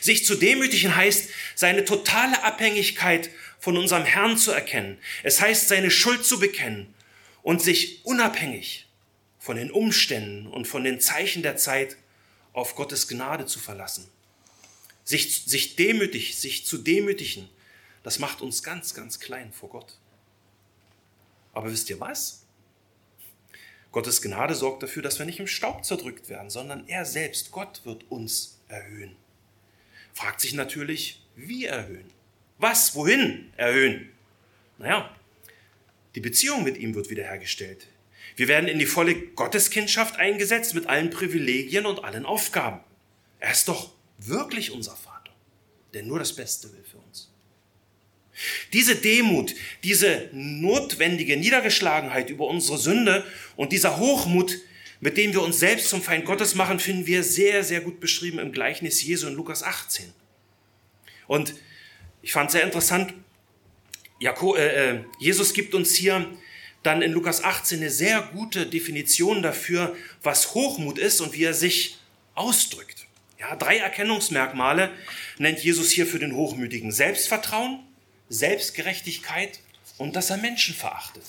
Sich 0.01 0.25
zu 0.27 0.35
demütigen 0.35 0.97
heißt, 0.97 1.31
seine 1.55 1.85
totale 1.85 2.43
Abhängigkeit 2.43 3.31
von 3.61 3.77
unserem 3.77 4.05
Herrn 4.05 4.37
zu 4.37 4.51
erkennen. 4.51 4.99
Es 5.23 5.41
heißt, 5.41 5.69
seine 5.69 5.91
Schuld 5.91 6.25
zu 6.25 6.41
bekennen 6.41 6.93
und 7.43 7.63
sich 7.63 8.05
unabhängig 8.05 8.87
von 9.41 9.57
den 9.57 9.73
Umständen 9.73 10.47
und 10.47 10.69
von 10.69 10.85
den 10.85 11.01
Zeichen 11.01 11.43
der 11.43 11.57
Zeit 11.57 11.97
auf 12.53 12.77
Gottes 12.77 13.09
Gnade 13.09 13.47
zu 13.47 13.59
verlassen. 13.59 14.07
Sich, 15.03 15.45
sich 15.47 15.75
demütig, 15.77 16.39
sich 16.39 16.67
zu 16.67 16.79
demütigen, 16.79 17.49
das 18.03 18.19
macht 18.19 18.43
uns 18.43 18.63
ganz, 18.63 18.95
ganz 18.95 19.19
klein 19.19 19.51
vor 19.53 19.71
Gott. 19.71 19.99
Aber 21.53 21.73
wisst 21.73 21.89
ihr 21.91 21.99
was? 21.99 22.45
Gottes 23.93 24.23
Gnade 24.23 24.55
sorgt 24.55 24.83
dafür, 24.83 25.03
dass 25.03 25.19
wir 25.19 25.27
nicht 25.27 25.41
im 25.41 25.49
Staub 25.49 25.85
zerdrückt 25.85 26.29
werden, 26.29 26.51
sondern 26.51 26.87
er 26.87 27.05
selbst, 27.05 27.51
Gott, 27.51 27.81
wird 27.85 28.09
uns 28.11 28.61
erhöhen. 28.69 29.17
Fragt 30.13 30.43
sich 30.43 30.53
natürlich, 30.53 31.25
wie 31.35 31.65
erhöhen? 31.65 32.11
Was, 32.59 32.95
wohin 32.95 33.53
erhöhen? 33.57 34.13
Naja, 34.79 35.17
die 36.15 36.21
Beziehung 36.21 36.63
mit 36.63 36.77
ihm 36.77 36.95
wird 36.95 37.09
wiederhergestellt. 37.09 37.87
Wir 38.37 38.49
werden 38.49 38.69
in 38.69 38.79
die 38.79 38.87
volle 38.87 39.15
Gotteskindschaft 39.15 40.17
eingesetzt 40.17 40.75
mit 40.75 40.87
allen 40.87 41.11
Privilegien 41.11 41.87
und 41.87 42.05
allen 42.05 42.27
Aufgaben. 42.27 42.81
Er 43.39 43.53
ist 43.53 43.69
doch 43.69 43.93
wirklich 44.19 44.71
unser 44.71 44.97
Vater, 44.97 45.33
der 45.95 46.03
nur 46.03 46.19
das 46.19 46.35
Beste 46.35 46.73
will 46.73 46.85
für 46.85 46.99
uns. 46.99 47.31
Diese 48.73 48.97
Demut, 48.97 49.55
diese 49.83 50.29
notwendige 50.33 51.37
Niedergeschlagenheit 51.37 52.31
über 52.31 52.47
unsere 52.47 52.79
Sünde 52.79 53.25
und 53.57 53.73
dieser 53.73 53.99
Hochmut, 53.99 54.59
mit 55.01 55.17
dem 55.17 55.33
wir 55.33 55.43
uns 55.43 55.59
selbst 55.59 55.89
zum 55.89 56.03
Feind 56.03 56.25
Gottes 56.25 56.55
machen, 56.55 56.79
finden 56.79 57.07
wir 57.07 57.23
sehr, 57.23 57.65
sehr 57.65 57.81
gut 57.81 58.01
beschrieben 58.01 58.39
im 58.39 58.53
Gleichnis 58.53 59.03
Jesu 59.03 59.27
in 59.27 59.35
Lukas 59.35 59.63
18. 59.63 60.13
Und 61.27 61.55
ich 62.23 62.33
fand 62.33 62.51
sehr 62.51 62.65
interessant, 62.65 63.15
äh, 64.23 64.27
äh, 64.27 65.01
Jesus 65.19 65.55
gibt 65.55 65.75
uns 65.75 65.95
hier 65.95 66.27
dann 66.83 67.03
in 67.03 67.13
Lukas 67.13 67.45
18 67.45 67.81
eine 67.81 67.91
sehr 67.91 68.23
gute 68.33 68.67
Definition 68.67 69.43
dafür, 69.43 69.97
was 70.23 70.55
Hochmut 70.55 70.99
ist 70.99 71.21
und 71.21 71.35
wie 71.35 71.45
er 71.45 71.55
sich 71.55 71.99
ausdrückt. 72.35 73.07
Ja, 73.39 73.57
drei 73.57 73.79
Erkennungsmerkmale 73.79 74.91
nennt 75.39 75.61
Jesus 75.61 75.91
hier 75.91 76.07
für 76.07 76.19
den 76.19 76.35
Hochmütigen. 76.35 76.93
Selbstvertrauen, 76.93 77.81
Selbstgerechtigkeit 78.29 79.61
und 79.99 80.17
dass 80.17 80.31
er 80.31 80.37
Menschen 80.37 80.75
verachtet. 80.75 81.25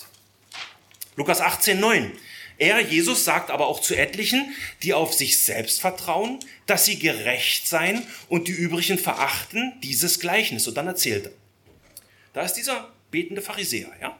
Lukas 1.16 1.40
18, 1.40 1.80
9. 1.80 2.12
Er, 2.58 2.80
Jesus, 2.80 3.24
sagt 3.24 3.50
aber 3.50 3.66
auch 3.66 3.80
zu 3.80 3.94
etlichen, 3.94 4.54
die 4.82 4.94
auf 4.94 5.14
sich 5.14 5.40
selbst 5.40 5.80
vertrauen, 5.80 6.38
dass 6.66 6.84
sie 6.84 6.98
gerecht 6.98 7.66
seien 7.66 8.06
und 8.28 8.46
die 8.46 8.52
übrigen 8.52 8.98
verachten 8.98 9.74
dieses 9.82 10.20
Gleichnis. 10.20 10.68
Und 10.68 10.76
dann 10.76 10.86
erzählt 10.86 11.26
er. 11.26 11.32
Da 12.34 12.42
ist 12.42 12.54
dieser 12.54 12.92
betende 13.10 13.42
Pharisäer, 13.42 13.90
ja? 14.00 14.18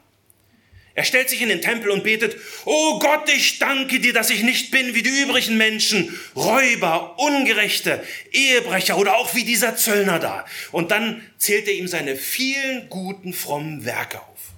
Er 0.95 1.03
stellt 1.03 1.29
sich 1.29 1.41
in 1.41 1.49
den 1.49 1.61
Tempel 1.61 1.89
und 1.89 2.03
betet, 2.03 2.37
Oh 2.65 2.99
Gott, 2.99 3.27
ich 3.29 3.57
danke 3.57 3.99
dir, 3.99 4.13
dass 4.13 4.29
ich 4.29 4.43
nicht 4.43 4.69
bin 4.69 4.93
wie 4.93 5.01
die 5.01 5.21
übrigen 5.23 5.57
Menschen, 5.57 6.17
Räuber, 6.35 7.17
Ungerechte, 7.17 8.03
Ehebrecher 8.31 8.97
oder 8.97 9.17
auch 9.17 9.33
wie 9.33 9.43
dieser 9.43 9.75
Zöllner 9.75 10.19
da. 10.19 10.45
Und 10.71 10.91
dann 10.91 11.23
zählt 11.37 11.67
er 11.67 11.73
ihm 11.73 11.87
seine 11.87 12.15
vielen 12.15 12.89
guten, 12.89 13.33
frommen 13.33 13.85
Werke 13.85 14.21
auf. 14.21 14.51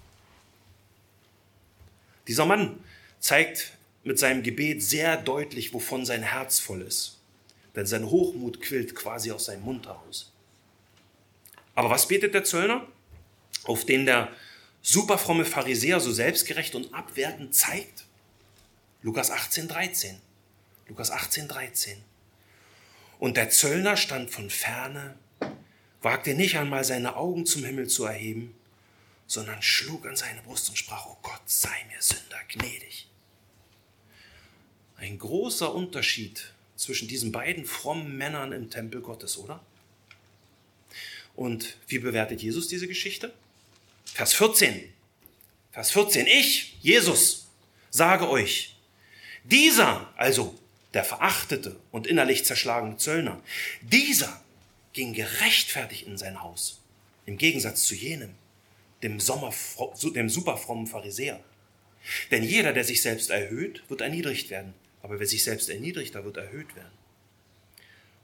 Dieser 2.28 2.46
Mann 2.46 2.84
zeigt 3.20 3.72
mit 4.04 4.20
seinem 4.20 4.44
Gebet 4.44 4.84
sehr 4.84 5.16
deutlich, 5.16 5.74
wovon 5.74 6.06
sein 6.06 6.24
Herz 6.24 6.60
voll 6.60 6.82
ist. 6.82 7.18
Denn 7.76 7.86
sein 7.86 8.10
Hochmut 8.10 8.62
quillt 8.62 8.94
quasi 8.94 9.32
aus 9.32 9.46
seinem 9.46 9.64
Mund 9.64 9.86
heraus. 9.86 10.32
Aber 11.76 11.90
was 11.90 12.08
betet 12.08 12.34
der 12.34 12.44
Zöllner? 12.44 12.88
Auf 13.64 13.86
den 13.86 14.06
der 14.06 14.30
super 14.86 15.18
fromme 15.18 15.46
Pharisäer 15.46 16.00
so 16.00 16.12
selbstgerecht 16.12 16.76
und 16.76 16.94
abwertend 16.94 17.56
zeigt? 17.56 18.06
Lukas 19.02 19.32
18, 19.32 19.68
13. 19.68 20.18
Lukas 20.88 21.10
18, 21.10 21.48
13. 21.48 21.98
Und 23.18 23.36
der 23.36 23.50
Zöllner 23.50 23.98
stand 23.98 24.30
von 24.30 24.52
ferne, 24.52 25.18
wagte 26.02 26.36
nicht 26.36 26.58
einmal 26.58 26.84
seine 26.84 27.16
Augen 27.16 27.48
zum 27.48 27.64
Himmel 27.64 27.88
zu 27.88 28.06
erheben, 28.06 28.54
sondern 29.26 29.64
schlug 29.64 30.06
an 30.06 30.16
seine 30.16 30.44
Brust 30.44 30.70
und 30.70 30.78
sprach, 30.78 31.08
oh 31.08 31.18
Gott, 31.24 31.42
sei 31.46 31.76
mir 31.92 32.00
Sünder 32.00 32.42
gnädig. 32.50 33.08
Ein 34.98 35.18
großer 35.18 35.74
Unterschied 35.74 36.54
zwischen 36.76 37.08
diesen 37.08 37.32
beiden 37.32 37.66
frommen 37.66 38.16
Männern 38.18 38.52
im 38.52 38.70
Tempel 38.70 39.02
Gottes, 39.02 39.40
oder? 39.40 39.66
Und 41.36 41.78
wie 41.88 42.00
bewertet 42.00 42.44
Jesus 42.44 42.68
diese 42.68 42.88
Geschichte? 42.88 43.34
Vers 44.16 44.34
14. 44.36 44.82
Vers 45.74 45.92
14. 45.92 46.26
Ich, 46.26 46.78
Jesus, 46.80 47.50
sage 47.90 48.30
euch, 48.30 48.78
dieser, 49.44 50.10
also 50.16 50.58
der 50.94 51.04
verachtete 51.04 51.76
und 51.92 52.08
innerlich 52.08 52.46
zerschlagene 52.46 52.96
Zöllner, 52.96 53.44
dieser 53.82 54.42
ging 54.94 55.12
gerechtfertigt 55.12 56.08
in 56.08 56.18
sein 56.18 56.42
Haus, 56.42 56.80
im 57.26 57.38
Gegensatz 57.38 57.84
zu 57.84 57.94
jenem, 57.94 58.34
dem, 59.04 59.20
Sommer, 59.20 59.54
dem 60.02 60.30
superfrommen 60.30 60.88
Pharisäer. 60.88 61.44
Denn 62.32 62.44
jeder, 62.44 62.72
der 62.72 62.86
sich 62.86 63.02
selbst 63.02 63.30
erhöht, 63.32 63.84
wird 63.90 64.00
erniedrigt 64.00 64.50
werden. 64.50 64.76
Aber 65.02 65.20
wer 65.20 65.28
sich 65.28 65.44
selbst 65.44 65.68
erniedrigt, 65.68 66.16
der 66.16 66.24
wird 66.24 66.38
erhöht 66.38 66.74
werden. 66.78 66.98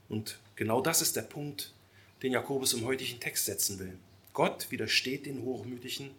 Und 0.08 0.38
genau 0.56 0.80
das 0.80 1.02
ist 1.02 1.16
der 1.16 1.22
Punkt, 1.22 1.74
den 2.22 2.32
Jakobus 2.32 2.72
im 2.72 2.86
heutigen 2.86 3.20
Text 3.20 3.44
setzen 3.44 3.78
will. 3.78 3.98
Gott 4.32 4.70
widersteht 4.70 5.26
den 5.26 5.42
Hochmütigen, 5.42 6.10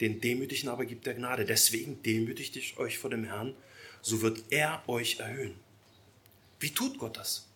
den 0.00 0.20
Demütigen 0.20 0.68
aber 0.68 0.86
gibt 0.86 1.06
er 1.06 1.14
Gnade. 1.14 1.44
Deswegen 1.44 2.02
demütigt 2.02 2.56
ich 2.56 2.78
euch 2.78 2.98
vor 2.98 3.10
dem 3.10 3.24
Herrn, 3.24 3.54
so 4.02 4.22
wird 4.22 4.42
er 4.50 4.82
euch 4.88 5.18
erhöhen. 5.18 5.54
Wie 6.58 6.70
tut 6.70 6.98
Gott 6.98 7.16
das? 7.16 7.46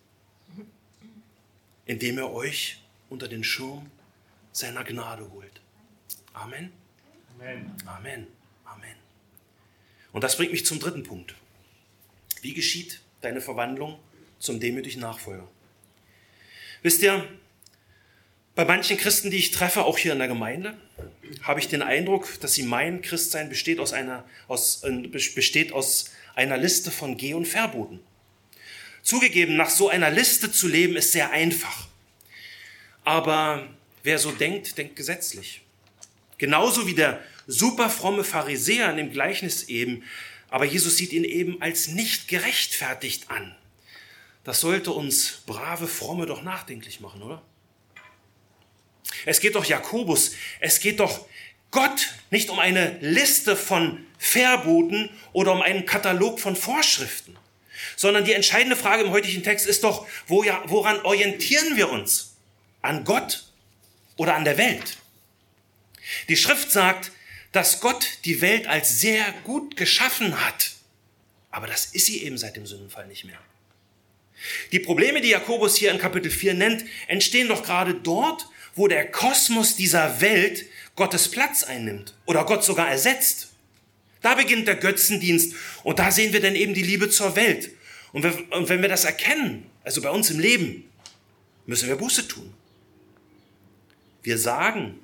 Indem 1.85 2.17
er 2.17 2.31
euch 2.31 2.81
unter 3.09 3.27
den 3.27 3.43
Schirm 3.43 3.89
seiner 4.51 4.83
Gnade 4.83 5.29
holt. 5.31 5.61
Amen. 6.33 6.71
Amen. 7.39 7.71
Amen. 7.85 8.27
Amen. 8.65 8.95
Und 10.11 10.23
das 10.23 10.37
bringt 10.37 10.51
mich 10.51 10.65
zum 10.65 10.79
dritten 10.79 11.03
Punkt. 11.03 11.35
Wie 12.41 12.53
geschieht 12.53 13.01
deine 13.21 13.41
Verwandlung 13.41 13.99
zum 14.39 14.59
demütigen 14.59 15.01
Nachfolger? 15.01 15.47
Wisst 16.81 17.01
ihr, 17.01 17.27
bei 18.55 18.63
manchen 18.63 18.97
Christen, 18.97 19.31
die 19.31 19.37
ich 19.37 19.51
treffe, 19.51 19.83
auch 19.83 19.97
hier 19.97 20.13
in 20.13 20.19
der 20.19 20.29
Gemeinde, 20.29 20.77
habe 21.43 21.59
ich 21.59 21.67
den 21.67 21.81
Eindruck, 21.81 22.39
dass 22.39 22.53
sie 22.53 22.63
meinen, 22.63 23.01
Christsein 23.01 23.49
besteht 23.49 23.79
aus 23.79 23.91
einer, 23.91 24.23
aus, 24.47 24.83
äh, 24.83 25.07
besteht 25.07 25.73
aus 25.73 26.11
einer 26.35 26.57
Liste 26.57 26.89
von 26.89 27.17
Geh- 27.17 27.33
und 27.33 27.47
Verboten. 27.47 27.99
Zugegeben, 29.03 29.57
nach 29.57 29.69
so 29.69 29.89
einer 29.89 30.09
Liste 30.09 30.51
zu 30.51 30.67
leben, 30.67 30.95
ist 30.95 31.11
sehr 31.11 31.31
einfach. 31.31 31.87
Aber 33.03 33.67
wer 34.03 34.17
so 34.17 34.31
denkt, 34.31 34.77
denkt 34.77 34.95
gesetzlich. 34.95 35.61
Genauso 36.37 36.87
wie 36.87 36.95
der 36.95 37.21
superfromme 37.47 38.23
Pharisäer 38.23 38.89
in 38.89 38.97
dem 38.97 39.11
Gleichnis 39.11 39.63
eben, 39.63 40.03
aber 40.49 40.65
Jesus 40.65 40.97
sieht 40.97 41.11
ihn 41.11 41.23
eben 41.23 41.61
als 41.61 41.89
nicht 41.89 42.27
gerechtfertigt 42.27 43.29
an. 43.29 43.55
Das 44.43 44.61
sollte 44.61 44.91
uns 44.91 45.41
brave 45.45 45.87
Fromme 45.87 46.25
doch 46.25 46.41
nachdenklich 46.41 46.99
machen, 47.01 47.21
oder? 47.21 47.41
Es 49.25 49.39
geht 49.39 49.55
doch 49.55 49.65
Jakobus, 49.65 50.33
es 50.59 50.79
geht 50.79 50.99
doch 50.99 51.25
Gott 51.71 52.13
nicht 52.29 52.49
um 52.49 52.59
eine 52.59 52.97
Liste 53.01 53.55
von 53.55 54.05
Verboten 54.17 55.09
oder 55.33 55.51
um 55.51 55.61
einen 55.61 55.85
Katalog 55.85 56.39
von 56.39 56.55
Vorschriften, 56.55 57.37
sondern 57.95 58.25
die 58.25 58.33
entscheidende 58.33 58.75
Frage 58.75 59.03
im 59.03 59.11
heutigen 59.11 59.43
Text 59.43 59.67
ist 59.67 59.83
doch, 59.83 60.07
woran 60.27 61.01
orientieren 61.01 61.75
wir 61.75 61.89
uns? 61.89 62.35
An 62.81 63.03
Gott 63.03 63.43
oder 64.15 64.35
an 64.35 64.45
der 64.45 64.57
Welt? 64.57 64.97
Die 66.29 66.37
Schrift 66.37 66.71
sagt, 66.71 67.11
dass 67.51 67.79
Gott 67.79 68.19
die 68.25 68.41
Welt 68.41 68.67
als 68.67 68.99
sehr 68.99 69.33
gut 69.43 69.77
geschaffen 69.77 70.45
hat. 70.45 70.71
Aber 71.51 71.67
das 71.67 71.85
ist 71.85 72.05
sie 72.05 72.23
eben 72.23 72.37
seit 72.37 72.55
dem 72.57 72.65
Sündenfall 72.65 73.07
nicht 73.07 73.23
mehr. 73.23 73.39
Die 74.71 74.79
Probleme, 74.79 75.21
die 75.21 75.29
Jakobus 75.29 75.77
hier 75.77 75.91
in 75.91 75.97
Kapitel 75.97 76.29
4 76.29 76.53
nennt, 76.53 76.85
entstehen 77.07 77.47
doch 77.47 77.63
gerade 77.63 77.93
dort, 77.93 78.47
wo 78.75 78.87
der 78.87 79.09
Kosmos 79.09 79.75
dieser 79.75 80.21
Welt 80.21 80.65
Gottes 80.95 81.29
Platz 81.29 81.63
einnimmt 81.63 82.13
oder 82.25 82.45
Gott 82.45 82.63
sogar 82.63 82.89
ersetzt. 82.89 83.49
Da 84.21 84.35
beginnt 84.35 84.67
der 84.67 84.75
Götzendienst 84.75 85.55
und 85.83 85.99
da 85.99 86.11
sehen 86.11 86.33
wir 86.33 86.41
dann 86.41 86.55
eben 86.55 86.73
die 86.73 86.83
Liebe 86.83 87.09
zur 87.09 87.35
Welt. 87.35 87.71
Und 88.11 88.23
wenn 88.23 88.81
wir 88.81 88.89
das 88.89 89.05
erkennen, 89.05 89.69
also 89.83 90.01
bei 90.01 90.09
uns 90.09 90.29
im 90.29 90.39
Leben, 90.39 90.89
müssen 91.65 91.87
wir 91.89 91.95
Buße 91.95 92.27
tun. 92.27 92.53
Wir 94.23 94.37
sagen, 94.37 94.99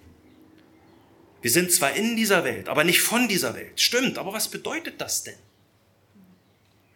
wir 1.42 1.52
sind 1.52 1.72
zwar 1.72 1.94
in 1.94 2.16
dieser 2.16 2.44
Welt, 2.44 2.70
aber 2.70 2.84
nicht 2.84 3.02
von 3.02 3.28
dieser 3.28 3.54
Welt. 3.56 3.80
Stimmt, 3.80 4.18
aber 4.18 4.34
was 4.34 4.48
bedeutet 4.50 5.00
das 5.02 5.24
denn? 5.24 5.38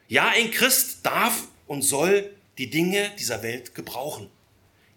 Ja, 0.07 0.29
ein 0.29 0.51
Christ 0.51 0.99
darf 1.03 1.47
und 1.67 1.81
soll 1.81 2.31
die 2.57 2.69
Dinge 2.69 3.11
dieser 3.19 3.43
Welt 3.43 3.75
gebrauchen. 3.75 4.29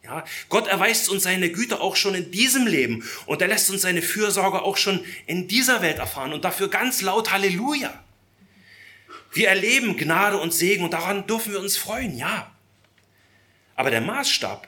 Ja, 0.09 0.25
Gott 0.49 0.67
erweist 0.69 1.11
uns 1.11 1.25
seine 1.25 1.51
Güte 1.53 1.83
auch 1.83 1.95
schon 1.95 2.15
in 2.15 2.31
diesem 2.31 2.67
Leben 2.67 3.05
und 3.27 3.43
er 3.43 3.49
lässt 3.49 3.69
uns 3.69 3.83
seine 3.83 4.01
Fürsorge 4.01 4.63
auch 4.63 4.79
schon 4.79 5.05
in 5.27 5.49
dieser 5.49 5.83
Welt 5.83 5.99
erfahren 5.99 6.33
und 6.33 6.47
dafür 6.47 6.69
ganz 6.69 7.03
laut 7.03 7.31
Halleluja. 7.31 7.93
Wir 9.33 9.49
erleben 9.49 9.99
Gnade 9.99 10.39
und 10.39 10.55
Segen 10.55 10.83
und 10.85 10.95
daran 10.95 11.27
dürfen 11.27 11.53
wir 11.53 11.61
uns 11.61 11.77
freuen, 11.77 12.17
ja. 12.17 12.51
Aber 13.77 13.91
der 13.91 14.01
Maßstab 14.01 14.67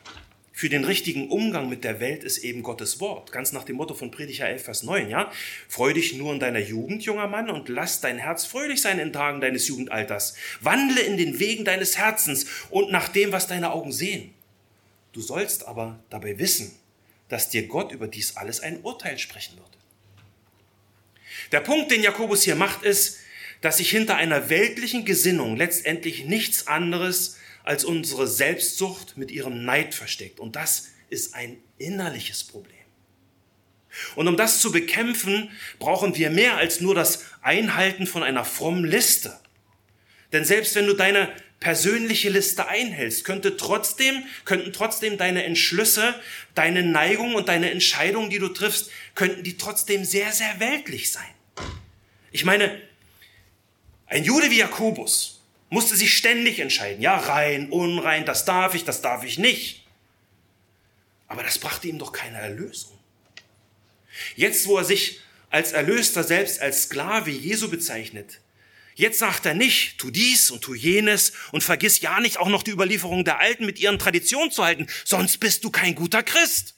für 0.52 0.68
den 0.68 0.84
richtigen 0.84 1.30
Umgang 1.30 1.70
mit 1.70 1.84
der 1.84 2.00
Welt 2.00 2.22
ist 2.22 2.36
eben 2.44 2.62
Gottes 2.62 3.00
Wort. 3.00 3.32
Ganz 3.32 3.52
nach 3.52 3.64
dem 3.64 3.76
Motto 3.76 3.94
von 3.94 4.10
Prediger 4.10 4.46
11, 4.46 4.62
Vers 4.62 4.82
9, 4.82 5.08
ja. 5.08 5.32
Freu 5.68 5.94
dich 5.94 6.12
nur 6.12 6.34
in 6.34 6.38
deiner 6.38 6.58
Jugend, 6.58 7.02
junger 7.02 7.28
Mann, 7.28 7.48
und 7.48 7.70
lass 7.70 8.02
dein 8.02 8.18
Herz 8.18 8.44
fröhlich 8.44 8.82
sein 8.82 8.98
in 8.98 9.14
Tagen 9.14 9.40
deines 9.40 9.66
Jugendalters. 9.68 10.34
Wandle 10.60 11.00
in 11.00 11.16
den 11.16 11.38
Wegen 11.38 11.64
deines 11.64 11.96
Herzens 11.96 12.44
und 12.68 12.92
nach 12.92 13.08
dem, 13.08 13.32
was 13.32 13.46
deine 13.46 13.72
Augen 13.72 13.90
sehen. 13.90 14.34
Du 15.12 15.20
sollst 15.20 15.66
aber 15.66 16.02
dabei 16.10 16.38
wissen, 16.38 16.78
dass 17.28 17.48
dir 17.48 17.66
Gott 17.66 17.92
über 17.92 18.08
dies 18.08 18.36
alles 18.36 18.60
ein 18.60 18.82
Urteil 18.82 19.18
sprechen 19.18 19.56
wird. 19.56 19.78
Der 21.52 21.60
Punkt, 21.60 21.90
den 21.90 22.02
Jakobus 22.02 22.42
hier 22.42 22.56
macht, 22.56 22.82
ist, 22.82 23.18
dass 23.60 23.76
sich 23.76 23.90
hinter 23.90 24.16
einer 24.16 24.50
weltlichen 24.50 25.04
Gesinnung 25.04 25.56
letztendlich 25.56 26.24
nichts 26.24 26.66
anderes 26.66 27.36
als 27.62 27.84
unsere 27.84 28.26
Selbstsucht 28.26 29.16
mit 29.16 29.30
ihrem 29.30 29.64
Neid 29.64 29.94
versteckt. 29.94 30.40
Und 30.40 30.56
das 30.56 30.88
ist 31.08 31.34
ein 31.34 31.58
innerliches 31.78 32.44
Problem. 32.44 32.76
Und 34.14 34.28
um 34.28 34.36
das 34.36 34.60
zu 34.60 34.70
bekämpfen, 34.72 35.50
brauchen 35.78 36.16
wir 36.16 36.30
mehr 36.30 36.56
als 36.56 36.80
nur 36.80 36.94
das 36.94 37.24
Einhalten 37.42 38.06
von 38.06 38.22
einer 38.22 38.44
frommen 38.44 38.84
Liste. 38.84 39.38
Denn 40.32 40.44
selbst 40.44 40.74
wenn 40.76 40.86
du 40.86 40.94
deine 40.94 41.32
persönliche 41.60 42.30
Liste 42.30 42.66
einhältst, 42.68 43.24
könnte 43.24 43.58
trotzdem, 43.58 44.24
könnten 44.46 44.72
trotzdem 44.72 45.18
deine 45.18 45.44
Entschlüsse, 45.44 46.14
deine 46.54 46.82
Neigungen 46.82 47.34
und 47.34 47.48
deine 47.48 47.70
Entscheidungen, 47.70 48.30
die 48.30 48.38
du 48.38 48.48
triffst, 48.48 48.90
könnten 49.14 49.44
die 49.44 49.58
trotzdem 49.58 50.04
sehr, 50.06 50.32
sehr 50.32 50.58
weltlich 50.58 51.12
sein. 51.12 51.34
Ich 52.32 52.44
meine, 52.44 52.80
ein 54.06 54.24
Jude 54.24 54.50
wie 54.50 54.58
Jakobus 54.58 55.42
musste 55.68 55.96
sich 55.96 56.16
ständig 56.16 56.58
entscheiden. 56.58 57.02
Ja, 57.02 57.16
rein, 57.16 57.70
unrein, 57.70 58.24
das 58.24 58.46
darf 58.46 58.74
ich, 58.74 58.84
das 58.84 59.02
darf 59.02 59.22
ich 59.22 59.38
nicht. 59.38 59.86
Aber 61.28 61.42
das 61.42 61.58
brachte 61.58 61.88
ihm 61.88 61.98
doch 61.98 62.12
keine 62.12 62.38
Erlösung. 62.38 62.98
Jetzt, 64.34 64.66
wo 64.66 64.78
er 64.78 64.84
sich 64.84 65.20
als 65.50 65.72
Erlöster 65.72 66.24
selbst 66.24 66.60
als 66.60 66.84
Sklave 66.84 67.30
Jesu 67.30 67.70
bezeichnet, 67.70 68.40
Jetzt 68.94 69.18
sagt 69.18 69.46
er 69.46 69.54
nicht, 69.54 69.98
tu 69.98 70.10
dies 70.10 70.50
und 70.50 70.62
tu 70.62 70.74
jenes 70.74 71.32
und 71.52 71.62
vergiss 71.62 72.00
ja 72.00 72.20
nicht 72.20 72.38
auch 72.38 72.48
noch 72.48 72.62
die 72.62 72.72
Überlieferung 72.72 73.24
der 73.24 73.38
Alten 73.38 73.64
mit 73.64 73.78
ihren 73.78 73.98
Traditionen 73.98 74.50
zu 74.50 74.64
halten, 74.64 74.86
sonst 75.04 75.38
bist 75.38 75.64
du 75.64 75.70
kein 75.70 75.94
guter 75.94 76.22
Christ. 76.22 76.74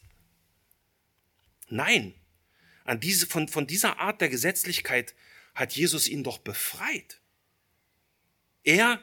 Nein, 1.68 2.14
an 2.84 3.00
diese, 3.00 3.26
von, 3.26 3.48
von 3.48 3.66
dieser 3.66 3.98
Art 3.98 4.20
der 4.20 4.28
Gesetzlichkeit 4.28 5.14
hat 5.54 5.74
Jesus 5.74 6.08
ihn 6.08 6.24
doch 6.24 6.38
befreit. 6.38 7.20
Er, 8.62 9.02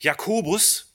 Jakobus, 0.00 0.94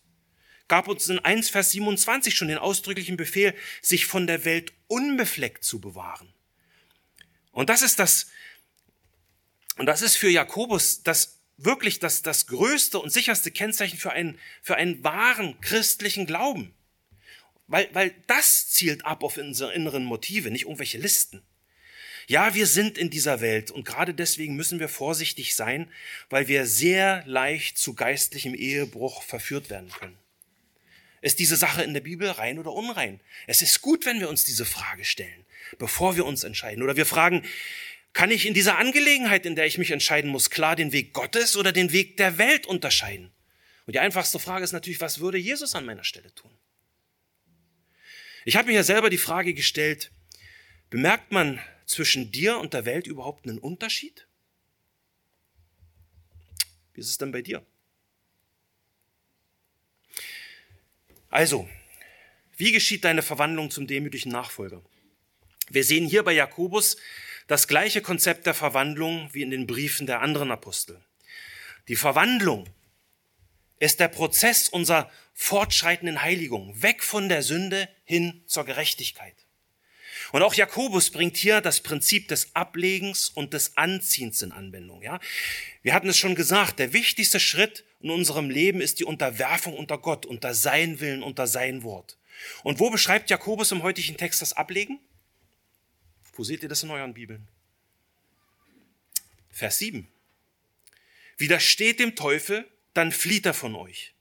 gab 0.67 0.87
uns 0.87 1.07
in 1.07 1.19
1 1.19 1.49
Vers 1.49 1.71
27 1.71 2.35
schon 2.35 2.49
den 2.49 2.57
ausdrücklichen 2.57 3.17
Befehl, 3.17 3.55
sich 3.81 4.05
von 4.05 4.27
der 4.27 4.45
Welt 4.45 4.73
unbefleckt 4.87 5.63
zu 5.63 5.79
bewahren. 5.79 6.33
Und 7.51 7.69
das 7.69 7.81
ist 7.81 7.99
das, 7.99 8.27
und 9.77 9.85
das 9.85 10.01
ist 10.01 10.17
für 10.17 10.29
Jakobus 10.29 11.03
das 11.03 11.36
wirklich 11.57 11.99
das, 11.99 12.21
das 12.21 12.47
größte 12.47 12.99
und 12.99 13.09
sicherste 13.09 13.51
Kennzeichen 13.51 13.97
für 13.97 14.11
einen, 14.11 14.39
für 14.61 14.75
einen 14.75 15.03
wahren 15.03 15.59
christlichen 15.61 16.25
Glauben. 16.25 16.73
Weil, 17.67 17.89
weil 17.93 18.15
das 18.27 18.69
zielt 18.69 19.05
ab 19.05 19.23
auf 19.23 19.37
unsere 19.37 19.73
inneren 19.73 20.05
Motive, 20.05 20.51
nicht 20.51 20.63
irgendwelche 20.63 20.97
Listen. 20.97 21.41
Ja, 22.27 22.53
wir 22.53 22.67
sind 22.67 22.97
in 22.97 23.09
dieser 23.09 23.41
Welt 23.41 23.71
und 23.71 23.85
gerade 23.85 24.13
deswegen 24.13 24.55
müssen 24.55 24.79
wir 24.79 24.89
vorsichtig 24.89 25.55
sein, 25.55 25.89
weil 26.29 26.47
wir 26.47 26.65
sehr 26.65 27.23
leicht 27.25 27.77
zu 27.77 27.93
geistlichem 27.93 28.53
Ehebruch 28.53 29.23
verführt 29.23 29.69
werden 29.69 29.89
können. 29.89 30.17
Ist 31.21 31.39
diese 31.39 31.55
Sache 31.55 31.83
in 31.83 31.93
der 31.93 32.01
Bibel 32.01 32.29
rein 32.29 32.59
oder 32.59 32.73
unrein? 32.73 33.19
Es 33.47 33.61
ist 33.61 33.81
gut, 33.81 34.05
wenn 34.05 34.19
wir 34.19 34.29
uns 34.29 34.43
diese 34.43 34.65
Frage 34.65 35.03
stellen, 35.03 35.45
bevor 35.79 36.15
wir 36.15 36.25
uns 36.25 36.43
entscheiden. 36.43 36.83
Oder 36.83 36.95
wir 36.95 37.05
fragen, 37.05 37.43
kann 38.13 38.31
ich 38.31 38.45
in 38.45 38.53
dieser 38.53 38.77
Angelegenheit, 38.77 39.45
in 39.45 39.55
der 39.55 39.65
ich 39.65 39.77
mich 39.77 39.91
entscheiden 39.91 40.31
muss, 40.31 40.49
klar 40.49 40.75
den 40.75 40.91
Weg 40.91 41.13
Gottes 41.13 41.55
oder 41.55 41.71
den 41.71 41.91
Weg 41.91 42.17
der 42.17 42.37
Welt 42.37 42.65
unterscheiden? 42.65 43.31
Und 43.85 43.93
die 43.93 43.99
einfachste 43.99 44.39
Frage 44.39 44.63
ist 44.63 44.73
natürlich, 44.73 45.01
was 45.01 45.19
würde 45.19 45.37
Jesus 45.37 45.75
an 45.75 45.85
meiner 45.85 46.03
Stelle 46.03 46.33
tun? 46.33 46.51
Ich 48.43 48.55
habe 48.55 48.67
mir 48.69 48.75
ja 48.75 48.83
selber 48.83 49.09
die 49.09 49.17
Frage 49.17 49.53
gestellt, 49.53 50.11
bemerkt 50.89 51.31
man 51.31 51.59
zwischen 51.85 52.31
dir 52.31 52.57
und 52.57 52.73
der 52.73 52.85
Welt 52.85 53.07
überhaupt 53.07 53.47
einen 53.47 53.59
Unterschied? 53.59 54.27
Wie 56.93 57.01
ist 57.01 57.09
es 57.09 57.17
denn 57.17 57.31
bei 57.31 57.41
dir? 57.41 57.65
Also, 61.29 61.67
wie 62.55 62.71
geschieht 62.71 63.03
deine 63.03 63.21
Verwandlung 63.21 63.69
zum 63.69 63.85
demütigen 63.85 64.31
Nachfolger? 64.31 64.81
Wir 65.69 65.83
sehen 65.83 66.07
hier 66.07 66.23
bei 66.23 66.33
Jakobus 66.33 66.97
das 67.47 67.67
gleiche 67.67 68.01
Konzept 68.01 68.45
der 68.45 68.53
Verwandlung 68.53 69.29
wie 69.33 69.41
in 69.41 69.49
den 69.49 69.67
Briefen 69.67 70.05
der 70.05 70.21
anderen 70.21 70.51
Apostel. 70.51 71.01
Die 71.87 71.95
Verwandlung 71.95 72.67
ist 73.79 73.99
der 73.99 74.09
Prozess 74.09 74.67
unserer 74.67 75.09
fortschreitenden 75.33 76.21
Heiligung, 76.21 76.81
weg 76.81 77.03
von 77.03 77.29
der 77.29 77.43
Sünde 77.43 77.87
hin 78.03 78.43
zur 78.47 78.65
Gerechtigkeit. 78.65 79.35
Und 80.31 80.41
auch 80.41 80.55
Jakobus 80.55 81.11
bringt 81.11 81.37
hier 81.37 81.61
das 81.61 81.79
Prinzip 81.79 82.27
des 82.27 82.53
Ablegens 82.55 83.29
und 83.29 83.53
des 83.53 83.77
Anziehens 83.77 84.41
in 84.41 84.51
Anwendung. 84.51 85.01
Ja? 85.01 85.19
Wir 85.83 85.93
hatten 85.93 86.09
es 86.09 86.17
schon 86.17 86.35
gesagt, 86.35 86.79
der 86.79 86.91
wichtigste 86.91 87.39
Schritt 87.39 87.85
in 88.01 88.09
unserem 88.09 88.49
Leben 88.49 88.81
ist 88.81 88.99
die 88.99 89.05
Unterwerfung 89.05 89.73
unter 89.73 89.97
Gott, 89.97 90.25
unter 90.25 90.53
sein 90.53 90.99
Willen, 90.99 91.23
unter 91.23 91.47
sein 91.47 91.83
Wort. 91.83 92.17
Und 92.63 92.79
wo 92.79 92.89
beschreibt 92.89 93.29
Jakobus 93.29 93.71
im 93.71 93.83
heutigen 93.83 94.17
Text 94.17 94.41
das 94.41 94.53
Ablegen? 94.53 94.99
Wo 96.37 96.43
seht 96.43 96.63
ihr 96.63 96.69
das 96.69 96.83
in 96.83 96.91
euren 96.91 97.13
Bibeln? 97.13 97.47
Vers 99.49 99.79
7. 99.79 100.07
Widersteht 101.37 101.99
dem 101.99 102.15
Teufel, 102.15 102.65
dann 102.93 103.11
flieht 103.11 103.45
er 103.45 103.53
von 103.53 103.75
euch. 103.75 104.13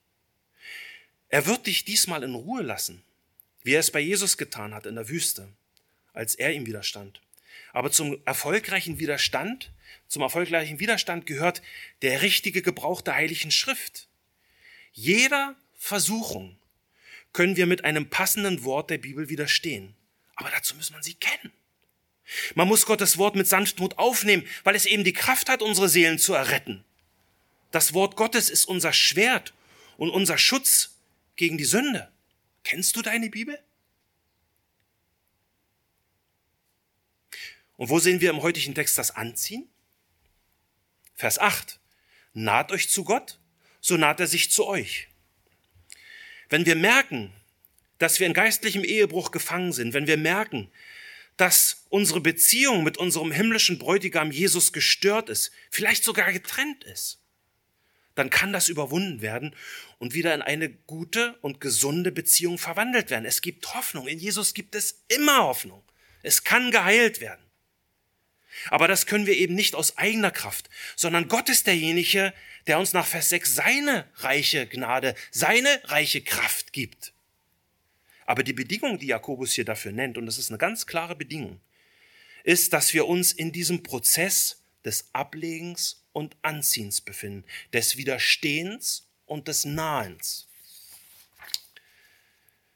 Er 1.28 1.46
wird 1.46 1.66
dich 1.66 1.84
diesmal 1.84 2.22
in 2.22 2.34
Ruhe 2.34 2.62
lassen, 2.62 3.04
wie 3.62 3.74
er 3.74 3.80
es 3.80 3.90
bei 3.90 4.00
Jesus 4.00 4.36
getan 4.36 4.74
hat 4.74 4.86
in 4.86 4.96
der 4.96 5.08
Wüste 5.08 5.48
als 6.16 6.34
er 6.34 6.52
ihm 6.52 6.66
widerstand. 6.66 7.20
Aber 7.72 7.92
zum 7.92 8.18
erfolgreichen 8.24 8.98
Widerstand, 8.98 9.70
zum 10.08 10.22
erfolgreichen 10.22 10.80
Widerstand 10.80 11.26
gehört 11.26 11.62
der 12.02 12.22
richtige 12.22 12.62
Gebrauch 12.62 13.02
der 13.02 13.14
Heiligen 13.14 13.50
Schrift. 13.50 14.08
Jeder 14.92 15.54
Versuchung 15.76 16.56
können 17.34 17.56
wir 17.56 17.66
mit 17.66 17.84
einem 17.84 18.08
passenden 18.08 18.64
Wort 18.64 18.88
der 18.88 18.98
Bibel 18.98 19.28
widerstehen. 19.28 19.94
Aber 20.36 20.50
dazu 20.50 20.74
muss 20.74 20.90
man 20.90 21.02
sie 21.02 21.14
kennen. 21.14 21.52
Man 22.54 22.68
muss 22.68 22.86
Gottes 22.86 23.18
Wort 23.18 23.36
mit 23.36 23.46
Sanftmut 23.46 23.98
aufnehmen, 23.98 24.46
weil 24.64 24.74
es 24.74 24.86
eben 24.86 25.04
die 25.04 25.12
Kraft 25.12 25.48
hat, 25.48 25.62
unsere 25.62 25.88
Seelen 25.88 26.18
zu 26.18 26.34
erretten. 26.34 26.84
Das 27.70 27.92
Wort 27.94 28.16
Gottes 28.16 28.50
ist 28.50 28.64
unser 28.64 28.92
Schwert 28.92 29.52
und 29.96 30.10
unser 30.10 30.38
Schutz 30.38 30.96
gegen 31.36 31.58
die 31.58 31.64
Sünde. 31.64 32.10
Kennst 32.64 32.96
du 32.96 33.02
deine 33.02 33.30
Bibel? 33.30 33.58
Und 37.76 37.90
wo 37.90 37.98
sehen 37.98 38.20
wir 38.20 38.30
im 38.30 38.42
heutigen 38.42 38.74
Text 38.74 38.98
das 38.98 39.14
Anziehen? 39.14 39.68
Vers 41.14 41.38
8. 41.38 41.78
Naht 42.32 42.72
euch 42.72 42.88
zu 42.88 43.04
Gott, 43.04 43.38
so 43.80 43.96
naht 43.96 44.20
er 44.20 44.26
sich 44.26 44.50
zu 44.50 44.66
euch. 44.66 45.08
Wenn 46.48 46.66
wir 46.66 46.76
merken, 46.76 47.32
dass 47.98 48.20
wir 48.20 48.26
in 48.26 48.34
geistlichem 48.34 48.84
Ehebruch 48.84 49.30
gefangen 49.30 49.72
sind, 49.72 49.94
wenn 49.94 50.06
wir 50.06 50.16
merken, 50.16 50.70
dass 51.36 51.84
unsere 51.88 52.20
Beziehung 52.20 52.82
mit 52.82 52.98
unserem 52.98 53.30
himmlischen 53.30 53.78
Bräutigam 53.78 54.30
Jesus 54.30 54.72
gestört 54.72 55.28
ist, 55.28 55.50
vielleicht 55.70 56.04
sogar 56.04 56.32
getrennt 56.32 56.84
ist, 56.84 57.20
dann 58.14 58.30
kann 58.30 58.52
das 58.52 58.68
überwunden 58.68 59.20
werden 59.20 59.54
und 59.98 60.14
wieder 60.14 60.34
in 60.34 60.42
eine 60.42 60.70
gute 60.70 61.36
und 61.42 61.60
gesunde 61.60 62.10
Beziehung 62.10 62.58
verwandelt 62.58 63.10
werden. 63.10 63.26
Es 63.26 63.42
gibt 63.42 63.74
Hoffnung. 63.74 64.08
In 64.08 64.18
Jesus 64.18 64.54
gibt 64.54 64.74
es 64.74 65.04
immer 65.08 65.42
Hoffnung. 65.44 65.82
Es 66.22 66.42
kann 66.42 66.70
geheilt 66.70 67.20
werden. 67.20 67.44
Aber 68.70 68.88
das 68.88 69.04
können 69.04 69.26
wir 69.26 69.36
eben 69.36 69.54
nicht 69.54 69.74
aus 69.74 69.98
eigener 69.98 70.30
Kraft, 70.30 70.70
sondern 70.96 71.28
Gott 71.28 71.50
ist 71.50 71.66
derjenige, 71.66 72.32
der 72.66 72.78
uns 72.78 72.94
nach 72.94 73.06
Vers 73.06 73.28
6 73.28 73.54
seine 73.54 74.08
reiche 74.16 74.66
Gnade, 74.66 75.14
seine 75.30 75.68
reiche 75.84 76.22
Kraft 76.22 76.72
gibt. 76.72 77.12
Aber 78.26 78.42
die 78.42 78.52
Bedingung, 78.52 78.98
die 78.98 79.06
Jakobus 79.06 79.52
hier 79.52 79.64
dafür 79.64 79.92
nennt, 79.92 80.18
und 80.18 80.26
das 80.26 80.38
ist 80.38 80.50
eine 80.50 80.58
ganz 80.58 80.86
klare 80.86 81.16
Bedingung, 81.16 81.60
ist, 82.44 82.72
dass 82.72 82.92
wir 82.92 83.06
uns 83.06 83.32
in 83.32 83.52
diesem 83.52 83.82
Prozess 83.82 84.62
des 84.84 85.08
Ablegens 85.12 86.04
und 86.12 86.36
Anziehens 86.42 87.00
befinden, 87.00 87.44
des 87.72 87.96
Widerstehens 87.96 89.08
und 89.26 89.48
des 89.48 89.64
Nahens. 89.64 90.48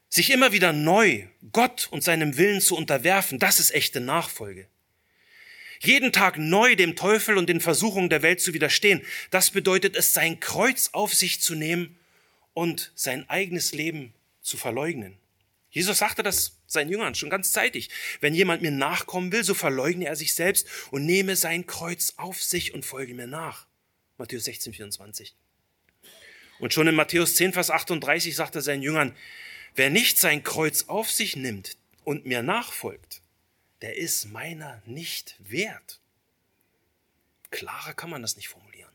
Sich 0.08 0.30
immer 0.30 0.52
wieder 0.52 0.72
neu 0.72 1.26
Gott 1.52 1.88
und 1.90 2.02
seinem 2.02 2.36
Willen 2.36 2.60
zu 2.60 2.76
unterwerfen, 2.76 3.38
das 3.38 3.60
ist 3.60 3.72
echte 3.72 4.00
Nachfolge 4.00 4.66
jeden 5.82 6.12
Tag 6.12 6.36
neu 6.36 6.76
dem 6.76 6.94
Teufel 6.94 7.38
und 7.38 7.48
den 7.48 7.60
Versuchungen 7.60 8.10
der 8.10 8.22
Welt 8.22 8.40
zu 8.40 8.52
widerstehen. 8.52 9.02
Das 9.30 9.50
bedeutet 9.50 9.96
es, 9.96 10.12
sein 10.12 10.38
Kreuz 10.38 10.90
auf 10.92 11.14
sich 11.14 11.40
zu 11.40 11.54
nehmen 11.54 11.98
und 12.52 12.92
sein 12.94 13.28
eigenes 13.28 13.72
Leben 13.72 14.12
zu 14.42 14.56
verleugnen. 14.56 15.16
Jesus 15.70 15.98
sagte 15.98 16.22
das 16.22 16.56
seinen 16.66 16.90
Jüngern 16.90 17.14
schon 17.14 17.30
ganz 17.30 17.52
zeitig. 17.52 17.90
Wenn 18.20 18.34
jemand 18.34 18.62
mir 18.62 18.72
nachkommen 18.72 19.30
will, 19.32 19.44
so 19.44 19.54
verleugne 19.54 20.06
er 20.06 20.16
sich 20.16 20.34
selbst 20.34 20.66
und 20.90 21.06
nehme 21.06 21.36
sein 21.36 21.66
Kreuz 21.66 22.14
auf 22.16 22.42
sich 22.42 22.74
und 22.74 22.84
folge 22.84 23.14
mir 23.14 23.28
nach. 23.28 23.66
Matthäus 24.18 24.44
16, 24.44 24.72
24. 24.74 25.34
Und 26.58 26.74
schon 26.74 26.88
in 26.88 26.94
Matthäus 26.94 27.36
10, 27.36 27.52
Vers 27.52 27.70
38 27.70 28.34
sagt 28.34 28.54
er 28.56 28.62
seinen 28.62 28.82
Jüngern, 28.82 29.16
wer 29.76 29.90
nicht 29.90 30.18
sein 30.18 30.42
Kreuz 30.42 30.84
auf 30.88 31.10
sich 31.10 31.36
nimmt 31.36 31.78
und 32.04 32.26
mir 32.26 32.42
nachfolgt, 32.42 33.22
der 33.80 33.96
ist 33.96 34.26
meiner 34.26 34.82
nicht 34.84 35.36
wert. 35.38 36.00
Klarer 37.50 37.94
kann 37.94 38.10
man 38.10 38.22
das 38.22 38.36
nicht 38.36 38.48
formulieren. 38.48 38.92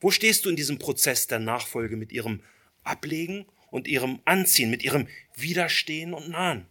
Wo 0.00 0.10
stehst 0.10 0.44
du 0.44 0.50
in 0.50 0.56
diesem 0.56 0.78
Prozess 0.78 1.26
der 1.26 1.38
Nachfolge 1.38 1.96
mit 1.96 2.10
ihrem 2.10 2.42
Ablegen 2.82 3.46
und 3.70 3.88
ihrem 3.88 4.20
Anziehen, 4.24 4.70
mit 4.70 4.82
ihrem 4.82 5.08
Widerstehen 5.36 6.14
und 6.14 6.28
Nahen? 6.28 6.66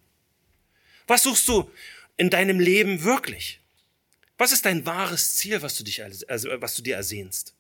Was 1.08 1.24
suchst 1.24 1.48
du 1.48 1.72
in 2.18 2.30
deinem 2.30 2.60
Leben 2.60 3.04
wirklich? 3.04 3.60
Was 4.38 4.52
ist 4.52 4.66
dein 4.66 4.86
wahres 4.86 5.36
Ziel, 5.36 5.62
was 5.62 5.76
du, 5.76 5.84
dich, 5.84 6.02
also, 6.04 6.50
was 6.62 6.76
du 6.76 6.82
dir 6.82 6.96
ersehnst? 6.96 7.56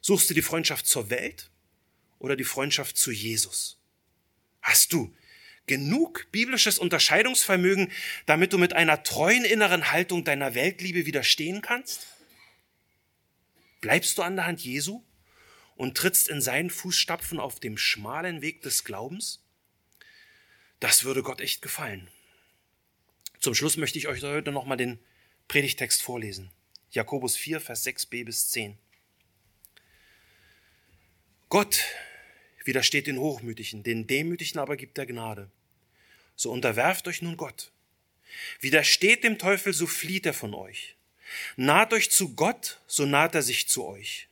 Suchst 0.00 0.28
du 0.28 0.34
die 0.34 0.42
Freundschaft 0.42 0.86
zur 0.86 1.10
Welt 1.10 1.50
oder 2.18 2.36
die 2.36 2.44
Freundschaft 2.44 2.96
zu 2.96 3.10
Jesus? 3.10 3.78
Hast 4.60 4.92
du 4.92 5.14
genug 5.66 6.26
biblisches 6.32 6.78
Unterscheidungsvermögen, 6.78 7.92
damit 8.26 8.52
du 8.52 8.58
mit 8.58 8.72
einer 8.72 9.02
treuen 9.02 9.44
inneren 9.44 9.92
Haltung 9.92 10.24
deiner 10.24 10.54
Weltliebe 10.54 11.06
widerstehen 11.06 11.62
kannst? 11.62 12.06
Bleibst 13.80 14.18
du 14.18 14.22
an 14.22 14.36
der 14.36 14.46
Hand 14.46 14.60
Jesu 14.60 15.02
und 15.80 15.96
trittst 15.96 16.28
in 16.28 16.42
seinen 16.42 16.68
Fußstapfen 16.68 17.40
auf 17.40 17.58
dem 17.58 17.78
schmalen 17.78 18.42
Weg 18.42 18.60
des 18.60 18.84
Glaubens? 18.84 19.42
Das 20.78 21.04
würde 21.04 21.22
Gott 21.22 21.40
echt 21.40 21.62
gefallen. 21.62 22.10
Zum 23.38 23.54
Schluss 23.54 23.78
möchte 23.78 23.96
ich 23.96 24.06
euch 24.06 24.22
heute 24.22 24.52
nochmal 24.52 24.76
den 24.76 24.98
Predigtext 25.48 26.02
vorlesen. 26.02 26.50
Jakobus 26.90 27.34
4, 27.34 27.62
Vers 27.62 27.86
6b 27.86 28.26
bis 28.26 28.50
10. 28.50 28.76
Gott 31.48 31.82
widersteht 32.64 33.06
den 33.06 33.16
Hochmütigen, 33.16 33.82
den 33.82 34.06
Demütigen 34.06 34.60
aber 34.60 34.76
gibt 34.76 34.98
er 34.98 35.06
Gnade. 35.06 35.50
So 36.36 36.52
unterwerft 36.52 37.08
euch 37.08 37.22
nun 37.22 37.38
Gott. 37.38 37.72
Widersteht 38.60 39.24
dem 39.24 39.38
Teufel, 39.38 39.72
so 39.72 39.86
flieht 39.86 40.26
er 40.26 40.34
von 40.34 40.52
euch. 40.52 40.96
Naht 41.56 41.94
euch 41.94 42.10
zu 42.10 42.34
Gott, 42.34 42.82
so 42.86 43.06
naht 43.06 43.34
er 43.34 43.40
sich 43.40 43.66
zu 43.66 43.86
euch. 43.86 44.29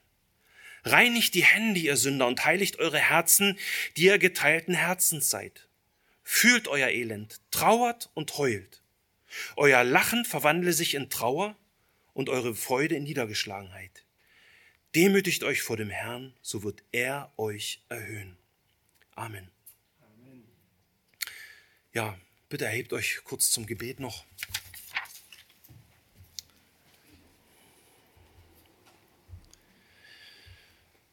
Reinigt 0.90 1.34
die 1.34 1.44
Hände, 1.44 1.80
ihr 1.80 1.96
Sünder, 1.96 2.26
und 2.26 2.44
heiligt 2.44 2.78
eure 2.78 2.98
Herzen, 2.98 3.58
die 3.96 4.04
ihr 4.04 4.18
geteilten 4.18 4.74
Herzens 4.74 5.30
seid. 5.30 5.68
Fühlt 6.22 6.68
euer 6.68 6.88
Elend, 6.88 7.40
trauert 7.50 8.10
und 8.14 8.36
heult. 8.38 8.82
Euer 9.56 9.84
Lachen 9.84 10.24
verwandle 10.24 10.72
sich 10.72 10.94
in 10.94 11.10
Trauer 11.10 11.56
und 12.12 12.28
eure 12.28 12.54
Freude 12.54 12.96
in 12.96 13.04
Niedergeschlagenheit. 13.04 14.04
Demütigt 14.94 15.44
euch 15.44 15.62
vor 15.62 15.76
dem 15.76 15.90
Herrn, 15.90 16.34
so 16.42 16.62
wird 16.62 16.82
er 16.92 17.32
euch 17.36 17.82
erhöhen. 17.88 18.36
Amen. 19.14 19.50
Amen. 20.00 20.44
Ja, 21.92 22.18
bitte 22.48 22.64
erhebt 22.64 22.92
euch 22.92 23.20
kurz 23.24 23.50
zum 23.50 23.66
Gebet 23.66 24.00
noch. 24.00 24.24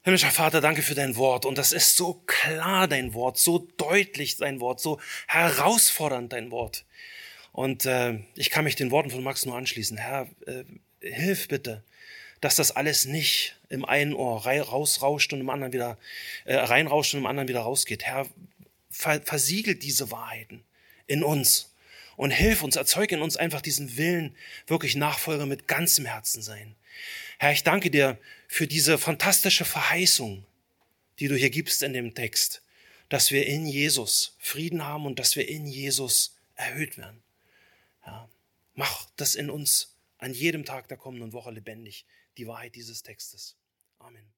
Himmlischer 0.06 0.30
Vater, 0.30 0.62
danke 0.62 0.84
für 0.84 0.94
dein 0.94 1.16
Wort. 1.16 1.48
Und 1.48 1.58
das 1.58 1.72
ist 1.72 1.96
so 1.96 2.22
klar, 2.28 2.88
dein 2.88 3.16
Wort, 3.16 3.40
so 3.40 3.68
deutlich 3.78 4.38
dein 4.38 4.60
Wort, 4.60 4.80
so 4.80 5.02
herausfordernd 5.26 6.32
dein 6.32 6.52
Wort. 6.52 6.86
Und 7.52 7.88
äh, 7.88 8.20
ich 8.36 8.52
kann 8.52 8.66
mich 8.66 8.76
den 8.76 8.92
Worten 8.92 9.10
von 9.10 9.24
Max 9.24 9.48
nur 9.48 9.58
anschließen. 9.58 9.98
Herr, 9.98 10.28
äh, 10.46 10.64
hilf 11.00 11.48
bitte, 11.48 11.84
dass 12.40 12.54
das 12.54 12.70
alles 12.70 13.06
nicht 13.06 13.56
im 13.70 13.84
einen 13.84 14.14
Ohr 14.14 14.46
rausrauscht 14.46 15.34
und 15.34 15.40
im 15.40 15.50
anderen 15.50 15.74
wieder 15.74 15.98
äh, 16.44 16.54
reinrauscht 16.54 17.16
und 17.16 17.22
im 17.22 17.26
anderen 17.26 17.48
wieder 17.48 17.62
rausgeht. 17.62 18.04
Herr, 18.04 18.28
ver 18.92 19.22
versiegelt 19.22 19.82
diese 19.82 20.12
Wahrheiten 20.12 20.64
in 21.08 21.24
uns 21.24 21.74
und 22.16 22.30
hilf 22.30 22.62
uns, 22.62 22.76
erzeuge 22.76 23.16
in 23.16 23.24
uns 23.24 23.38
einfach 23.38 23.62
diesen 23.62 23.98
Willen, 23.98 24.36
wirklich 24.68 24.96
Nachfolger 24.96 25.48
mit 25.48 25.68
ganzem 25.68 26.06
Herzen 26.06 26.44
sein. 26.44 26.76
Herr, 27.46 27.52
ich 27.52 27.62
danke 27.62 27.92
dir 27.92 28.18
für 28.48 28.66
diese 28.66 28.98
fantastische 28.98 29.66
Verheißung, 29.66 30.48
die 31.20 31.28
du 31.28 31.36
hier 31.36 31.52
gibst 31.52 31.84
in 31.84 31.94
dem 31.94 32.16
Text, 32.16 32.64
dass 33.08 33.30
wir 33.30 33.46
in 33.46 33.68
Jesus 33.68 34.36
Frieden 34.40 34.84
haben 34.84 35.06
und 35.06 35.20
dass 35.20 35.36
wir 35.36 35.48
in 35.48 35.68
Jesus 35.68 36.40
erhöht 36.56 36.98
werden. 36.98 37.22
Ja, 38.04 38.28
mach 38.74 39.08
das 39.18 39.36
in 39.36 39.52
uns 39.52 39.96
an 40.18 40.34
jedem 40.34 40.66
Tag 40.66 40.88
der 40.88 40.98
kommenden 40.98 41.34
Woche 41.34 41.52
lebendig, 41.52 42.08
die 42.38 42.48
Wahrheit 42.48 42.74
dieses 42.74 43.04
Textes. 43.04 43.56
Amen. 44.00 44.35